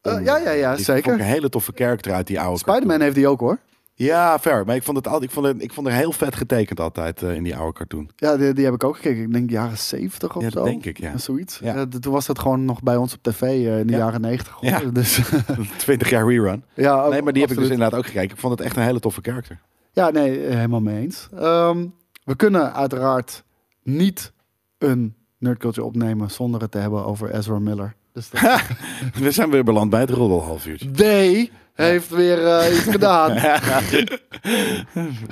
[0.00, 1.02] Eh, ja, ja, ja, Die zeker.
[1.02, 3.58] vond een hele toffe character uit die oude Spider-Man heeft die ook hoor.
[3.94, 4.64] Ja, fair.
[4.66, 7.22] Maar ik vond het altijd, ik vond het, ik vond het heel vet getekend altijd
[7.22, 8.10] in die oude cartoon.
[8.16, 9.22] Ja, die, die heb ik ook gekeken.
[9.22, 10.64] Ik denk jaren 70 of Ja, zo.
[10.64, 11.18] denk ik, ja.
[11.18, 11.58] Zoiets.
[11.58, 11.74] Ja.
[11.74, 13.98] Ja, toen was dat gewoon nog bij ons op tv in de Ja.
[13.98, 14.52] jaren 90.
[14.52, 14.70] hoor.
[14.70, 14.80] Ja.
[14.92, 15.20] Dus,
[15.78, 16.64] 20 jaar rerun.
[16.74, 18.30] ja, Nee, maar die heb ik dus inderdaad ook gekeken.
[18.30, 19.60] Ik vond het echt een hele toffe character.
[19.92, 21.28] Ja, nee, helemaal mee eens.
[21.36, 21.86] Ehm,
[22.24, 23.44] we kunnen uiteraard
[23.82, 24.32] niet
[24.78, 27.94] een nerdculture opnemen zonder het te hebben over Ezra Miller.
[28.12, 28.40] Dus dat-
[29.24, 30.90] We zijn weer beland bij het roddelhalf uurtje.
[30.90, 33.34] Day heeft weer eh, iets gedaan.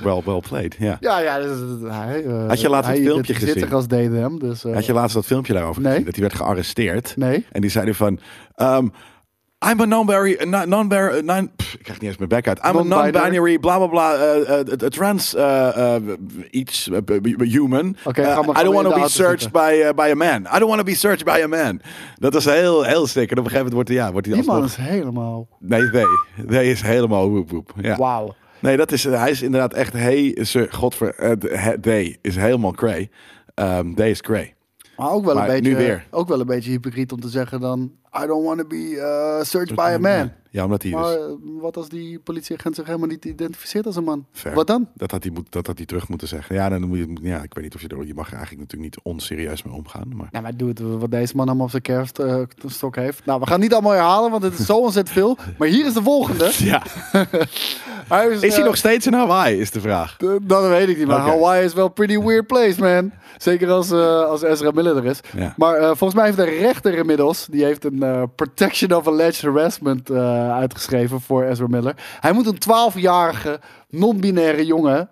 [0.03, 0.97] Well, well played, ja.
[0.99, 1.39] Ja, ja.
[1.39, 3.59] Dus, eh, hij, eh, Had je laatst hij het filmpje gezien?
[3.59, 4.39] zich als they, them.
[4.39, 5.89] Dus, Had je laatst dat filmpje daarover Nee.
[5.91, 6.05] gezien?
[6.05, 7.13] Dat hij werd gearresteerd.
[7.17, 7.45] Nee.
[7.51, 8.19] En die zei van...
[8.57, 8.91] um,
[9.65, 10.37] I'm a non-binary...
[10.45, 10.87] Non, non,
[11.25, 12.57] non, pff, ik krijg niet eens mijn bek uit.
[12.57, 13.11] I'm a Non-binary.
[13.11, 15.95] non-binary, bla bla bla, uh, uh, uh, trans uh, uh,
[16.51, 17.85] iets, uh, uh, human.
[18.17, 20.41] Uh, maar- I don't want to be searched by, uh, by a man.
[20.55, 21.81] I don't want to be searched by a man.
[22.15, 23.31] Dat is heel, heel sick.
[23.31, 25.47] En op een gegeven moment wordt hij, ja, wordt hij Die man is helemaal...
[25.59, 26.05] Nee, nee.
[26.45, 27.73] Nee, is helemaal woep woep.
[27.81, 27.97] Ja.
[27.97, 28.35] Wauw.
[28.59, 33.09] Nee, dat is, hij is inderdaad echt, hey, godver, uh, day is helemaal cray.
[33.55, 34.53] Um, day is cray.
[34.99, 37.91] Maar ook wel, Maar een beetje, ook wel een beetje hypocriet om te zeggen dan...
[38.23, 40.31] I don't want to be uh, searched by a man.
[40.49, 41.15] Ja, omdat hij Maar dus...
[41.15, 41.31] eh,
[41.61, 44.25] wat als die politieagent zich helemaal niet identificeert als een man?
[44.31, 44.55] Fair.
[44.55, 44.87] Wat dan?
[44.93, 46.55] Dat had hij, moet, dat had hij terug moeten zeggen.
[46.55, 48.61] Ja, dan moet je, ja, ik weet niet of je er, je mag er eigenlijk
[48.61, 50.15] natuurlijk niet onserieus mee omgaan.
[50.15, 53.25] Maar Nou, maar doe het wat deze man allemaal op zijn kerststok heeft.
[53.25, 55.37] Nou, we gaan niet allemaal herhalen, want het is zo ontzettend veel.
[55.57, 56.51] Maar hier is de volgende.
[56.71, 56.83] ja.
[58.09, 60.17] Hij Is hij eh, nog steeds in Hawaii, is de vraag.
[60.41, 61.19] Dat weet ik niet, maar.
[61.19, 63.11] Hawaii is wel een pretty weird place, man.
[63.37, 65.19] Zeker als, eh, als Ezra Miller er is.
[65.37, 65.53] Ja.
[65.57, 70.11] Maar eh, volgens mij heeft de rechter inmiddels, die heeft een Protection of Alleged Harassment
[70.11, 71.93] uitgeschreven voor Ezra Miller.
[72.19, 72.57] Hij moet een
[72.91, 75.09] 12-jarige non-binaire jongen,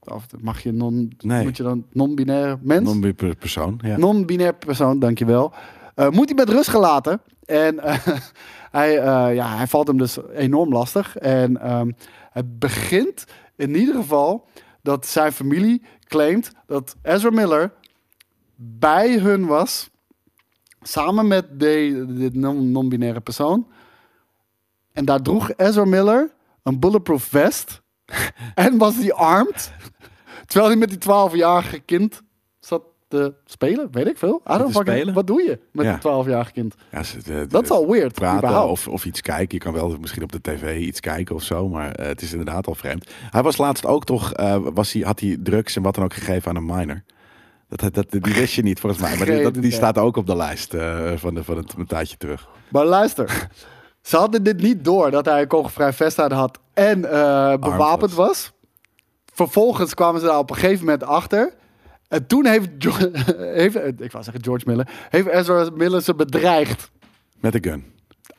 [0.00, 1.42] of mag je non, Nee.
[1.42, 2.84] moet je dan non-binaire mens?
[2.84, 3.80] Non-binair persoon.
[3.84, 3.96] Ja.
[3.96, 5.52] Non-binair persoon, dankjewel.
[5.94, 7.20] Eh moet hij met rust gelaten.
[7.44, 7.78] En
[8.70, 8.92] hij,
[9.34, 11.16] ja, hij valt hem dus enorm lastig.
[11.16, 11.90] En ehm,
[12.30, 13.24] het begint
[13.56, 14.48] in ieder geval
[14.82, 17.72] dat zijn familie claimt dat Ezra Miller
[18.56, 19.90] bij hun was,
[20.82, 23.66] samen met dit non- non-binaire persoon.
[24.92, 27.80] En daar droeg Ezra Miller een bulletproof vest.
[28.54, 29.72] en was hij armed.
[30.46, 32.22] Terwijl hij met die 12-jarige kind
[32.60, 33.88] zat te spelen.
[33.90, 34.42] Weet ik veel.
[34.50, 35.12] I fucking-?
[35.12, 35.92] Wat doe je met Ja.
[35.92, 36.74] een 12-jarige kind?
[36.90, 38.12] Ja, ze- de- Dat is al weird.
[38.14, 39.58] praten of, of iets kijken.
[39.58, 42.30] Je kan wel misschien op de tv iets kijken of zo, maar eh, het is
[42.30, 43.10] inderdaad al vreemd.
[43.30, 46.14] Hij was laatst ook toch, eh, was hij, had hij drugs en wat dan ook
[46.14, 47.02] gegeven aan een minor.
[47.68, 50.26] Dat, dat, die wist je niet volgens mij, maar die, dat, die staat ook op
[50.26, 52.48] de lijst eh, van, de, van het een tijdje terug.
[52.68, 53.48] Maar luister.
[54.02, 58.14] Ze hadden dit niet door dat hij een kogelvrij vest aan had en eh, bewapend
[58.14, 58.26] was.
[58.26, 58.52] was.
[59.32, 61.52] Vervolgens kwamen ze daar op een gegeven moment achter.
[62.08, 63.10] En toen heeft, Jo-
[63.62, 66.90] heeft eh, ik wou zeggen George Miller, heeft Ezra Miller ze bedreigd.
[67.40, 67.84] Met een gun.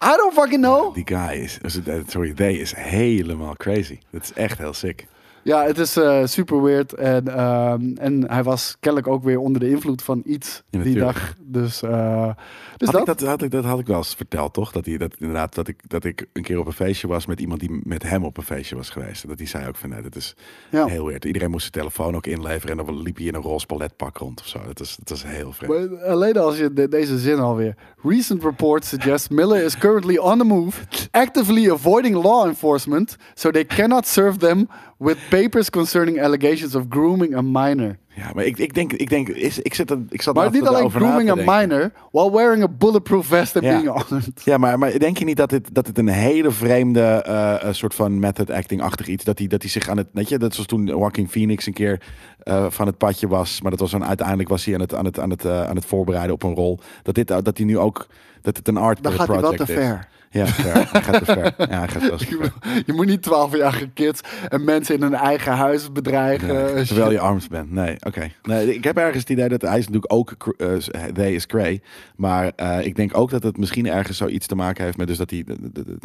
[0.04, 0.94] I don't fucking know.
[0.94, 1.60] Die guy is,
[2.08, 4.00] sorry, they is helemaal crazy.
[4.12, 5.08] Dat is echt heel sick.
[5.44, 6.94] Ja, het is eh, super weird.
[6.94, 10.96] En, ehm, en hij was kennelijk ook weer onder de invloed van iets Ja, die
[11.00, 11.34] dag.
[11.40, 12.30] Dus, eh,
[12.78, 13.08] dus Had dat.
[13.16, 14.72] ik dat, had ik, dat had ik wel eens verteld, toch?
[14.72, 17.40] Dat, hij, dat, inderdaad, dat, ik, dat ik een keer op een feestje was met
[17.40, 19.24] iemand die met hem op een feestje was geweest.
[19.24, 20.36] En dat hij zei ook van, nee, dat is
[20.72, 20.86] Ja.
[20.86, 21.26] heel weird.
[21.26, 24.40] Iedereen moest zijn telefoon ook inleveren en dan liep hij in een roze paletpak rond
[24.40, 24.60] of zo.
[24.68, 25.90] Dat is, dat is heel vreemd.
[25.92, 27.76] Maar alleen als je de- deze zin alweer.
[28.04, 30.82] Recent reports suggest Miller is currently on the move,
[31.12, 34.68] actively avoiding law enforcement, so they cannot serve them
[35.00, 37.98] with papers concerning allegations of grooming a minor.
[38.16, 40.68] Ja, maar ik, ik denk, ik denk, is, ik zit, er- ik zat Maar niet
[40.68, 43.72] alleen grooming a minor, while wearing a bulletproof vest and Ja.
[43.72, 44.42] being honored.
[44.44, 47.96] Ja, maar, maar denk je niet dat dit, dat het een hele vreemde eh, soort
[47.96, 50.86] van method acting-achtig iets, dat hij, dat zich aan het, weet je, dat zoals toen
[50.86, 52.02] Joaquin Phoenix een keer
[52.44, 55.06] eh, van het padje was, maar dat was dan uiteindelijk was hij aan het, aan
[55.06, 57.78] het, aan het, eh, aan het voorbereiden op een rol, dat dit, dat hij nu
[57.78, 58.08] ook,
[58.42, 59.70] dat het een art Dan gaat hij wel te is.
[59.74, 60.08] ver.
[60.32, 60.74] Ja, ver.
[60.92, 61.54] hij gaat te ver.
[61.70, 62.54] Ja, hij gaat wel te ver.
[62.86, 66.48] Je moet niet 12-jarige kids en mensen in hun eigen huis bedreigen.
[66.76, 67.72] Nee, terwijl je arms bent.
[67.72, 68.32] Nee, oké.
[68.62, 70.56] Ik heb ergens het idee dat hij is natuurlijk ook
[71.14, 71.82] they is Cray.
[72.16, 75.18] Maar eh, ik denk ook dat het misschien ergens zoiets te maken heeft met dus
[75.18, 75.46] dat hij.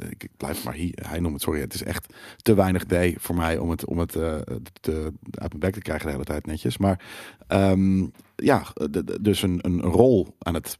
[0.08, 0.98] Ik blijf maar hier.
[1.08, 1.42] Hij noemt het.
[1.42, 5.48] Sorry, het is echt te weinig day voor mij om het om het eh, uit
[5.48, 6.78] mijn bek te krijgen de hele tijd netjes.
[6.78, 7.00] Maar
[7.46, 8.62] ehm, ja,
[9.20, 10.78] dus een, een rol aan het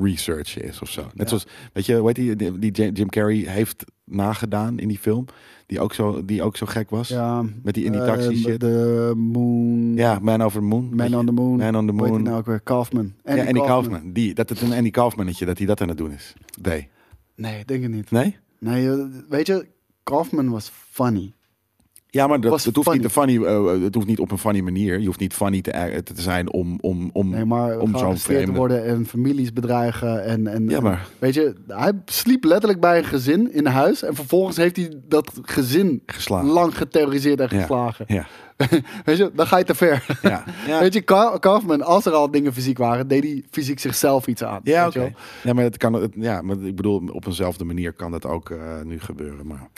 [0.00, 1.02] researchen is of zo.
[1.02, 1.26] Net Ja.
[1.26, 5.24] zoals, weet je, weet je, die, die Jim Carrey heeft nagedaan in die film,
[5.66, 7.08] die ook zo, die ook zo gek was.
[7.08, 8.60] Ja, Met die in die taxi eh, shit.
[8.60, 9.94] De Moon.
[9.94, 10.94] Ja, Man Over the Moon.
[10.94, 11.56] Man on the Moon.
[11.56, 12.22] Man on the Moon.
[12.22, 12.60] nou ook weer?
[12.60, 13.12] Kaufman.
[13.24, 14.12] ja, Andy Kaufman.
[14.12, 16.34] Die, dat het een Andy Kaufmannetje, dat hij dat aan het doen is.
[16.62, 16.88] Nee.
[17.34, 18.10] Nee, denk ik niet.
[18.10, 18.36] Nee?
[18.58, 19.66] Nee, eh, weet je,
[20.02, 21.32] Kaufman was funny.
[22.16, 23.02] Ja, maar dat, het, hoeft funny.
[23.02, 24.98] niet funny, eh, het hoeft niet op een funny manier.
[25.00, 27.98] Je hoeft niet funny te, er- te zijn om, om, om, Nee, maar om zo'n
[27.98, 28.58] gearresteerd te vreemde...
[28.58, 30.24] worden en families bedreigen.
[30.24, 34.02] En, en, Ja, maar- Weet je, hij sliep letterlijk bij een gezin in huis.
[34.02, 36.48] En vervolgens heeft hij dat gezin Geslagen.
[36.48, 38.04] lang geterroriseerd en geslagen.
[38.08, 38.26] Ja.
[39.04, 40.18] weet je, dan ga je te ver.
[40.22, 40.44] Ja.
[40.66, 40.80] Ja.
[40.86, 44.44] Weet je, Ka- Kaufman, als er al dingen fysiek waren, deed hij fysiek zichzelf iets
[44.44, 44.60] aan.
[44.62, 45.12] Ja, oké.
[45.42, 48.50] Ja, maar het kan, het, ja, maar ik bedoel, op eenzelfde manier kan dat ook
[48.50, 49.46] eh, nu gebeuren.
[49.46, 49.68] Maar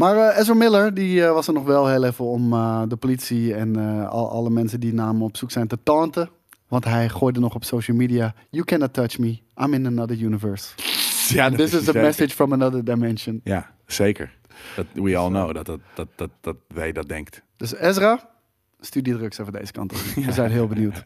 [0.00, 2.96] Maar eh, Ezra Miller, die eh, was er nog wel heel even om eh, de
[2.96, 3.76] politie en
[4.08, 6.30] al, alle mensen die namen op zoek zijn te taunten.
[6.68, 10.74] Want hij gooide nog op social media, you cannot touch me, I'm in another universe.
[11.34, 13.40] ja, And this is a message from another dimension.
[13.44, 14.32] Ja, zeker.
[14.76, 17.42] Dat, we all know dat, dat, dat, dat, dat wij dat denkt.
[17.56, 18.30] Dus Ezra,
[18.80, 19.98] stuur die drugs even deze kant op.
[20.26, 21.02] We zijn heel benieuwd.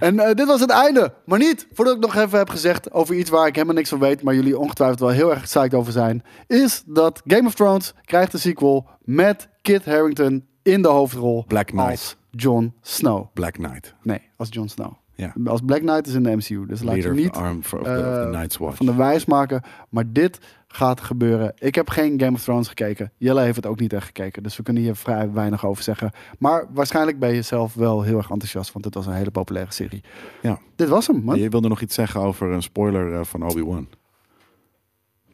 [0.00, 1.12] En eh, dit was het einde.
[1.24, 3.98] Maar niet voordat ik nog even heb gezegd over iets waar ik helemaal niks van
[3.98, 7.94] weet, maar jullie ongetwijfeld wel heel erg psyched over zijn, is dat Game of Thrones
[8.04, 11.90] krijgt een sequel met Kit Harington in de hoofdrol Black Knight.
[11.90, 13.26] als Jon Snow.
[13.32, 13.94] Black Knight.
[14.02, 14.92] Nee, als Jon Snow.
[15.20, 15.34] Ja.
[15.44, 16.66] Als Black Knight is in de MCU.
[16.66, 18.76] Dus laat je Leader niet arm for, of the, of eh, the Night's Watch.
[18.76, 19.62] van de wijs maken.
[19.88, 20.38] Maar dit
[20.68, 21.52] gaat gebeuren.
[21.58, 23.12] Ik heb geen Game of Thrones gekeken.
[23.16, 24.42] Jelle heeft het ook niet echt gekeken.
[24.42, 26.10] Dus we kunnen hier vrij weinig over zeggen.
[26.38, 28.72] Maar waarschijnlijk ben je zelf wel heel erg enthousiast.
[28.72, 30.02] Want het was een hele populaire serie.
[30.42, 30.58] Ja.
[30.76, 31.38] Dit was hem, man.
[31.38, 33.88] Je wilde nog iets zeggen over een spoiler eh, van Obi-Wan.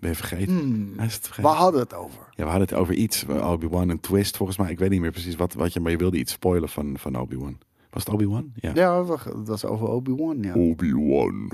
[0.00, 0.58] Ben je vergeten?
[0.58, 1.50] Hmm, Hij is het vergeten.
[1.50, 2.18] waar hadden we het over?
[2.30, 3.26] Ja, we hadden het over iets.
[3.26, 4.70] eh, Obi-Wan, een twist volgens mij.
[4.70, 5.80] Ik weet niet meer precies wat, wat je...
[5.80, 7.58] Maar je wilde iets spoilen van, van Obi-Wan.
[7.94, 8.52] Was het Obi-Wan?
[8.54, 8.70] Ja.
[8.74, 10.42] Ja, het was- over Obi-Wan.
[10.42, 10.54] Ja.
[10.54, 11.50] Obi-Wan.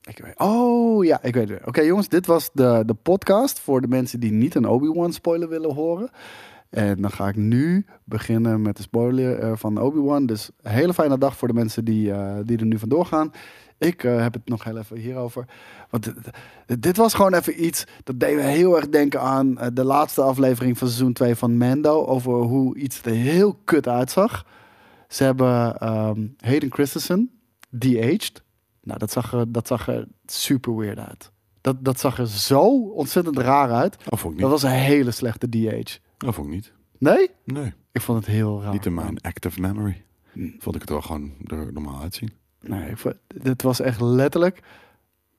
[0.00, 1.66] Ik weet, oh, ja, ik weet het.
[1.66, 5.48] Oké, jongens, dit was de, de podcast voor de mensen die niet een Obi-Wan spoiler
[5.48, 6.10] willen horen.
[6.70, 10.26] En dan ga ik nu beginnen met de spoiler eh, van Obi-Wan.
[10.26, 13.30] Dus een hele fijne dag voor de mensen die, eh, die er nu vandoor gaan.
[13.78, 15.44] Ik eh, heb het nog heel even hierover.
[15.90, 16.12] Want
[16.80, 20.78] dit, was gewoon even iets dat deed me heel erg denken aan de laatste aflevering
[20.78, 22.04] van seizoen 2 van Mando.
[22.06, 24.44] Over hoe iets er heel kut uitzag.
[25.08, 27.30] Ze hebben ehm, Hayden Christensen,
[27.68, 28.42] de-aged.
[28.82, 31.30] Nou, dat zag er, dat zag er super weird uit.
[31.60, 33.96] Dat, dat zag er zo ontzettend raar uit.
[34.08, 34.40] Of ook niet.
[34.40, 35.98] Dat was een hele slechte de-age.
[36.26, 36.72] Of ook niet.
[36.98, 37.30] Nee?
[37.44, 37.72] Nee.
[37.92, 38.72] Ik vond het heel raar.
[38.72, 40.04] Niet in mijn active memory.
[40.32, 40.54] Hmm.
[40.58, 42.32] Vond ik het wel gewoon er normaal uitzien.
[42.60, 44.60] Nee, ik vond- dit was echt letterlijk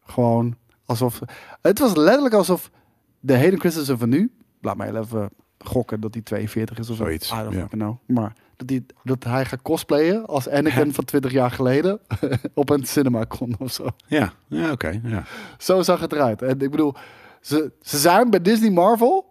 [0.03, 1.19] gewoon alsof...
[1.61, 2.71] Het was letterlijk alsof
[3.19, 4.31] de Hayden Christensen van nu...
[4.61, 7.03] Laat mij even gokken dat hij 42 is of zo.
[7.03, 7.95] Zoiets, I don't fucking know.
[8.05, 11.99] Maar dat, hij, dat hij gaat cosplayen als Anakin van 20 jaar geleden
[12.53, 13.87] op een CinemaCon of zo.
[14.07, 14.99] Ja, ja oké.
[15.03, 15.23] ja.
[15.57, 16.41] Zo zag het eruit.
[16.41, 16.93] En ik bedoel,
[17.41, 19.25] ze, ze zijn bij Disney Marvel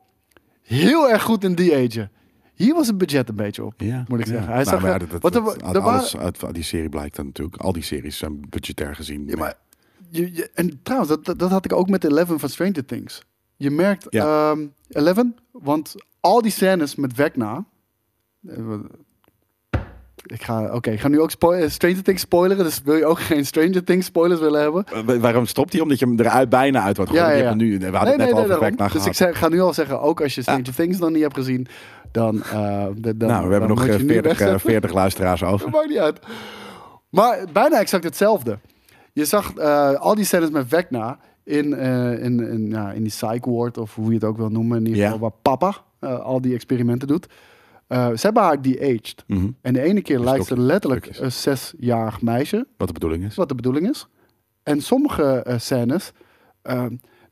[0.63, 2.09] heel erg goed in die age.
[2.55, 4.33] Hier was het budget een beetje op, Ja, moet ik ja.
[4.33, 4.53] zeggen.
[4.53, 7.57] Hij Nou, zag dat, er dat- alles uit die serie blijkt dan natuurlijk.
[7.57, 9.27] Al die series zijn budgetair gezien.
[9.27, 9.55] Ja, maar
[10.11, 13.23] je, je- en trouwens, dat, dat, had ik ook met Eleven van Stranger Things.
[13.57, 14.51] Je merkt Ja.
[14.51, 17.65] ehm, Eleven, want al die scènes met Vecna.
[20.27, 22.65] Ik ga, oké, ik ga nu ook eh, Stranger Things spoileren.
[22.65, 24.85] Dus wil je ook geen Stranger Things spoilers willen hebben?
[24.93, 25.83] Eh, wa- waarom stopt hij?
[25.83, 27.43] Omdat je hem eruit bijna uit wordt Ja, gegooid.
[27.43, 28.67] ja, hem Nu, we hadden het net over daarom.
[28.67, 29.07] Vecna Dus gehad.
[29.07, 31.67] ik zeg, ga nu al zeggen, ook als je Stranger Things nog niet hebt gezien,
[32.13, 32.43] dan...
[32.43, 34.61] eh, de- dan nou, we hebben nog moet eh, je nu 40, eh, wegzetten.
[34.71, 35.71] 40 luisteraars over.
[35.71, 36.19] maakt niet uit.
[37.11, 38.59] Maar bijna exact hetzelfde.
[39.13, 39.59] Je zag
[39.99, 41.79] al die scènes met Vecna in,
[42.19, 44.79] in, in, ja, in die psych ward, of hoe je het ook wil noemen.
[44.79, 45.11] In ieder Ja.
[45.11, 45.75] geval waar papa
[46.09, 47.27] al die experimenten doet.
[47.87, 49.25] Eh, ze hebben haar de-aged.
[49.27, 49.49] Mhm.
[49.61, 52.67] En de ene keer lijkt ze letterlijk een zesjarig meisje.
[52.77, 53.35] Wat de bedoeling is.
[53.35, 54.07] Wat de bedoeling is.
[54.63, 56.13] En sommige eh, scènes,
[56.63, 56.85] eh,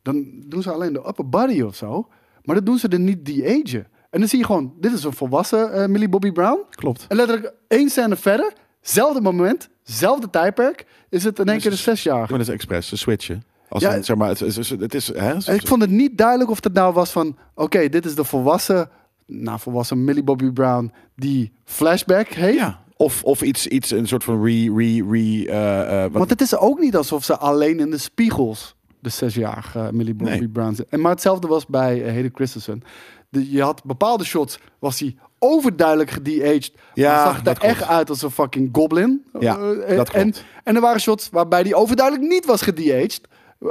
[0.03, 2.09] dan doen ze alleen de upper body of zo.
[2.43, 3.87] Maar dan doen ze er niet de-agen.
[4.11, 6.61] En dan zie je gewoon, dit is een volwassen eh, Millie Bobby Brown.
[6.71, 7.05] Klopt.
[7.09, 11.77] En letterlijk één scène verder, zelfde moment, zelfde tijdperk, is het in één keer de
[11.77, 12.29] zesjarige.
[12.31, 13.43] Maar dat is expres, ze switchen.
[13.69, 13.97] Als Ja.
[13.97, 15.47] een, zeg maar, het, is- het.
[15.47, 18.25] Hè, ik vond het niet duidelijk of het nou was van, oké, dit is de
[18.25, 18.89] volwassen,
[19.27, 22.59] nou volwassen Millie Bobby Brown die flashback heeft.
[22.59, 22.83] ja.
[22.97, 24.73] Of, of iets, iets, een soort van re...
[24.77, 27.99] re, re eh, eh, wat- Want het is ook niet alsof ze alleen in de
[27.99, 30.49] spiegels de zesjarige Millie Bobby Nee.
[30.49, 30.87] Brown zit.
[30.89, 32.83] En maar hetzelfde was bij uh, Hayden Christensen.
[33.29, 36.73] De, je had bepaalde shots, was hij overduidelijk gede-aged.
[36.95, 37.75] Ja, zag er dat klopt.
[37.75, 39.25] echt uit als een fucking goblin.
[39.41, 40.45] Ja, dat en, klopt.
[40.65, 43.21] en er waren shots waarbij hij overduidelijk niet was gede-aged.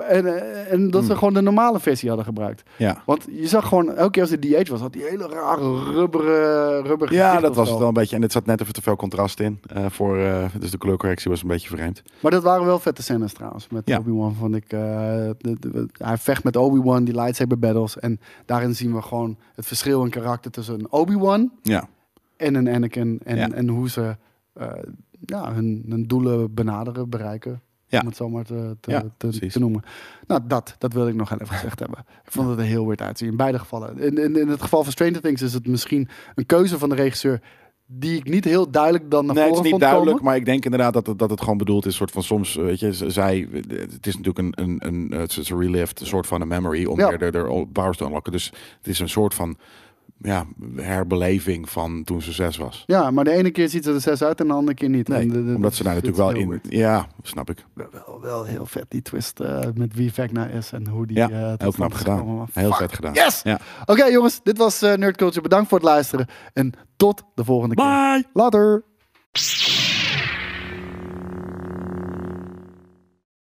[0.02, 1.10] En, eh, en dat Hmm.
[1.10, 2.64] ze gewoon de normale versie hadden gebruikt.
[2.78, 3.02] ja.
[3.06, 6.84] Want je zag gewoon, elke keer als hij de-aged was, had hij hele rare rubberen,
[6.86, 8.16] rubber Ja, dat was het wel een beetje.
[8.16, 9.60] En het zat net even te veel contrast in.
[9.74, 12.02] eh, voor, eh, dus de kleurcorrectie was een beetje vreemd.
[12.20, 13.68] Maar dat waren wel vette scènes trouwens.
[13.70, 13.98] Met Ja.
[13.98, 14.70] Obi-Wan vond ik...
[14.70, 18.00] de- de- hij vecht met Obi-Wan, die lightsaber battles.
[18.00, 21.88] En daarin zien we gewoon het verschil in karakter tussen een Obi-Wan Ja.
[22.38, 23.20] en een Anakin.
[23.24, 23.52] En, Ja.
[23.52, 24.16] en hoe ze
[25.26, 27.62] ja, hun, hun doelen benaderen, bereiken.
[27.94, 28.00] Ja.
[28.00, 29.84] Om het zo maar te, te, Ja, te, noemen.
[30.28, 32.00] Nou, dat, dat wil ik nog even gezegd hebben.
[32.26, 33.30] Ik vond het er heel weird uitzien.
[33.30, 34.00] In beide gevallen.
[34.00, 36.96] In, in, in het geval van Stranger Things is het misschien een keuze van de
[36.96, 37.42] regisseur...
[37.86, 40.24] die ik niet heel duidelijk dan naar Nee, het is voren niet duidelijk, komen.
[40.26, 41.96] maar ik denk inderdaad dat het, dat het gewoon bedoeld is.
[41.96, 43.48] soort van soms, weet je, zij,
[43.92, 46.86] het is natuurlijk een, een, een het is een relived, een soort van een memory
[46.86, 47.08] om Ja.
[47.10, 48.32] weer de, de powers te unlocken.
[48.32, 48.46] Dus
[48.78, 49.58] het is een soort van,
[50.24, 50.46] ja,
[50.76, 52.84] herbeleving van toen ze zes was.
[52.88, 55.08] Ja, maar de ene keer ziet ze er zes uit en de andere keer niet.
[55.08, 57.66] Nee, En de- de- omdat ze daar natuurlijk wel in, ja, snap ik.
[57.74, 61.50] Wel, wel heel vet die twist eh, met wie Vecna is en hoe die Ja,
[61.52, 62.48] tot heel knap gedaan.
[62.54, 62.78] Heel Fuck.
[62.80, 63.14] vet gedaan.
[63.14, 63.42] Yes!
[63.44, 63.60] Ja.
[63.86, 65.42] Oké jongens, dit was eh Nerd Culture.
[65.42, 67.86] Bedankt voor het luisteren en tot de volgende keer.
[67.86, 68.26] Bye!
[68.34, 68.84] Later!